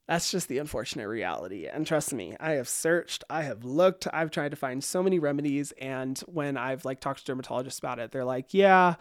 that's 0.07 0.30
just 0.30 0.48
the 0.48 0.59
unfortunate 0.59 1.09
reality. 1.09 1.66
And 1.66 1.86
trust 1.86 2.12
me, 2.12 2.36
I 2.38 2.52
have 2.52 2.68
searched, 2.68 3.24
I 3.30 3.42
have 3.42 3.64
looked, 3.64 4.07
I've 4.12 4.30
tried 4.30 4.50
to 4.50 4.57
find 4.57 4.84
so 4.84 5.02
many 5.02 5.18
remedies. 5.18 5.72
And 5.80 6.18
when 6.26 6.57
I've 6.57 6.84
like 6.84 7.00
talked 7.00 7.24
to 7.24 7.34
dermatologists 7.34 7.78
about 7.78 7.98
it, 7.98 8.12
they're 8.12 8.24
like, 8.24 8.52
yeah, 8.52 8.96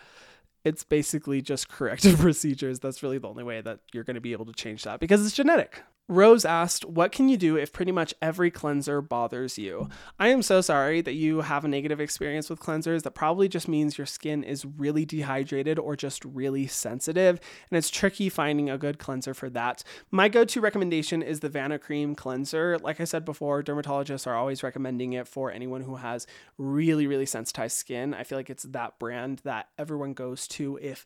it's 0.64 0.84
basically 0.84 1.42
just 1.42 1.68
corrective 1.68 2.20
procedures. 2.20 2.80
That's 2.80 3.04
really 3.04 3.18
the 3.18 3.28
only 3.28 3.44
way 3.44 3.60
that 3.62 3.80
you're 3.92 4.06
going 4.06 4.16
to 4.16 4.22
be 4.22 4.32
able 4.32 4.46
to 4.46 4.54
change 4.54 4.84
that 4.84 5.00
because 5.00 5.26
it's 5.26 5.36
genetic. 5.36 5.84
Rose 6.10 6.44
asked, 6.44 6.84
What 6.84 7.14
can 7.14 7.30
you 7.30 7.38
do 7.38 7.56
if 7.56 7.72
pretty 7.72 7.94
much 7.94 8.14
every 8.22 8.52
cleanser 8.52 9.02
bothers 9.02 9.58
you? 9.58 9.88
I 10.20 10.28
am 10.28 10.42
so 10.42 10.60
sorry 10.60 11.00
that 11.00 11.14
you 11.14 11.42
have 11.42 11.64
a 11.64 11.70
negative 11.70 12.02
experience 12.02 12.50
with 12.50 12.60
cleansers. 12.60 13.04
That 13.04 13.16
probably 13.16 13.48
just 13.48 13.70
means 13.70 13.98
your 13.98 14.06
skin 14.06 14.44
is 14.44 14.66
really 14.66 15.06
dehydrated 15.06 15.80
or 15.80 15.96
just 15.96 16.26
really 16.26 16.68
sensitive, 16.68 17.40
and 17.72 17.78
it's 17.78 17.90
tricky 17.90 18.28
finding 18.28 18.70
a 18.70 18.78
good 18.78 19.00
cleanser 19.00 19.34
for 19.34 19.50
that. 19.52 19.82
My 20.12 20.28
go 20.28 20.44
to 20.44 20.60
recommendation 20.60 21.22
is 21.22 21.40
the 21.40 21.50
Vanicream 21.50 22.18
cleanser. 22.18 22.78
Like 22.80 23.00
I 23.00 23.06
said 23.06 23.24
before, 23.24 23.64
dermatologists 23.64 24.28
are 24.28 24.36
always 24.36 24.62
recommending 24.62 25.14
it 25.14 25.28
for 25.28 25.52
anyone 25.52 25.82
who 25.82 25.96
has 25.96 26.28
really, 26.58 27.08
really 27.08 27.26
sensitized 27.26 27.78
skin. 27.78 28.14
I 28.14 28.24
feel 28.24 28.38
like 28.38 28.50
it's 28.50 28.64
that 28.64 29.00
brand 29.00 29.40
that 29.46 29.70
everyone 29.78 30.14
goes 30.14 30.50
to 30.50 30.78
if 30.82 31.06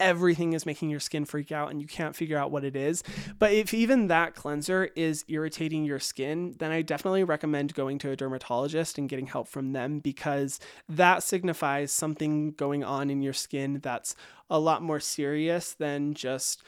everything 0.00 0.52
is 0.52 0.66
making 0.66 0.90
your 0.90 1.00
skin 1.00 1.24
freak 1.24 1.52
out 1.52 1.70
and 1.70 1.80
you 1.80 1.86
can't 1.86 2.16
figure 2.16 2.36
out 2.36 2.50
what 2.50 2.64
it 2.64 2.74
is. 2.74 3.02
But 3.38 3.52
if 3.52 3.72
even 3.72 4.08
that 4.08 4.34
cleanser 4.34 4.90
is 4.96 5.24
irritating 5.28 5.84
your 5.84 6.00
skin, 6.00 6.54
then 6.58 6.70
I 6.70 6.82
definitely 6.82 7.24
recommend 7.24 7.74
going 7.74 7.98
to 8.00 8.10
a 8.10 8.16
dermatologist 8.16 8.98
and 8.98 9.08
getting 9.08 9.26
help 9.26 9.48
from 9.48 9.72
them 9.72 10.00
because 10.00 10.58
that 10.88 11.22
signifies 11.22 11.92
something 11.92 12.52
going 12.52 12.82
on 12.82 13.10
in 13.10 13.22
your 13.22 13.32
skin 13.32 13.80
that's 13.82 14.16
a 14.50 14.58
lot 14.58 14.82
more 14.82 15.00
serious 15.00 15.72
than 15.74 16.14
just 16.14 16.62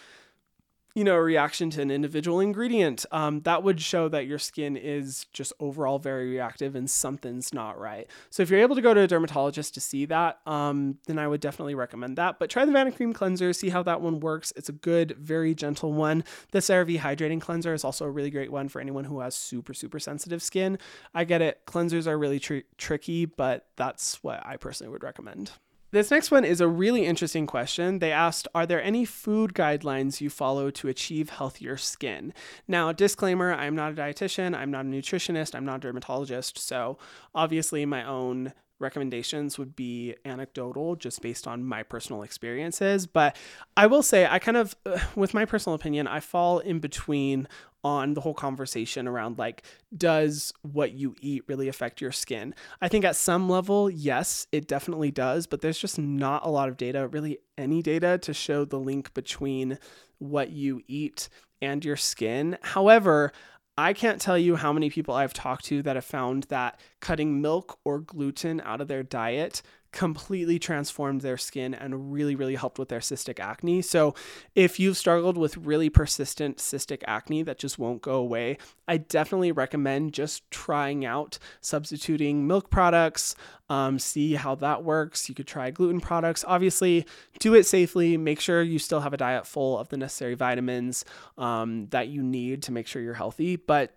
you 0.96 1.04
know, 1.04 1.14
a 1.14 1.22
reaction 1.22 1.68
to 1.68 1.82
an 1.82 1.90
individual 1.90 2.40
ingredient, 2.40 3.04
um, 3.12 3.42
that 3.42 3.62
would 3.62 3.82
show 3.82 4.08
that 4.08 4.26
your 4.26 4.38
skin 4.38 4.78
is 4.78 5.26
just 5.30 5.52
overall 5.60 5.98
very 5.98 6.30
reactive 6.30 6.74
and 6.74 6.90
something's 6.90 7.52
not 7.52 7.78
right. 7.78 8.08
So 8.30 8.42
if 8.42 8.48
you're 8.48 8.60
able 8.60 8.76
to 8.76 8.80
go 8.80 8.94
to 8.94 9.02
a 9.02 9.06
dermatologist 9.06 9.74
to 9.74 9.80
see 9.80 10.06
that, 10.06 10.38
um, 10.46 10.96
then 11.06 11.18
I 11.18 11.28
would 11.28 11.42
definitely 11.42 11.74
recommend 11.74 12.16
that. 12.16 12.38
But 12.38 12.48
try 12.48 12.64
the 12.64 12.72
Vanicream 12.72 13.14
cleanser, 13.14 13.52
see 13.52 13.68
how 13.68 13.82
that 13.82 14.00
one 14.00 14.20
works. 14.20 14.54
It's 14.56 14.70
a 14.70 14.72
good, 14.72 15.18
very 15.18 15.54
gentle 15.54 15.92
one. 15.92 16.24
The 16.52 16.60
CeraVe 16.60 16.98
hydrating 16.98 17.42
cleanser 17.42 17.74
is 17.74 17.84
also 17.84 18.06
a 18.06 18.10
really 18.10 18.30
great 18.30 18.50
one 18.50 18.70
for 18.70 18.80
anyone 18.80 19.04
who 19.04 19.20
has 19.20 19.34
super, 19.34 19.74
super 19.74 19.98
sensitive 19.98 20.42
skin. 20.42 20.78
I 21.14 21.24
get 21.24 21.42
it. 21.42 21.60
Cleansers 21.66 22.06
are 22.06 22.16
really 22.16 22.40
tr- 22.40 22.64
tricky, 22.78 23.26
but 23.26 23.66
that's 23.76 24.22
what 24.24 24.40
I 24.46 24.56
personally 24.56 24.90
would 24.92 25.02
recommend. 25.02 25.50
This 25.96 26.10
next 26.10 26.30
one 26.30 26.44
is 26.44 26.60
a 26.60 26.68
really 26.68 27.06
interesting 27.06 27.46
question. 27.46 28.00
They 28.00 28.12
asked, 28.12 28.46
Are 28.54 28.66
there 28.66 28.82
any 28.82 29.06
food 29.06 29.54
guidelines 29.54 30.20
you 30.20 30.28
follow 30.28 30.70
to 30.72 30.88
achieve 30.88 31.30
healthier 31.30 31.78
skin? 31.78 32.34
Now, 32.68 32.92
disclaimer 32.92 33.54
I'm 33.54 33.74
not 33.74 33.92
a 33.92 33.94
dietitian, 33.94 34.54
I'm 34.54 34.70
not 34.70 34.84
a 34.84 34.88
nutritionist, 34.88 35.54
I'm 35.54 35.64
not 35.64 35.76
a 35.76 35.80
dermatologist. 35.88 36.58
So, 36.58 36.98
obviously, 37.34 37.86
my 37.86 38.04
own 38.04 38.52
recommendations 38.78 39.58
would 39.58 39.74
be 39.74 40.14
anecdotal 40.24 40.96
just 40.96 41.22
based 41.22 41.46
on 41.46 41.64
my 41.64 41.82
personal 41.82 42.22
experiences. 42.22 43.06
But 43.06 43.36
i 43.76 43.86
will 43.86 44.02
say 44.02 44.26
i 44.26 44.38
kind 44.38 44.56
of 44.56 44.76
with 45.16 45.34
my 45.34 45.44
personal 45.44 45.74
opinion 45.74 46.06
i 46.06 46.20
fall 46.20 46.58
in 46.58 46.78
between 46.78 47.48
on 47.84 48.14
the 48.14 48.20
whole 48.20 48.34
conversation 48.34 49.06
around 49.06 49.38
like 49.38 49.62
does 49.96 50.52
what 50.62 50.92
you 50.92 51.14
eat 51.20 51.44
really 51.46 51.68
affect 51.68 52.00
your 52.00 52.10
skin? 52.10 52.52
I 52.80 52.88
think 52.88 53.04
at 53.04 53.14
some 53.14 53.48
level 53.48 53.88
yes 53.88 54.46
it 54.50 54.66
definitely 54.66 55.10
does 55.10 55.46
but 55.46 55.60
there's 55.60 55.78
just 55.78 55.98
not 55.98 56.44
a 56.44 56.50
lot 56.50 56.68
of 56.68 56.76
data 56.76 57.06
really 57.08 57.38
any 57.56 57.82
data 57.82 58.18
to 58.18 58.34
show 58.34 58.64
the 58.64 58.78
link 58.78 59.14
between 59.14 59.78
what 60.18 60.50
you 60.50 60.82
eat 60.88 61.28
and 61.62 61.84
your 61.84 61.96
skin. 61.96 62.58
However 62.62 63.32
I 63.78 63.92
can't 63.92 64.20
tell 64.20 64.38
you 64.38 64.56
how 64.56 64.72
many 64.72 64.88
people 64.88 65.14
I've 65.14 65.34
talked 65.34 65.66
to 65.66 65.82
that 65.82 65.96
have 65.96 66.04
found 66.04 66.44
that 66.44 66.80
cutting 67.00 67.42
milk 67.42 67.78
or 67.84 67.98
gluten 67.98 68.60
out 68.62 68.80
of 68.80 68.88
their 68.88 69.02
diet 69.02 69.60
completely 69.96 70.58
transformed 70.58 71.22
their 71.22 71.38
skin 71.38 71.72
and 71.72 72.12
really, 72.12 72.34
really 72.34 72.54
helped 72.54 72.78
with 72.78 72.90
their 72.90 73.00
cystic 73.00 73.40
acne. 73.40 73.80
So, 73.80 74.14
if 74.54 74.78
you've 74.78 74.98
struggled 74.98 75.38
with 75.38 75.56
really 75.56 75.88
persistent 75.88 76.58
cystic 76.58 77.02
acne 77.06 77.42
that 77.44 77.58
just 77.58 77.78
won't 77.78 78.02
go 78.02 78.16
away, 78.16 78.58
I 78.86 78.98
definitely 78.98 79.52
recommend 79.52 80.12
just 80.12 80.50
trying 80.50 81.06
out 81.06 81.38
substituting 81.62 82.46
milk 82.46 82.68
products, 82.68 83.34
um, 83.70 83.98
see 83.98 84.34
how 84.34 84.54
that 84.56 84.84
works. 84.84 85.30
You 85.30 85.34
could 85.34 85.46
try 85.46 85.70
gluten 85.70 86.02
products. 86.02 86.44
Obviously, 86.46 87.06
do 87.38 87.54
it 87.54 87.64
safely. 87.64 88.18
Make 88.18 88.38
sure 88.38 88.62
you 88.62 88.78
still 88.78 89.00
have 89.00 89.14
a 89.14 89.16
diet 89.16 89.46
full 89.46 89.78
of 89.78 89.88
the 89.88 89.96
necessary 89.96 90.34
vitamins 90.34 91.06
um, 91.38 91.86
that 91.86 92.08
you 92.08 92.22
need 92.22 92.62
to 92.64 92.72
make 92.72 92.86
sure 92.86 93.00
you're 93.00 93.14
healthy. 93.14 93.56
But 93.56 93.96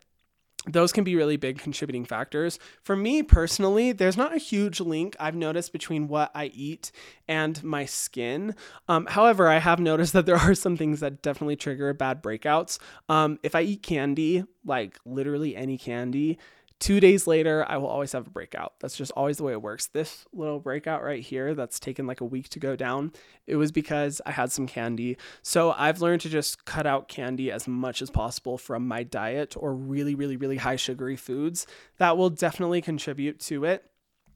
those 0.68 0.91
can 0.91 1.03
be 1.03 1.16
really 1.16 1.38
big 1.38 1.57
contributing 1.57 2.05
factors. 2.05 2.60
For 2.84 2.95
me 2.95 3.24
personally, 3.24 3.91
there's 3.91 4.18
not 4.18 4.36
a 4.36 4.39
huge 4.39 4.80
link 4.80 5.16
I've 5.20 5.36
noticed 5.36 5.72
between 5.72 6.07
what 6.07 6.32
I 6.36 6.47
eat 6.47 6.91
and 7.28 7.64
my 7.64 7.86
skin. 7.86 8.55
Um, 8.88 9.05
however, 9.05 9.47
I 9.47 9.60
have 9.60 9.80
noticed 9.80 10.14
that 10.14 10.26
there 10.26 10.36
are 10.36 10.53
some 10.53 10.76
things 10.76 10.99
that 10.99 11.22
definitely 11.22 11.55
trigger 11.55 11.93
bad 11.93 12.22
breakouts. 12.22 12.78
Um, 13.07 13.39
if 13.41 13.55
I 13.55 13.62
eat 13.62 13.84
candy, 13.84 14.43
like 14.66 14.99
literally 15.05 15.55
any 15.55 15.78
candy, 15.78 16.38
Two 16.80 17.01
days 17.01 17.27
later, 17.27 17.65
I 17.67 17.75
will 17.75 17.88
always 17.88 18.13
have 18.13 18.27
a 18.27 18.30
breakout. 18.30 18.73
That's 18.80 18.95
just 18.95 19.11
always 19.11 19.36
the 19.36 19.43
way 19.43 19.51
it 19.51 19.61
works. 19.61 19.88
This 19.88 20.25
little 20.32 20.61
breakout 20.61 21.03
right 21.03 21.21
here, 21.21 21.53
that's 21.53 21.77
taken 21.77 22.07
like 22.07 22.21
a 22.21 22.25
week 22.25 22.47
to 22.49 22.59
go 22.59 22.77
down, 22.77 23.11
it 23.47 23.57
was 23.57 23.73
because 23.73 24.21
I 24.25 24.32
had 24.32 24.51
some 24.51 24.65
candy. 24.65 25.17
So 25.41 25.73
I've 25.77 25.99
learned 25.99 26.21
to 26.21 26.30
just 26.30 26.63
cut 26.63 26.88
out 26.88 27.09
candy 27.09 27.51
as 27.51 27.67
much 27.67 28.01
as 28.01 28.09
possible 28.09 28.57
from 28.57 28.88
my 28.88 29.03
diet 29.03 29.55
or 29.57 29.75
really, 29.75 30.15
really, 30.15 30.38
really 30.38 30.55
high 30.55 30.77
sugary 30.77 31.17
foods. 31.17 31.67
That 31.97 32.17
will 32.17 32.30
definitely 32.30 32.82
contribute 32.82 33.41
to 33.41 33.65
it. 33.65 33.84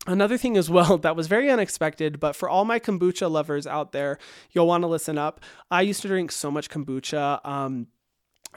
Another 0.06 0.38
thing 0.38 0.58
as 0.58 0.70
well 0.72 0.98
that 0.98 1.16
was 1.16 1.28
very 1.28 1.50
unexpected, 1.50 2.20
but 2.20 2.36
for 2.36 2.50
all 2.50 2.66
my 2.66 2.78
kombucha 2.78 3.32
lovers 3.32 3.66
out 3.66 3.94
there, 3.94 4.18
you'll 4.52 4.68
want 4.68 4.84
to 4.84 4.88
listen 4.88 5.18
up. 5.18 5.40
I 5.72 5.82
used 5.82 6.02
to 6.02 6.10
drink 6.10 6.30
so 6.34 6.52
much 6.52 6.70
kombucha. 6.70 7.46
Um, 7.48 7.88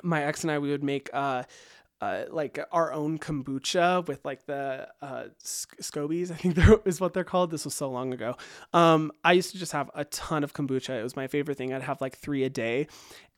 my 0.02 0.24
ex 0.24 0.42
and 0.42 0.50
I, 0.50 0.58
we 0.58 0.70
would 0.70 0.84
make 0.84 1.08
uh, 1.12 1.44
uh, 2.00 2.24
like 2.30 2.58
our 2.72 2.92
own 2.92 3.18
kombucha 3.18 4.06
with 4.06 4.24
like 4.24 4.44
the 4.46 4.88
uh, 5.00 5.24
scobies, 5.42 6.30
I 6.32 6.34
think 6.34 6.58
is 6.84 7.00
what 7.00 7.14
they're 7.14 7.24
called. 7.24 7.50
This 7.50 7.64
was 7.64 7.74
so 7.74 7.90
long 7.90 8.12
ago. 8.12 8.36
Um, 8.72 9.12
I 9.24 9.32
used 9.32 9.52
to 9.52 9.58
just 9.58 9.72
have 9.72 9.90
a 9.94 10.04
ton 10.04 10.44
of 10.44 10.52
kombucha. 10.52 10.98
It 10.98 11.02
was 11.02 11.16
my 11.16 11.26
favorite 11.26 11.56
thing. 11.56 11.72
I'd 11.72 11.82
have 11.82 12.00
like 12.00 12.16
three 12.18 12.44
a 12.44 12.50
day, 12.50 12.88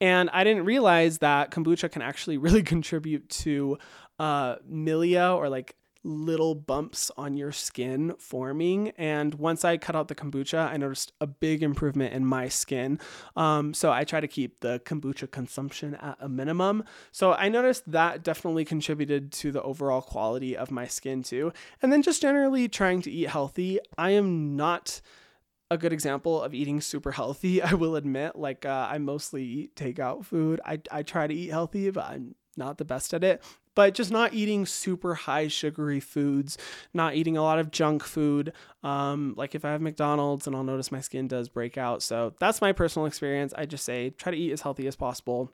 and 0.01 0.29
I 0.31 0.45
didn't 0.45 0.65
realize 0.65 1.19
that 1.19 1.51
kombucha 1.51 1.91
can 1.91 2.03
actually 2.03 2.39
really 2.39 2.63
contribute 2.63 3.29
to 3.31 3.79
uh, 4.19 4.57
milia 4.71 5.37
or 5.37 5.49
like 5.49 5.77
little 6.09 6.55
bumps 6.55 7.11
on 7.17 7.37
your 7.37 7.53
skin 7.53 8.15
forming. 8.19 8.91
And 8.97 9.35
once 9.35 9.65
I 9.65 9.77
cut 9.77 9.95
out 9.95 10.09
the 10.09 10.15
kombucha, 10.15 10.71
I 10.71 10.77
noticed 10.77 11.13
a 11.21 11.27
big 11.27 11.63
improvement 11.63 12.15
in 12.15 12.25
my 12.25 12.49
skin. 12.49 12.99
Um, 13.37 13.75
so 13.75 13.93
I 13.93 14.05
try 14.05 14.21
to 14.21 14.29
keep 14.29 14.61
the 14.61 14.81
kombucha 14.85 15.31
consumption 15.31 15.95
at 15.97 16.17
a 16.21 16.29
minimum. 16.29 16.85
So 17.13 17.33
I 17.35 17.49
noticed 17.49 17.91
that 17.93 18.23
definitely 18.23 18.65
contributed 18.65 19.31
to 19.33 19.53
the 19.53 19.63
overall 19.63 20.01
quality 20.01 20.57
of 20.57 20.71
my 20.71 20.87
skin 20.87 21.23
too. 21.23 21.53
And 21.83 21.93
then 21.93 22.03
just 22.03 22.23
generally 22.23 22.69
trying 22.69 23.03
to 23.03 23.11
eat 23.11 23.29
healthy. 23.29 23.79
I 23.97 24.11
am 24.11 24.57
not 24.57 25.01
a 25.71 25.77
good 25.77 25.93
example 25.93 26.43
of 26.43 26.55
eating 26.55 26.81
super 26.81 27.13
healthy. 27.13 27.63
I 27.63 27.75
will 27.75 27.97
admit, 27.97 28.37
like 28.37 28.65
uh, 28.65 28.89
I 28.91 28.99
mostly 28.99 29.45
eat 29.45 29.77
takeout 29.77 30.25
food. 30.25 30.61
I 30.65 30.81
I 30.91 31.03
try 31.03 31.27
to 31.27 31.35
eat 31.35 31.51
healthy, 31.51 31.91
but 31.91 32.05
I'm 32.05 32.35
not 32.57 32.79
the 32.79 32.85
best 32.85 33.15
at 33.15 33.25
it. 33.25 33.43
But 33.79 33.95
just 33.95 34.11
not 34.11 34.35
eating 34.35 34.67
super 34.67 35.15
high 35.15 35.47
sugary 35.47 36.01
foods, 36.01 36.59
not 36.93 37.15
eating 37.15 37.37
a 37.37 37.43
lot 37.43 37.61
of 37.61 37.71
junk 37.71 38.03
food. 38.03 38.53
Um, 38.83 39.35
like 39.37 39.55
if 39.55 39.65
I 39.65 39.71
have 39.71 39.81
McDonald's 39.81 40.49
and 40.49 40.57
I'll 40.57 40.65
notice 40.65 40.91
my 40.91 40.99
skin 40.99 41.29
does 41.29 41.49
break 41.49 41.79
out. 41.79 42.03
So 42.03 42.35
that's 42.41 42.61
my 42.61 42.73
personal 42.73 43.07
experience. 43.07 43.55
I 43.57 43.67
just 43.67 43.85
say 43.85 44.11
try 44.11 44.33
to 44.33 44.37
eat 44.37 44.51
as 44.51 44.63
healthy 44.63 44.89
as 44.89 44.97
possible 44.97 45.53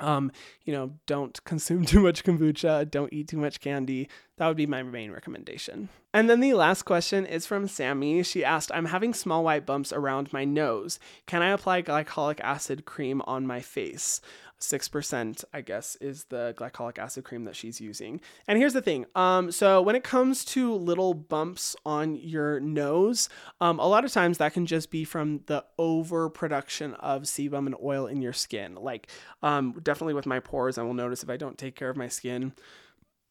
um, 0.00 0.32
you 0.64 0.72
know, 0.72 0.92
don't 1.06 1.42
consume 1.44 1.84
too 1.86 2.00
much 2.00 2.24
kombucha, 2.24 2.90
don't 2.90 3.12
eat 3.12 3.28
too 3.28 3.36
much 3.36 3.60
candy. 3.60 4.08
That 4.36 4.48
would 4.48 4.56
be 4.56 4.66
my 4.66 4.82
main 4.82 5.12
recommendation. 5.12 5.90
And 6.12 6.28
then 6.28 6.40
the 6.40 6.54
last 6.54 6.82
question 6.82 7.24
is 7.24 7.46
from 7.46 7.68
Sammy. 7.68 8.22
She 8.24 8.44
asked, 8.44 8.72
I'm 8.74 8.86
having 8.86 9.14
small 9.14 9.44
white 9.44 9.64
bumps 9.64 9.92
around 9.92 10.32
my 10.32 10.44
nose. 10.44 10.98
Can 11.26 11.40
I 11.42 11.50
apply 11.50 11.82
glycolic 11.82 12.40
acid 12.40 12.84
cream 12.84 13.22
on 13.26 13.46
my 13.46 13.60
face? 13.60 14.20
6%, 14.60 15.44
I 15.52 15.60
guess, 15.60 15.96
is 16.00 16.24
the 16.24 16.54
glycolic 16.56 16.98
acid 16.98 17.24
cream 17.24 17.44
that 17.44 17.54
she's 17.54 17.80
using. 17.80 18.20
And 18.48 18.58
here's 18.58 18.72
the 18.72 18.80
thing 18.80 19.06
um, 19.14 19.52
so, 19.52 19.82
when 19.82 19.94
it 19.94 20.04
comes 20.04 20.44
to 20.46 20.74
little 20.74 21.14
bumps 21.14 21.76
on 21.84 22.16
your 22.16 22.60
nose, 22.60 23.28
um, 23.60 23.78
a 23.78 23.86
lot 23.86 24.04
of 24.04 24.12
times 24.12 24.38
that 24.38 24.54
can 24.54 24.66
just 24.66 24.90
be 24.90 25.04
from 25.04 25.40
the 25.46 25.64
overproduction 25.78 26.94
of 26.94 27.22
sebum 27.22 27.66
and 27.66 27.76
oil 27.82 28.06
in 28.06 28.22
your 28.22 28.32
skin. 28.32 28.74
Like, 28.74 29.10
um, 29.42 29.78
definitely 29.82 30.14
with 30.14 30.26
my 30.26 30.40
pores, 30.40 30.78
I 30.78 30.82
will 30.82 30.94
notice 30.94 31.22
if 31.22 31.30
I 31.30 31.36
don't 31.36 31.58
take 31.58 31.76
care 31.76 31.90
of 31.90 31.96
my 31.96 32.08
skin. 32.08 32.52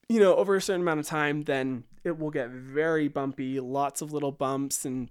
You 0.09 0.19
know, 0.19 0.35
over 0.35 0.55
a 0.55 0.61
certain 0.61 0.81
amount 0.81 0.99
of 0.99 1.07
time, 1.07 1.43
then 1.43 1.85
it 2.03 2.19
will 2.19 2.31
get 2.31 2.49
very 2.49 3.07
bumpy, 3.07 3.59
lots 3.59 4.01
of 4.01 4.11
little 4.11 4.31
bumps 4.31 4.85
and 4.85 5.09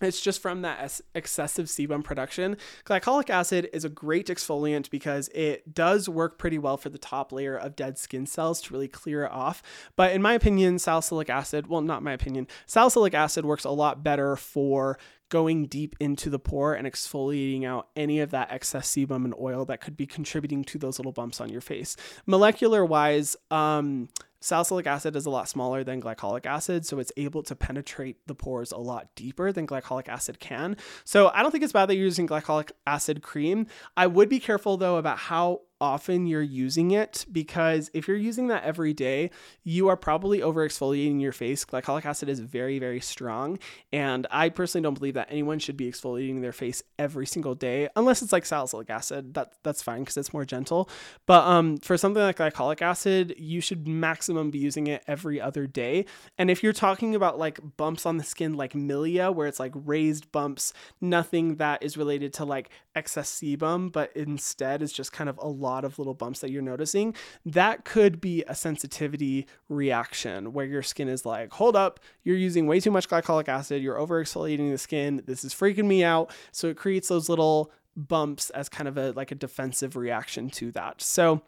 it's 0.00 0.20
just 0.20 0.42
from 0.42 0.62
that 0.62 1.00
excessive 1.14 1.66
sebum 1.66 2.02
production. 2.02 2.56
Glycolic 2.84 3.30
acid 3.30 3.68
is 3.72 3.84
a 3.84 3.88
great 3.88 4.26
exfoliant 4.26 4.90
because 4.90 5.28
it 5.28 5.72
does 5.72 6.08
work 6.08 6.38
pretty 6.38 6.58
well 6.58 6.76
for 6.76 6.88
the 6.88 6.98
top 6.98 7.32
layer 7.32 7.56
of 7.56 7.76
dead 7.76 7.98
skin 7.98 8.26
cells 8.26 8.60
to 8.62 8.72
really 8.72 8.88
clear 8.88 9.24
it 9.24 9.30
off. 9.30 9.62
But 9.96 10.12
in 10.12 10.20
my 10.20 10.32
opinion, 10.34 10.78
salicylic 10.78 11.30
acid, 11.30 11.68
well, 11.68 11.80
not 11.80 12.02
my 12.02 12.12
opinion, 12.12 12.48
salicylic 12.66 13.14
acid 13.14 13.44
works 13.44 13.64
a 13.64 13.70
lot 13.70 14.02
better 14.02 14.36
for 14.36 14.98
going 15.34 15.66
deep 15.66 15.96
into 15.98 16.30
the 16.30 16.38
pore 16.38 16.74
and 16.74 16.86
exfoliating 16.86 17.64
out 17.64 17.88
any 17.96 18.20
of 18.20 18.30
that 18.30 18.52
excess 18.52 18.88
sebum 18.88 19.24
and 19.24 19.34
oil 19.34 19.64
that 19.64 19.80
could 19.80 19.96
be 19.96 20.06
contributing 20.06 20.62
to 20.62 20.78
those 20.78 20.96
little 20.96 21.10
bumps 21.10 21.40
on 21.40 21.48
your 21.48 21.60
face. 21.60 21.96
Molecular 22.24 22.84
wise, 22.84 23.34
um, 23.50 24.08
Salicylic 24.40 24.86
acid 24.86 25.16
is 25.16 25.26
a 25.26 25.30
lot 25.30 25.48
smaller 25.48 25.82
than 25.82 26.00
glycolic 26.00 26.46
acid, 26.46 26.86
so 26.86 27.00
it's 27.00 27.10
able 27.16 27.42
to 27.42 27.56
penetrate 27.56 28.18
the 28.28 28.34
pores 28.36 28.70
a 28.70 28.78
lot 28.78 29.08
deeper 29.16 29.50
than 29.50 29.66
glycolic 29.66 30.06
acid 30.06 30.38
can. 30.38 30.76
So 31.02 31.32
I 31.34 31.42
don't 31.42 31.50
think 31.50 31.64
it's 31.64 31.72
bad 31.72 31.86
that 31.86 31.96
you're 31.96 32.04
using 32.04 32.28
glycolic 32.28 32.70
acid 32.86 33.20
cream. 33.20 33.66
I 33.96 34.06
would 34.06 34.28
be 34.28 34.38
careful 34.38 34.76
though 34.76 34.98
about 34.98 35.18
how 35.18 35.62
often 35.84 36.26
you're 36.26 36.42
using 36.42 36.92
it 36.92 37.26
because 37.30 37.90
if 37.92 38.08
you're 38.08 38.16
using 38.16 38.46
that 38.48 38.64
every 38.64 38.94
day, 38.94 39.30
you 39.62 39.88
are 39.88 39.96
probably 39.96 40.40
over 40.40 40.66
exfoliating 40.66 41.20
your 41.20 41.30
face. 41.30 41.62
Glycolic 41.64 42.06
acid 42.06 42.30
is 42.30 42.40
very, 42.40 42.78
very 42.78 43.00
strong. 43.00 43.58
And 43.92 44.26
I 44.30 44.48
personally 44.48 44.82
don't 44.82 44.94
believe 44.94 45.14
that 45.14 45.28
anyone 45.30 45.58
should 45.58 45.76
be 45.76 45.90
exfoliating 45.90 46.40
their 46.40 46.52
face 46.52 46.82
every 46.98 47.26
single 47.26 47.54
day, 47.54 47.88
unless 47.96 48.22
it's 48.22 48.32
like 48.32 48.46
salicylic 48.46 48.88
acid. 48.88 49.34
That, 49.34 49.52
that's 49.62 49.82
fine 49.82 50.00
because 50.00 50.16
it's 50.16 50.32
more 50.32 50.46
gentle. 50.46 50.88
But 51.26 51.44
um, 51.44 51.76
for 51.76 51.98
something 51.98 52.22
like 52.22 52.38
glycolic 52.38 52.80
acid, 52.80 53.34
you 53.36 53.60
should 53.60 53.86
maximum 53.86 54.50
be 54.50 54.58
using 54.58 54.86
it 54.86 55.04
every 55.06 55.38
other 55.38 55.66
day. 55.66 56.06
And 56.38 56.50
if 56.50 56.62
you're 56.62 56.72
talking 56.72 57.14
about 57.14 57.38
like 57.38 57.60
bumps 57.76 58.06
on 58.06 58.16
the 58.16 58.24
skin, 58.24 58.54
like 58.54 58.72
milia, 58.72 59.34
where 59.34 59.46
it's 59.46 59.60
like 59.60 59.72
raised 59.74 60.32
bumps, 60.32 60.72
nothing 61.02 61.56
that 61.56 61.82
is 61.82 61.98
related 61.98 62.32
to 62.34 62.44
like 62.44 62.70
excess 62.94 63.30
sebum, 63.30 63.92
but 63.92 64.10
instead 64.16 64.80
is 64.80 64.92
just 64.92 65.12
kind 65.12 65.28
of 65.28 65.36
a 65.38 65.48
lot 65.48 65.73
lot 65.74 65.84
of 65.84 65.98
little 65.98 66.14
bumps 66.14 66.40
that 66.40 66.50
you're 66.50 66.62
noticing, 66.62 67.14
that 67.44 67.84
could 67.84 68.20
be 68.20 68.44
a 68.46 68.54
sensitivity 68.54 69.46
reaction 69.68 70.52
where 70.52 70.66
your 70.66 70.82
skin 70.82 71.08
is 71.08 71.26
like, 71.26 71.52
hold 71.52 71.76
up, 71.76 72.00
you're 72.22 72.36
using 72.36 72.66
way 72.66 72.80
too 72.80 72.90
much 72.90 73.08
glycolic 73.08 73.48
acid, 73.48 73.82
you're 73.82 73.98
over 73.98 74.22
exfoliating 74.22 74.70
the 74.70 74.78
skin, 74.78 75.22
this 75.26 75.44
is 75.44 75.54
freaking 75.54 75.86
me 75.86 76.04
out. 76.04 76.30
So 76.52 76.68
it 76.68 76.76
creates 76.76 77.08
those 77.08 77.28
little 77.28 77.70
bumps 77.96 78.50
as 78.50 78.68
kind 78.68 78.88
of 78.88 78.98
a 78.98 79.12
like 79.12 79.30
a 79.30 79.36
defensive 79.36 79.96
reaction 79.96 80.50
to 80.50 80.72
that. 80.72 81.00
So 81.00 81.42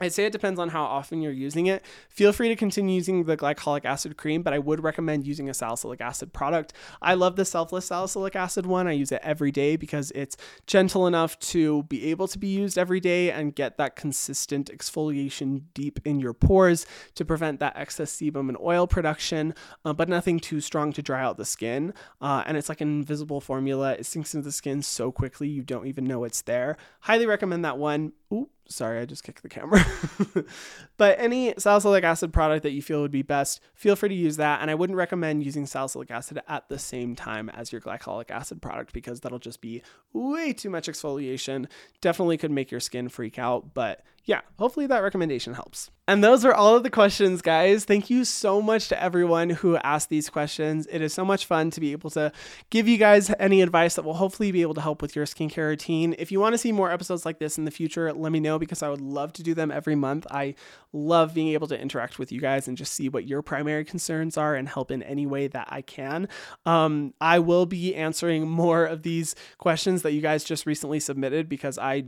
I'd 0.00 0.12
say 0.12 0.24
it 0.24 0.32
depends 0.32 0.58
on 0.58 0.70
how 0.70 0.84
often 0.84 1.20
you're 1.20 1.30
using 1.30 1.66
it. 1.66 1.84
Feel 2.08 2.32
free 2.32 2.48
to 2.48 2.56
continue 2.56 2.94
using 2.94 3.24
the 3.24 3.36
glycolic 3.36 3.84
acid 3.84 4.16
cream, 4.16 4.42
but 4.42 4.54
I 4.54 4.58
would 4.58 4.82
recommend 4.82 5.26
using 5.26 5.50
a 5.50 5.54
salicylic 5.54 6.00
acid 6.00 6.32
product. 6.32 6.72
I 7.02 7.14
love 7.14 7.36
the 7.36 7.44
selfless 7.44 7.86
salicylic 7.86 8.34
acid 8.34 8.64
one. 8.64 8.86
I 8.86 8.92
use 8.92 9.12
it 9.12 9.20
every 9.22 9.50
day 9.52 9.76
because 9.76 10.10
it's 10.12 10.36
gentle 10.66 11.06
enough 11.06 11.38
to 11.40 11.82
be 11.84 12.06
able 12.10 12.28
to 12.28 12.38
be 12.38 12.48
used 12.48 12.78
every 12.78 13.00
day 13.00 13.30
and 13.30 13.54
get 13.54 13.76
that 13.76 13.94
consistent 13.94 14.70
exfoliation 14.74 15.64
deep 15.74 16.00
in 16.04 16.18
your 16.18 16.32
pores 16.32 16.86
to 17.14 17.24
prevent 17.24 17.60
that 17.60 17.76
excess 17.76 18.10
sebum 18.16 18.48
and 18.48 18.56
oil 18.58 18.86
production, 18.86 19.54
uh, 19.84 19.92
but 19.92 20.08
nothing 20.08 20.40
too 20.40 20.60
strong 20.60 20.92
to 20.94 21.02
dry 21.02 21.22
out 21.22 21.36
the 21.36 21.44
skin. 21.44 21.92
Uh, 22.22 22.42
and 22.46 22.56
it's 22.56 22.70
like 22.70 22.80
an 22.80 22.88
invisible 22.88 23.40
formula. 23.40 23.92
It 23.92 24.06
sinks 24.06 24.34
into 24.34 24.46
the 24.46 24.52
skin 24.52 24.80
so 24.80 25.12
quickly 25.12 25.48
you 25.48 25.62
don't 25.62 25.86
even 25.86 26.04
know 26.04 26.24
it's 26.24 26.42
there. 26.42 26.78
Highly 27.00 27.26
recommend 27.26 27.64
that 27.66 27.76
one. 27.76 28.12
Ooh, 28.32 28.48
sorry, 28.70 29.00
I 29.00 29.04
just 29.04 29.24
kicked 29.24 29.42
the 29.42 29.48
camera. 29.48 29.84
but 30.96 31.18
any 31.18 31.54
salicylic 31.58 32.04
acid 32.04 32.32
product 32.32 32.62
that 32.62 32.70
you 32.70 32.80
feel 32.80 33.00
would 33.02 33.10
be 33.10 33.22
best, 33.22 33.60
feel 33.74 33.96
free 33.96 34.08
to 34.08 34.14
use 34.14 34.36
that. 34.36 34.62
And 34.62 34.70
I 34.70 34.74
wouldn't 34.74 34.96
recommend 34.96 35.44
using 35.44 35.66
salicylic 35.66 36.10
acid 36.10 36.40
at 36.48 36.68
the 36.68 36.78
same 36.78 37.14
time 37.14 37.50
as 37.50 37.72
your 37.72 37.80
glycolic 37.80 38.30
acid 38.30 38.62
product 38.62 38.92
because 38.92 39.20
that'll 39.20 39.38
just 39.38 39.60
be 39.60 39.82
way 40.12 40.52
too 40.52 40.70
much 40.70 40.88
exfoliation. 40.88 41.66
Definitely 42.00 42.38
could 42.38 42.52
make 42.52 42.70
your 42.70 42.80
skin 42.80 43.08
freak 43.08 43.38
out, 43.38 43.74
but 43.74 44.02
yeah, 44.24 44.40
hopefully 44.58 44.86
that 44.86 45.02
recommendation 45.02 45.54
helps. 45.54 45.90
And 46.06 46.24
those 46.24 46.44
are 46.44 46.52
all 46.52 46.76
of 46.76 46.82
the 46.82 46.90
questions, 46.90 47.40
guys. 47.40 47.84
Thank 47.84 48.10
you 48.10 48.24
so 48.24 48.60
much 48.60 48.88
to 48.88 49.00
everyone 49.00 49.50
who 49.50 49.76
asked 49.76 50.08
these 50.08 50.28
questions. 50.28 50.86
It 50.90 51.00
is 51.00 51.14
so 51.14 51.24
much 51.24 51.46
fun 51.46 51.70
to 51.70 51.80
be 51.80 51.92
able 51.92 52.10
to 52.10 52.32
give 52.68 52.88
you 52.88 52.98
guys 52.98 53.32
any 53.38 53.62
advice 53.62 53.94
that 53.94 54.04
will 54.04 54.14
hopefully 54.14 54.50
be 54.50 54.62
able 54.62 54.74
to 54.74 54.80
help 54.80 55.02
with 55.02 55.14
your 55.14 55.24
skincare 55.24 55.68
routine. 55.68 56.16
If 56.18 56.32
you 56.32 56.40
want 56.40 56.52
to 56.54 56.58
see 56.58 56.72
more 56.72 56.90
episodes 56.90 57.24
like 57.24 57.38
this 57.38 57.58
in 57.58 57.64
the 57.64 57.70
future, 57.70 58.12
let 58.12 58.32
me 58.32 58.40
know 58.40 58.58
because 58.58 58.82
I 58.82 58.88
would 58.88 59.00
love 59.00 59.32
to 59.34 59.42
do 59.42 59.54
them 59.54 59.70
every 59.70 59.94
month. 59.94 60.26
I 60.30 60.56
love 60.92 61.32
being 61.32 61.48
able 61.48 61.68
to 61.68 61.80
interact 61.80 62.18
with 62.18 62.32
you 62.32 62.40
guys 62.40 62.66
and 62.66 62.76
just 62.76 62.92
see 62.92 63.08
what 63.08 63.26
your 63.26 63.40
primary 63.40 63.84
concerns 63.84 64.36
are 64.36 64.56
and 64.56 64.68
help 64.68 64.90
in 64.90 65.02
any 65.04 65.26
way 65.26 65.46
that 65.46 65.68
I 65.70 65.80
can. 65.82 66.28
Um, 66.66 67.14
I 67.20 67.38
will 67.38 67.66
be 67.66 67.94
answering 67.94 68.48
more 68.48 68.84
of 68.84 69.02
these 69.02 69.36
questions 69.58 70.02
that 70.02 70.12
you 70.12 70.20
guys 70.20 70.44
just 70.44 70.66
recently 70.66 70.98
submitted 70.98 71.48
because 71.48 71.78
I 71.78 72.04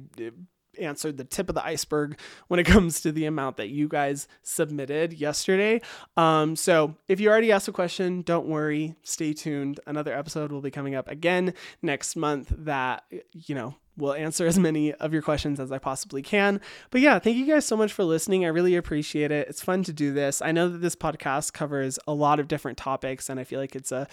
answered 0.79 1.17
the 1.17 1.25
tip 1.25 1.49
of 1.49 1.55
the 1.55 1.65
iceberg 1.65 2.19
when 2.49 2.61
it 2.61 2.65
comes 2.67 3.01
to 3.01 3.13
the 3.13 3.27
amount 3.27 3.57
that 3.57 3.69
you 3.69 3.89
guys 3.89 4.29
submitted 4.43 5.13
yesterday. 5.13 5.81
Um, 6.17 6.57
so 6.57 6.97
if 7.09 7.21
you 7.21 7.31
already 7.31 7.53
asked 7.53 7.69
a 7.69 7.73
question, 7.73 8.23
don't 8.23 8.47
worry, 8.47 8.95
stay 9.03 9.33
tuned. 9.33 9.81
Another 9.87 10.17
episode 10.17 10.53
will 10.53 10.61
be 10.61 10.71
coming 10.71 10.95
up 10.95 11.09
again 11.09 11.55
next 11.83 12.17
month 12.17 12.53
that, 12.57 13.05
you 13.33 13.55
know, 13.55 13.75
will 13.97 14.15
answer 14.15 14.47
as 14.47 14.59
many 14.59 14.93
of 14.95 15.13
your 15.13 15.23
questions 15.23 15.61
as 15.61 15.71
I 15.71 15.79
possibly 15.79 16.23
can. 16.23 16.61
But 16.91 17.01
yeah, 17.01 17.19
thank 17.19 17.37
you 17.37 17.47
guys 17.47 17.67
so 17.67 17.77
much 17.77 17.93
for 17.93 18.05
listening. 18.05 18.45
I 18.45 18.49
really 18.49 18.75
appreciate 18.75 19.31
it. 19.31 19.49
It's 19.49 19.63
fun 19.63 19.83
to 19.85 19.93
do 19.93 20.13
this. 20.13 20.41
I 20.41 20.53
know 20.53 20.69
that 20.69 20.79
this 20.79 20.97
podcast 20.97 21.53
covers 21.53 21.99
a 22.07 22.15
lot 22.15 22.41
of 22.41 22.49
different 22.49 22.79
topics, 22.79 23.29
and 23.29 23.39
I 23.39 23.45
feel 23.45 23.61
like 23.61 23.77
it's 23.77 23.93
a 23.93 24.09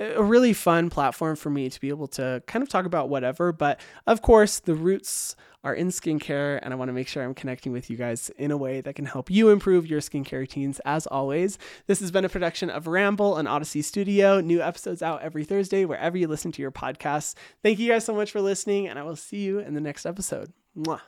a 0.00 0.22
really 0.22 0.52
fun 0.52 0.90
platform 0.90 1.36
for 1.36 1.50
me 1.50 1.68
to 1.68 1.78
be 1.78 1.90
able 1.90 2.08
to 2.08 2.42
kind 2.46 2.62
of 2.62 2.68
talk 2.68 2.86
about 2.86 3.08
whatever. 3.08 3.52
But 3.52 3.80
of 4.06 4.22
course, 4.22 4.58
the 4.58 4.74
roots 4.74 5.36
are 5.62 5.74
in 5.74 5.88
skincare, 5.88 6.58
and 6.62 6.72
I 6.72 6.76
want 6.76 6.88
to 6.88 6.94
make 6.94 7.06
sure 7.06 7.22
I'm 7.22 7.34
connecting 7.34 7.70
with 7.70 7.90
you 7.90 7.96
guys 7.98 8.30
in 8.38 8.50
a 8.50 8.56
way 8.56 8.80
that 8.80 8.94
can 8.94 9.04
help 9.04 9.30
you 9.30 9.50
improve 9.50 9.86
your 9.86 10.00
skincare 10.00 10.38
routines. 10.38 10.80
As 10.86 11.06
always, 11.06 11.58
this 11.86 12.00
has 12.00 12.10
been 12.10 12.24
a 12.24 12.30
production 12.30 12.70
of 12.70 12.86
Ramble 12.86 13.36
and 13.36 13.46
Audacy 13.46 13.84
Studio. 13.84 14.40
New 14.40 14.62
episodes 14.62 15.02
out 15.02 15.20
every 15.20 15.44
Thursday, 15.44 15.84
wherever 15.84 16.16
you 16.16 16.28
listen 16.28 16.50
to 16.52 16.62
your 16.62 16.72
podcasts. 16.72 17.34
Thank 17.62 17.78
you 17.78 17.90
guys 17.90 18.06
so 18.06 18.14
much 18.14 18.30
for 18.30 18.40
listening, 18.40 18.88
and 18.88 18.98
I 18.98 19.02
will 19.02 19.16
see 19.16 19.42
you 19.42 19.58
in 19.58 19.74
the 19.74 19.82
next 19.82 20.06
episode. 20.06 20.50
Mwah. 20.74 21.00